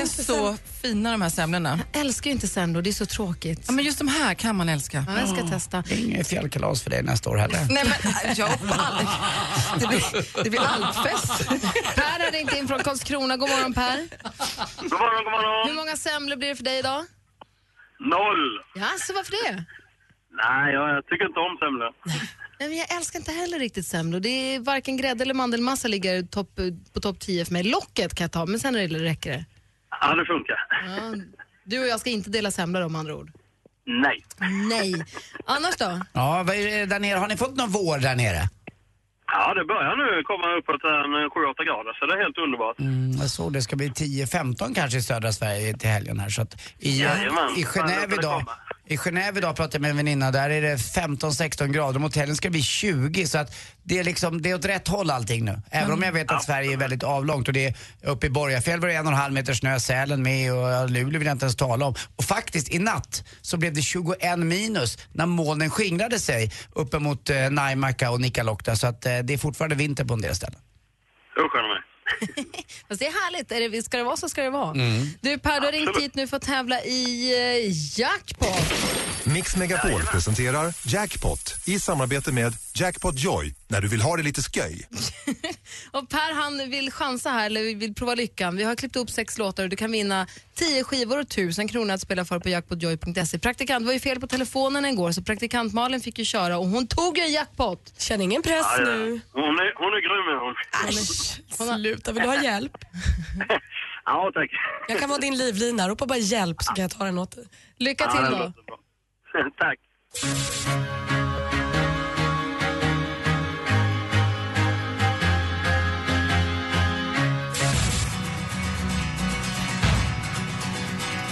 är 0.00 0.06
så 0.06 0.56
fina 0.82 1.10
de 1.10 1.22
här 1.22 1.28
semlorna. 1.28 1.78
Jag 1.92 2.00
älskar 2.00 2.30
ju 2.30 2.32
inte 2.34 2.48
semlor, 2.48 2.82
det 2.82 2.90
är 2.90 2.92
så 2.92 3.06
tråkigt. 3.06 3.64
Ja, 3.66 3.72
men 3.72 3.84
just 3.84 3.98
de 3.98 4.08
här 4.08 4.34
kan 4.34 4.56
man 4.56 4.68
älska. 4.68 5.04
Ja, 5.08 5.20
jag 5.20 5.28
ska 5.28 5.48
testa. 5.48 5.84
Inget 5.90 6.28
fjällkalas 6.28 6.82
för 6.82 6.90
dig 6.90 7.02
nästa 7.02 7.30
år 7.30 7.36
heller. 7.36 7.58
Nej 7.70 7.84
men 7.84 8.34
jag 8.36 8.50
det 9.80 9.86
blir, 9.88 10.44
det 10.44 10.50
blir 10.50 10.60
alpfest. 10.60 11.48
Per 11.94 12.24
har 12.24 12.32
ringt 12.32 12.56
in 12.56 12.68
från 12.68 12.78
Karlskrona. 12.78 13.36
God 13.36 13.48
morgon 13.48 13.74
Per. 13.74 13.96
God 14.82 14.92
morgon, 14.92 15.24
god 15.24 15.32
morgon. 15.32 15.68
Hur 15.68 15.74
många 15.74 15.96
semlor 15.96 16.36
blir 16.36 16.48
det 16.48 16.56
för 16.56 16.64
dig 16.64 16.78
idag? 16.78 17.04
Noll. 18.00 18.62
Ja, 18.74 18.88
så 18.98 19.12
varför 19.14 19.32
det? 19.32 19.64
Nej, 20.42 20.74
jag, 20.74 20.90
jag 20.96 21.06
tycker 21.06 21.24
inte 21.26 21.40
om 21.40 21.56
semlor. 21.60 21.92
Nej, 22.60 22.68
men 22.68 22.78
jag 22.78 22.96
älskar 22.96 23.18
inte 23.18 23.32
heller 23.32 23.58
riktigt 23.58 23.86
semlor. 23.86 24.20
Det 24.20 24.28
är 24.54 24.60
varken 24.60 24.96
grädde 24.96 25.22
eller 25.22 25.34
mandelmassa 25.34 25.88
ligger 25.88 26.22
topp, 26.22 26.60
på 26.94 27.00
topp 27.00 27.20
10 27.20 27.44
för 27.44 27.52
mig. 27.52 27.62
Locket 27.62 28.14
kan 28.14 28.24
jag 28.24 28.32
ta, 28.32 28.46
men 28.46 28.60
sen 28.60 28.74
är 28.76 28.88
det- 28.88 28.98
räcker 28.98 29.30
det. 29.30 29.44
Ja, 30.00 30.14
det 30.14 30.24
funkar. 30.26 30.56
Ja, 30.86 31.14
du 31.64 31.80
och 31.80 31.86
jag 31.86 32.00
ska 32.00 32.10
inte 32.10 32.30
dela 32.30 32.50
semlor 32.50 32.82
om 32.82 32.94
andra 32.96 33.14
ord. 33.14 33.30
Nej. 33.86 34.24
Nej. 34.68 35.04
Annars 35.46 35.76
då? 35.76 36.00
Ja, 36.12 36.42
vad 36.46 36.56
är 36.56 36.78
det 36.78 36.86
där 36.86 37.00
nere? 37.00 37.18
Har 37.18 37.28
ni 37.28 37.36
fått 37.36 37.56
någon 37.56 37.70
vår 37.70 37.98
där 37.98 38.16
nere? 38.16 38.48
Ja, 39.26 39.54
det 39.54 39.64
börjar 39.64 39.96
nu 39.96 40.22
komma 40.22 40.46
uppåt 40.58 40.84
en 40.84 41.30
7-8 41.30 41.64
grader, 41.64 41.92
så 41.98 42.06
det 42.06 42.14
är 42.14 42.22
helt 42.24 42.38
underbart. 42.38 42.78
Mm, 42.78 43.12
jag 43.20 43.30
såg 43.30 43.52
det 43.52 43.62
ska 43.62 43.76
bli 43.76 43.88
10-15 43.90 44.74
kanske 44.74 44.98
i 44.98 45.02
södra 45.02 45.32
Sverige 45.32 45.74
till 45.78 45.88
helgen 45.88 46.20
här. 46.20 46.28
Så 46.28 46.42
att 46.42 46.60
i, 46.78 47.00
Jajamän. 47.00 47.50
i, 47.56 47.64
Genève 47.64 48.14
idag. 48.18 48.44
I 48.90 48.96
Genève 48.96 49.38
idag 49.38 49.56
pratade 49.56 49.76
jag 49.76 49.82
med 49.82 49.90
en 49.90 49.96
väninna, 49.96 50.30
där 50.30 50.50
är 50.50 50.62
det 50.62 50.76
15-16 50.76 51.66
grader. 51.66 52.00
Mot 52.00 52.16
helgen 52.16 52.36
ska 52.36 52.50
bli 52.50 52.62
20 52.62 53.26
så 53.26 53.38
att 53.38 53.54
det 53.82 53.98
är 53.98 54.04
liksom, 54.04 54.42
det 54.42 54.50
är 54.50 54.54
åt 54.54 54.64
rätt 54.64 54.88
håll 54.88 55.10
allting 55.10 55.44
nu. 55.44 55.62
Även 55.70 55.92
om 55.92 56.02
jag 56.02 56.12
vet 56.12 56.30
att 56.30 56.44
Sverige 56.44 56.72
är 56.72 56.76
väldigt 56.76 57.02
avlångt 57.02 57.48
och 57.48 57.54
det 57.54 57.66
är 57.66 57.74
uppe 58.02 58.26
i 58.26 58.30
Borgafjäll 58.30 58.80
var 58.80 58.88
det 58.88 58.94
en 58.94 59.06
och 59.06 59.12
en 59.12 59.18
halv 59.18 59.34
meter 59.34 59.54
snö, 59.54 59.80
Sälen 59.80 60.22
med 60.22 60.52
och 60.52 60.90
Luleå 60.90 61.18
vill 61.18 61.26
jag 61.26 61.34
inte 61.34 61.44
ens 61.44 61.56
tala 61.56 61.86
om. 61.86 61.94
Och 62.16 62.24
faktiskt 62.24 62.74
i 62.74 62.78
natt 62.78 63.24
så 63.40 63.56
blev 63.56 63.74
det 63.74 63.82
21 63.82 64.38
minus 64.38 64.98
när 65.12 65.26
molnen 65.26 65.70
skingrade 65.70 66.18
sig 66.18 66.52
uppe 66.72 66.98
mot 66.98 67.30
eh, 67.30 67.50
Naimakka 67.50 68.10
och 68.10 68.20
Nikkaluokta 68.20 68.76
så 68.76 68.86
att 68.86 69.06
eh, 69.06 69.18
det 69.18 69.34
är 69.34 69.38
fortfarande 69.38 69.76
vinter 69.76 70.04
på 70.04 70.14
en 70.14 70.20
del 70.20 70.34
ställen. 70.34 70.60
Usch. 71.38 71.79
Fast 72.88 73.00
det 73.00 73.06
är 73.06 73.12
härligt. 73.12 73.52
Är 73.52 73.68
det, 73.68 73.82
ska 73.82 73.96
det 73.96 74.04
vara 74.04 74.16
så 74.16 74.28
ska 74.28 74.42
det 74.42 74.50
vara. 74.50 74.70
Mm. 74.70 75.08
Du 75.20 75.38
Per, 75.38 75.60
du 75.60 75.66
har 75.66 75.72
ringt 75.72 76.02
hit 76.02 76.14
nu 76.14 76.26
för 76.26 76.36
att 76.36 76.42
tävla 76.42 76.82
i 76.82 77.32
eh, 77.32 78.00
jackpot. 78.00 78.72
Mix 79.24 79.56
Megapol 79.56 80.02
presenterar 80.02 80.74
Jackpot 80.86 81.54
i 81.64 81.80
samarbete 81.80 82.32
med 82.32 82.54
Jackpot 82.74 83.18
Joy 83.18 83.54
när 83.68 83.80
du 83.80 83.88
vill 83.88 84.00
ha 84.00 84.16
det 84.16 84.22
lite 84.22 84.42
sköj. 84.42 84.86
Och 85.92 86.08
Per 86.08 86.34
han 86.34 86.70
vill 86.70 86.90
chansa 86.92 87.30
här, 87.30 87.46
eller 87.46 87.74
vill 87.74 87.94
prova 87.94 88.14
lyckan. 88.14 88.56
Vi 88.56 88.64
har 88.64 88.76
klippt 88.76 88.96
upp 88.96 89.10
sex 89.10 89.38
låtar 89.38 89.62
och 89.62 89.68
du 89.68 89.76
kan 89.76 89.92
vinna 89.92 90.26
10 90.54 90.84
skivor 90.84 91.16
och 91.16 91.22
1000 91.22 91.68
kronor 91.68 91.94
att 91.94 92.00
spela 92.00 92.24
för 92.24 92.38
på 92.38 92.48
jackpotjoy.se. 92.48 93.38
Praktikant 93.38 93.86
var 93.86 93.92
ju 93.92 94.00
fel 94.00 94.20
på 94.20 94.26
telefonen 94.26 94.84
igår 94.84 95.12
så 95.12 95.22
praktikant 95.22 95.72
Malin 95.74 96.00
fick 96.00 96.18
ju 96.18 96.24
köra 96.24 96.58
och 96.58 96.66
hon 96.66 96.86
tog 96.86 97.18
ju 97.18 97.24
en 97.24 97.32
jackpot. 97.32 97.92
Känn 97.98 98.20
ingen 98.20 98.42
press 98.42 98.66
Ja, 98.78 98.78
ja. 98.78 98.84
nu. 98.84 99.20
Hon 99.32 99.42
är, 99.44 99.74
hon 99.76 99.92
är 99.94 100.00
grym 100.00 100.28
är 100.34 100.40
hon. 100.44 101.76
Sluta, 101.78 102.12
vill 102.12 102.22
du 102.22 102.28
ha 102.28 102.42
hjälp? 102.42 102.72
Ja, 104.04 104.30
tack. 104.34 104.50
Jag 104.88 104.98
kan 104.98 105.08
vara 105.08 105.18
din 105.20 105.36
livlina. 105.38 105.88
Ropa 105.88 106.06
bara 106.06 106.18
hjälp 106.18 106.56
så 106.60 106.72
kan 106.74 106.82
jag 106.82 106.90
ta 106.90 107.04
den 107.04 107.18
åt 107.18 107.36
dig. 107.36 107.44
Lycka 107.78 108.04
Ja, 108.04 108.12
till 108.12 108.22
det 108.38 108.52
då. 108.68 109.50
tack. 109.58 109.78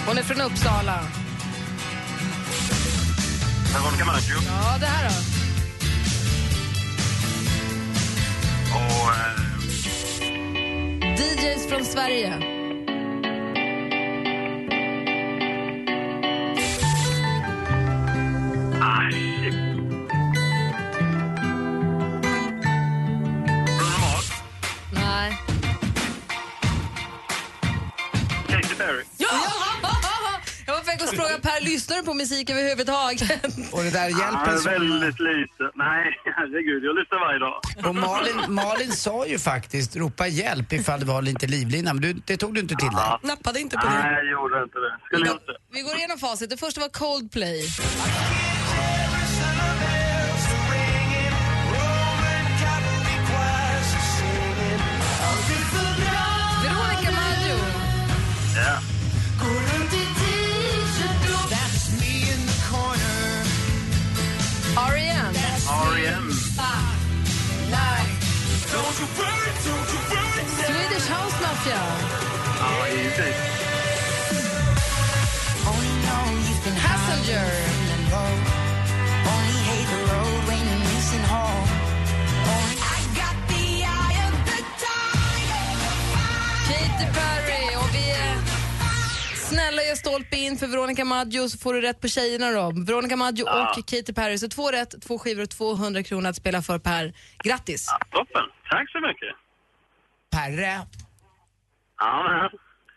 Hon 0.08 0.18
är 0.18 0.22
från 0.22 0.40
Uppsala. 0.40 1.00
Veronica 3.74 4.04
Maggio. 4.04 4.36
Ja, 4.46 4.78
det 4.80 4.86
här 4.86 5.08
då? 5.08 5.14
Och... 8.74 9.10
Eh, 11.04 11.14
DJs 11.14 11.68
från 11.68 11.84
Sverige. 11.84 12.57
Lyssnar 31.68 31.96
du 31.96 32.02
på 32.02 32.14
musik 32.14 32.50
överhuvudtaget? 32.50 33.44
Och 33.72 33.82
det 33.82 33.90
där 33.90 34.08
Ja, 34.10 34.18
hjälpen 34.18 34.58
som... 34.58 34.72
väldigt 34.72 35.20
lite. 35.20 35.62
Nej, 35.74 36.04
herregud. 36.36 36.84
Jag 36.84 36.94
lyssnar 36.98 37.18
varje 37.26 37.38
dag. 37.38 37.60
Och 37.88 37.94
Malin, 37.94 38.54
Malin 38.54 38.92
sa 38.92 39.26
ju 39.26 39.38
faktiskt 39.38 39.96
ropa 39.96 40.26
hjälp 40.26 40.72
ifall 40.72 41.00
det 41.00 41.06
var 41.06 41.22
lite 41.22 41.46
livlina, 41.46 41.94
men 41.94 42.02
du, 42.02 42.12
det 42.12 42.36
tog 42.36 42.54
du 42.54 42.60
inte 42.60 42.74
till 42.74 42.88
dig. 42.88 43.18
Nappade 43.22 43.60
inte 43.60 43.76
på 43.76 43.86
Nej, 43.86 44.02
det. 44.02 44.16
jag 44.16 44.30
gjorde 44.32 44.62
inte 44.62 44.78
det. 44.78 44.92
Skulle 45.06 45.26
jag 45.26 45.34
inte. 45.34 45.52
Vi 45.72 45.80
går 45.82 45.96
igenom 45.96 46.18
facit. 46.18 46.50
Det 46.50 46.56
första 46.56 46.80
var 46.80 46.88
Coldplay. 46.88 47.62
Veronica 90.68 91.04
Maggio 91.04 91.48
så 91.48 91.58
får 91.58 91.74
du 91.74 91.80
rätt 91.80 92.00
på 92.00 92.08
tjejerna 92.08 92.50
då. 92.50 92.72
Veronica 92.86 93.16
Maggio 93.16 93.44
Ja. 93.46 93.70
och 93.78 93.88
Katy 93.88 94.12
Perry. 94.12 94.38
Så 94.38 94.48
två 94.48 94.70
rätt, 94.70 95.02
två 95.02 95.18
skivor 95.18 95.42
och 95.42 95.50
200 95.50 96.02
kronor 96.02 96.28
att 96.30 96.36
spela 96.36 96.62
för 96.62 96.78
Per. 96.78 97.12
Grattis! 97.44 97.86
Toppen. 98.10 98.42
Tack 98.70 98.90
så 98.90 99.00
mycket. 99.00 99.34
Perre, 100.30 100.86
Ja, 102.00 102.50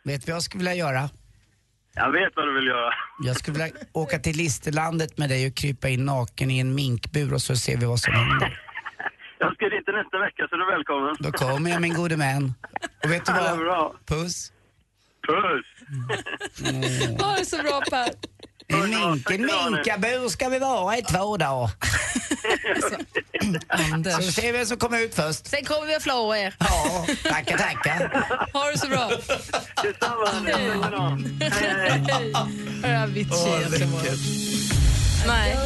vet 0.04 0.26
du 0.26 0.32
vad 0.32 0.36
jag 0.36 0.44
skulle 0.44 0.58
vilja 0.60 0.76
göra? 0.76 1.10
jag 1.94 2.12
vet 2.12 2.34
vad 2.36 2.48
du 2.48 2.54
vill 2.54 2.68
göra. 2.68 2.94
Jag 3.24 3.36
skulle 3.38 3.58
vilja 3.64 3.76
åka 3.94 4.20
till 4.20 4.38
Listerlandet 4.38 5.18
med 5.18 5.30
dig 5.30 5.48
och 5.48 5.56
krypa 5.56 5.90
in 5.90 6.06
naken 6.06 6.52
i 6.52 6.60
en 6.60 6.76
minkbur 6.76 7.34
och 7.34 7.42
så 7.42 7.56
ser 7.56 7.78
vi 7.78 7.86
vad 7.86 8.00
som 8.00 8.14
händer. 8.14 8.62
Jag 9.40 9.56
ska 9.56 9.66
dit 9.70 9.88
nästa 9.88 10.20
vecka 10.20 10.48
så 10.50 10.56
du 10.56 10.64
är 10.64 10.76
välkommen. 10.76 11.16
Då 11.20 11.32
kommer 11.32 11.72
jag 11.72 11.82
min 11.82 11.94
gode 11.94 12.16
vän. 12.16 12.54
Och 13.04 13.12
vet 13.12 13.26
du 13.26 13.32
Ja, 13.32 13.56
vad? 13.56 14.06
Puss. 14.06 14.52
Puss. 15.28 15.66
Ha 17.22 17.36
det 17.38 17.46
så 17.46 17.58
bra 17.58 17.82
Per! 17.90 18.10
En 18.68 18.90
mink, 18.90 19.32
en 19.32 19.42
minkabur 19.42 20.30
ska 20.30 20.50
vi 20.50 20.60
vara 20.60 20.98
i 20.98 21.02
två 21.02 21.38
dagar. 21.38 21.72
Anders. 23.68 24.26
Så 24.26 24.32
ser 24.32 24.42
vi 24.42 24.52
vem 24.52 24.66
som 24.66 24.78
kommer 24.78 25.00
ut 25.00 25.16
först. 25.16 25.48
Sen 25.48 25.66
kommer 25.66 25.88
vi 25.88 25.96
att 25.96 26.04
flå 26.04 26.36
er. 26.36 26.56
Ja, 26.60 27.06
tackar, 27.24 27.58
tackar. 27.58 28.26
Ha 28.54 28.72
det 28.72 28.78
så 28.78 28.88
bra! 28.88 29.12
Detsamma. 29.84 30.28
Hej! 31.40 32.04
Hej! 32.84 32.96
Avicii 32.96 33.54
egentligen. 33.58 33.90
Nej. 35.28 35.58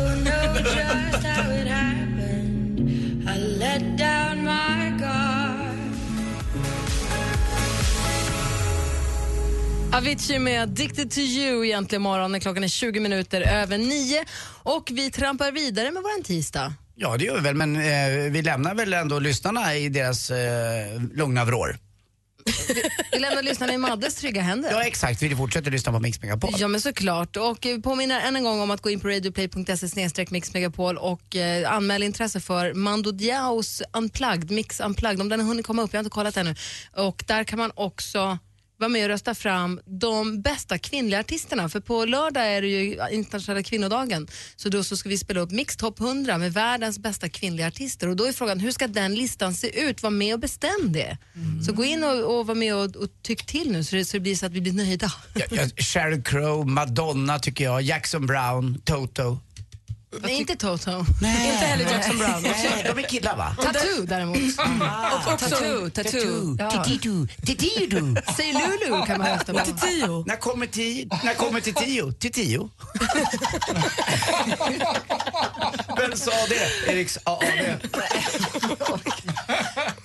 Avicii 9.93 10.39
med 10.39 10.61
Addicted 10.61 11.11
to 11.11 11.19
you 11.19 11.65
egentligen 11.65 12.01
morgon. 12.01 12.39
Klockan 12.39 12.63
är 12.63 12.67
20 12.67 12.99
minuter 12.99 13.41
över 13.41 13.77
nio 13.77 14.25
och 14.63 14.89
vi 14.93 15.11
trampar 15.11 15.51
vidare 15.51 15.91
med 15.91 16.03
våran 16.03 16.23
tisdag. 16.23 16.73
Ja, 16.95 17.17
det 17.17 17.25
gör 17.25 17.35
vi 17.35 17.41
väl, 17.41 17.55
men 17.55 17.75
eh, 17.75 18.31
vi 18.31 18.41
lämnar 18.41 18.75
väl 18.75 18.93
ändå 18.93 19.19
lyssnarna 19.19 19.75
i 19.75 19.89
deras 19.89 20.31
eh, 20.31 21.01
lugna 21.13 21.45
vrår. 21.45 21.77
Vi 23.11 23.19
lämnar 23.19 23.43
lyssnarna 23.43 23.73
i 23.73 23.77
Maddes 23.77 24.15
trygga 24.15 24.41
händer. 24.41 24.71
Ja, 24.71 24.83
exakt. 24.83 25.21
Vi 25.21 25.35
fortsätter 25.35 25.71
lyssna 25.71 25.91
på 25.91 25.99
Mix 25.99 26.21
Megapol. 26.21 26.53
Ja 26.57 26.67
men 26.67 26.81
såklart. 26.81 27.37
Och 27.37 27.65
eh, 27.65 27.79
påminner 27.79 28.19
än 28.21 28.35
en 28.35 28.43
gång 28.43 28.61
om 28.61 28.71
att 28.71 28.81
gå 28.81 28.89
in 28.89 28.99
på 28.99 29.07
radioplay.se 29.07 30.25
mixmegapol 30.29 30.97
och 30.97 31.35
eh, 31.35 31.71
anmäla 31.71 32.05
intresse 32.05 32.39
för 32.39 32.73
Mando 32.73 33.11
Diaos 33.11 33.81
Unplugged, 33.93 34.51
Mix 34.51 34.79
Unplugged, 34.79 35.21
om 35.21 35.29
den 35.29 35.39
har 35.39 35.47
hunnit 35.47 35.65
komma 35.65 35.81
upp, 35.81 35.93
jag 35.93 35.97
har 35.97 36.03
inte 36.03 36.13
kollat 36.13 36.37
ännu. 36.37 36.55
Och 36.95 37.23
där 37.27 37.43
kan 37.43 37.59
man 37.59 37.71
också 37.75 38.37
vara 38.77 38.89
med 38.89 39.03
och 39.03 39.09
rösta 39.09 39.35
fram 39.35 39.79
de 39.85 40.41
bästa 40.41 40.77
kvinnliga 40.77 41.19
artisterna. 41.19 41.69
För 41.69 41.79
på 41.79 42.05
lördag 42.05 42.47
är 42.47 42.61
det 42.61 42.67
ju 42.67 42.97
internationella 43.11 43.63
kvinnodagen. 43.63 44.27
Så 44.55 44.69
då 44.69 44.83
så 44.83 44.97
ska 44.97 45.09
vi 45.09 45.17
spela 45.17 45.41
upp 45.41 45.51
Mix 45.51 45.77
Top 45.77 45.99
100 45.99 46.37
med 46.37 46.53
världens 46.53 46.99
bästa 46.99 47.29
kvinnliga 47.29 47.67
artister. 47.67 48.07
Och 48.07 48.15
då 48.15 48.25
är 48.25 48.31
frågan, 48.31 48.59
hur 48.59 48.71
ska 48.71 48.87
den 48.87 49.15
listan 49.15 49.53
se 49.53 49.81
ut? 49.81 50.03
Var 50.03 50.09
med 50.09 50.33
och 50.33 50.39
bestäm 50.39 50.91
det. 50.91 51.17
Så 51.65 51.73
gå 51.73 51.83
in 51.83 52.03
och, 52.03 52.37
och 52.37 52.47
var 52.47 52.55
med 52.55 52.75
och, 52.75 52.95
och 52.95 53.09
tyck 53.21 53.45
till 53.45 53.71
nu 53.71 53.83
så 53.83 53.95
det, 53.95 54.05
så 54.05 54.17
det 54.17 54.21
blir 54.21 54.35
så 54.35 54.45
att 54.45 54.51
vi 54.51 54.61
blir 54.61 54.73
nöjda. 54.73 55.11
Ja, 55.33 55.45
ja, 55.51 55.67
Sheryl 55.77 56.23
Crow, 56.23 56.67
Madonna 56.67 57.39
tycker 57.39 57.63
jag, 57.63 57.81
Jackson 57.81 58.25
Brown, 58.25 58.81
Toto. 58.83 59.39
Nej, 60.21 60.35
inte 60.35 60.55
Toto. 60.55 61.05
Nej. 61.21 61.51
Inte 61.53 61.65
heller 61.65 61.91
Jackson 61.91 62.17
Brown. 62.17 62.43
Nej, 62.43 62.85
de 62.95 62.99
är 63.03 63.09
killar 63.09 63.37
va? 63.37 63.55
Tattoo 63.61 64.05
däremot. 64.05 64.37
Ah, 64.81 65.11
och 65.11 65.33
också, 65.33 65.49
Tattoo, 65.49 65.89
Tattoo. 65.89 66.55
Ja. 66.59 66.83
Titidu, 66.83 67.27
Titidu. 67.45 68.15
Säg 68.37 68.53
Lulu 68.53 69.05
kan 69.05 69.17
man 69.17 69.27
rösta 69.27 69.53
på. 69.53 69.59
När 70.27 70.35
kommer 70.35 70.65
tio? 70.67 71.09
När 71.23 71.33
kommer 71.33 71.61
till 71.61 71.73
tio? 71.73 72.11
Till 72.13 72.31
tio? 72.31 72.69
Vem 75.97 76.15
sa 76.17 76.31
det? 76.49 76.91
Eriks 76.91 77.17
AAV. 77.23 77.75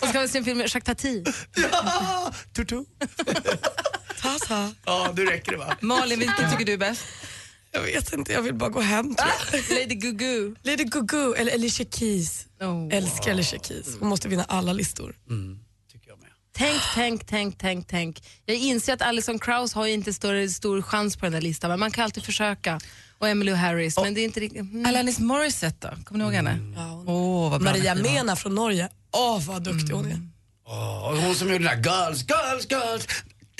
Och 0.00 0.08
ska 0.08 0.20
vi 0.20 0.28
se 0.28 0.38
en 0.38 0.44
film 0.44 0.58
med 0.58 0.64
Jacques 0.64 0.84
Tati. 0.84 1.24
Ja, 1.72 2.32
Tutu. 2.56 2.84
Tassa. 4.22 4.72
Ja, 4.84 5.12
nu 5.16 5.26
räcker 5.26 5.52
det 5.52 5.58
va? 5.58 5.76
Malin, 5.80 6.18
vilken 6.18 6.50
tycker 6.50 6.64
du 6.64 6.72
är 6.72 6.78
bäst? 6.78 7.02
Jag 7.72 7.82
vet 7.82 8.12
inte, 8.12 8.32
jag 8.32 8.42
vill 8.42 8.54
bara 8.54 8.70
gå 8.70 8.80
hem 8.80 9.14
tror 9.14 9.30
jag. 9.52 9.70
Lady 9.80 9.94
Gugu. 9.94 10.54
Lady 10.62 10.84
Gugu 10.84 11.34
eller 11.34 11.52
Alicia 11.52 11.86
Keys. 11.90 12.46
Älskar 12.92 13.30
Alicia 13.30 13.58
Keys. 13.58 13.96
Hon 14.00 14.08
måste 14.08 14.28
vinna 14.28 14.44
alla 14.44 14.72
listor. 14.72 15.16
Tänk, 16.52 16.82
tänk, 16.94 17.26
tänk, 17.26 17.58
tänk, 17.58 17.86
tänk. 17.88 18.22
Jag 18.46 18.56
inser 18.56 18.92
att 18.92 19.02
Alison 19.02 19.38
Krauss 19.38 19.74
har 19.74 19.86
inte 19.86 20.12
större, 20.12 20.48
stor 20.48 20.82
chans 20.82 21.16
på 21.16 21.26
den 21.26 21.32
där 21.32 21.40
listan, 21.40 21.70
men 21.70 21.80
man 21.80 21.90
kan 21.90 22.04
alltid 22.04 22.24
försöka. 22.24 22.80
Och 23.18 23.28
Emily 23.28 23.52
Harris, 23.52 23.98
men 23.98 24.14
det 24.14 24.20
är 24.20 24.24
inte 24.24 24.40
riktigt... 24.40 24.60
Mm. 24.60 24.86
Alanis 24.86 25.18
Morissette 25.18 25.88
då? 25.96 26.04
Kommer 26.04 26.18
ni 26.18 26.24
ihåg 26.24 26.34
henne? 26.34 26.58
Åh, 27.06 27.50
vad 27.50 27.60
bra 27.62 27.70
Maria. 27.70 27.94
Mena 27.94 28.36
från 28.36 28.54
Norge. 28.54 28.88
Åh, 29.12 29.40
vad 29.46 29.62
duktig 29.62 29.94
hon 29.94 30.06
är. 30.06 30.20
Och 31.08 31.16
hon 31.16 31.34
som 31.34 31.52
gjorde 31.52 31.64
den 31.64 31.82
där 31.82 31.90
Girls, 31.90 32.24
Girls, 32.28 32.70
Girls. 32.70 33.06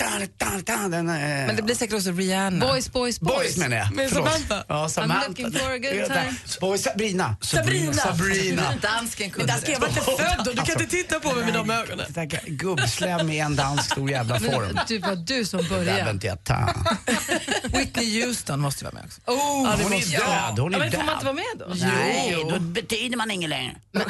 Eh, 0.01 1.47
Men 1.47 1.55
det 1.55 1.61
blir 1.61 1.75
säkert 1.75 1.95
också 1.95 2.11
Rihanna. 2.11 2.65
Boys, 2.65 2.91
boys, 2.91 3.19
boys. 3.19 3.35
Boys 3.37 3.57
menar 3.57 3.77
jag. 3.77 3.91
Med 3.93 4.09
Förlåt. 4.09 4.31
Samantha. 4.31 4.63
Ja, 4.67 4.89
Samantha. 4.89 5.25
I'm 5.25 5.27
looking 5.27 5.51
for 5.51 5.71
a 5.71 5.77
good 5.77 6.05
time. 6.07 6.33
Boys, 6.61 6.83
Sabrina. 6.83 7.35
Sabrina. 7.41 7.93
Sabrina. 7.93 8.73
Dansken 8.81 9.29
kunde 9.31 9.53
Dansken, 9.53 9.73
jag 9.73 9.79
var 9.79 9.87
inte 9.87 10.01
född 10.01 10.41
då. 10.45 10.51
Du 10.51 10.57
kan 10.57 10.81
inte 10.81 10.85
titta 10.97 11.19
på 11.19 11.35
mig 11.35 11.45
med 11.45 11.53
de 11.53 11.69
ögonen. 11.71 12.05
Gubbslem 12.47 13.29
i 13.29 13.39
en 13.39 13.55
dansk 13.55 13.91
stor 13.91 14.11
jävla 14.11 14.39
form. 14.39 14.79
Du 14.87 14.97
var 14.99 15.15
du 15.15 15.45
som 15.45 15.63
Det 15.63 15.69
började. 15.69 16.19
Whitney 17.63 18.23
Houston 18.25 18.59
måste 18.59 18.83
vara 18.85 18.93
med 18.93 19.03
också. 19.05 19.21
Oh, 19.25 19.63
Ja, 19.69 19.75
det 19.77 19.83
hon 19.83 19.93
är 19.93 20.11
död. 20.11 20.59
Hon 20.59 20.73
är 20.75 20.79
men 20.79 20.91
får 20.91 21.03
man 21.03 21.13
inte 21.13 21.25
vara 21.25 21.33
med 21.33 21.43
då? 21.59 21.65
Nej, 21.85 22.45
då 22.49 22.59
betyder 22.59 23.17
man 23.17 23.31
inget 23.31 23.49
längre. 23.49 23.75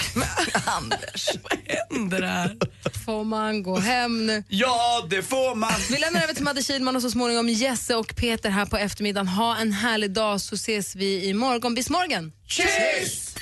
Anders. 0.66 1.30
Vad 1.44 1.58
händer 1.68 2.22
här? 2.22 2.58
Får 3.06 3.24
man 3.24 3.64
gå 3.64 3.80
hem 3.80 4.26
nu? 4.28 4.44
Ja, 4.48 5.08
det 5.10 5.22
får 5.24 5.56
man. 5.56 5.72
Vi 5.90 5.98
lämnar 5.98 6.22
över 6.22 6.34
till 6.34 6.44
Madde 6.44 6.64
Kihlman 6.64 6.96
och 6.96 7.02
så 7.02 7.10
småningom 7.10 7.50
Jesse 7.50 7.96
och 7.96 8.16
Peter 8.16 8.50
här 8.50 8.66
på 8.66 8.78
eftermiddagen. 8.78 9.28
Ha 9.28 9.58
en 9.58 9.72
härlig 9.72 10.12
dag 10.12 10.42
så 10.42 10.56
ses 10.56 10.96
vi 10.96 11.30
imorgon. 11.30 11.76
Bis 11.76 11.90
morgon! 11.90 12.32
Cheers! 12.48 13.36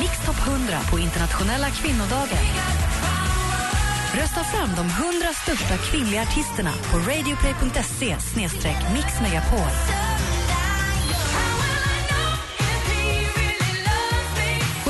Mix 0.00 0.12
Top 0.26 0.48
100 0.48 0.80
på 0.90 0.98
internationella 0.98 1.70
kvinnodagen. 1.70 2.44
Rösta 4.14 4.44
fram 4.44 4.70
de 4.76 4.86
100 4.86 5.28
största 5.42 5.76
kvinnliga 5.76 6.22
artisterna 6.22 6.72
på 6.90 6.98
radioplay.se 6.98 8.16
mixmegapol. 8.94 9.70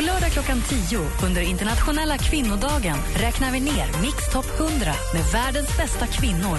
Lördag 0.06 0.30
klockan 0.30 0.62
10 0.88 0.98
under 1.26 1.42
internationella 1.42 2.18
kvinnodagen 2.18 2.96
räknar 3.16 3.52
vi 3.52 3.60
ner 3.60 4.00
Mix 4.02 4.32
Top 4.32 4.60
100 4.60 4.74
med 5.14 5.24
världens 5.32 5.76
bästa 5.76 6.06
kvinnor. 6.06 6.58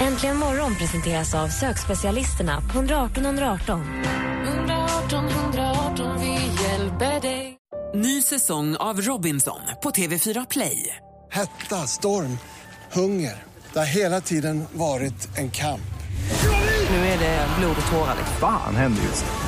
Äntligen 0.00 0.36
morgon 0.36 0.74
presenteras 0.74 1.34
av 1.34 1.48
sökspecialisterna 1.48 2.60
på 2.60 2.78
118 2.78 3.24
118. 3.26 3.80
118 4.46 5.28
118, 5.28 6.20
vi 6.20 6.62
hjälper 6.62 7.20
dig. 7.20 7.54
Ny 7.94 8.22
säsong 8.22 8.76
av 8.76 9.00
Robinson 9.00 9.60
på 9.82 9.90
TV4 9.90 10.46
Play. 10.50 10.96
Hetta, 11.30 11.76
storm, 11.76 12.38
hunger. 12.92 13.42
Det 13.72 13.78
har 13.78 13.86
hela 13.86 14.20
tiden 14.20 14.64
varit 14.72 15.38
en 15.38 15.50
kamp. 15.50 15.80
Nu 16.90 16.96
är 16.96 17.18
det 17.18 17.46
blod 17.58 17.76
och 17.80 17.92
tårar. 17.92 18.16
Fan 18.40 18.76
händer 18.76 19.02
just 19.02 19.24
nu. 19.24 19.47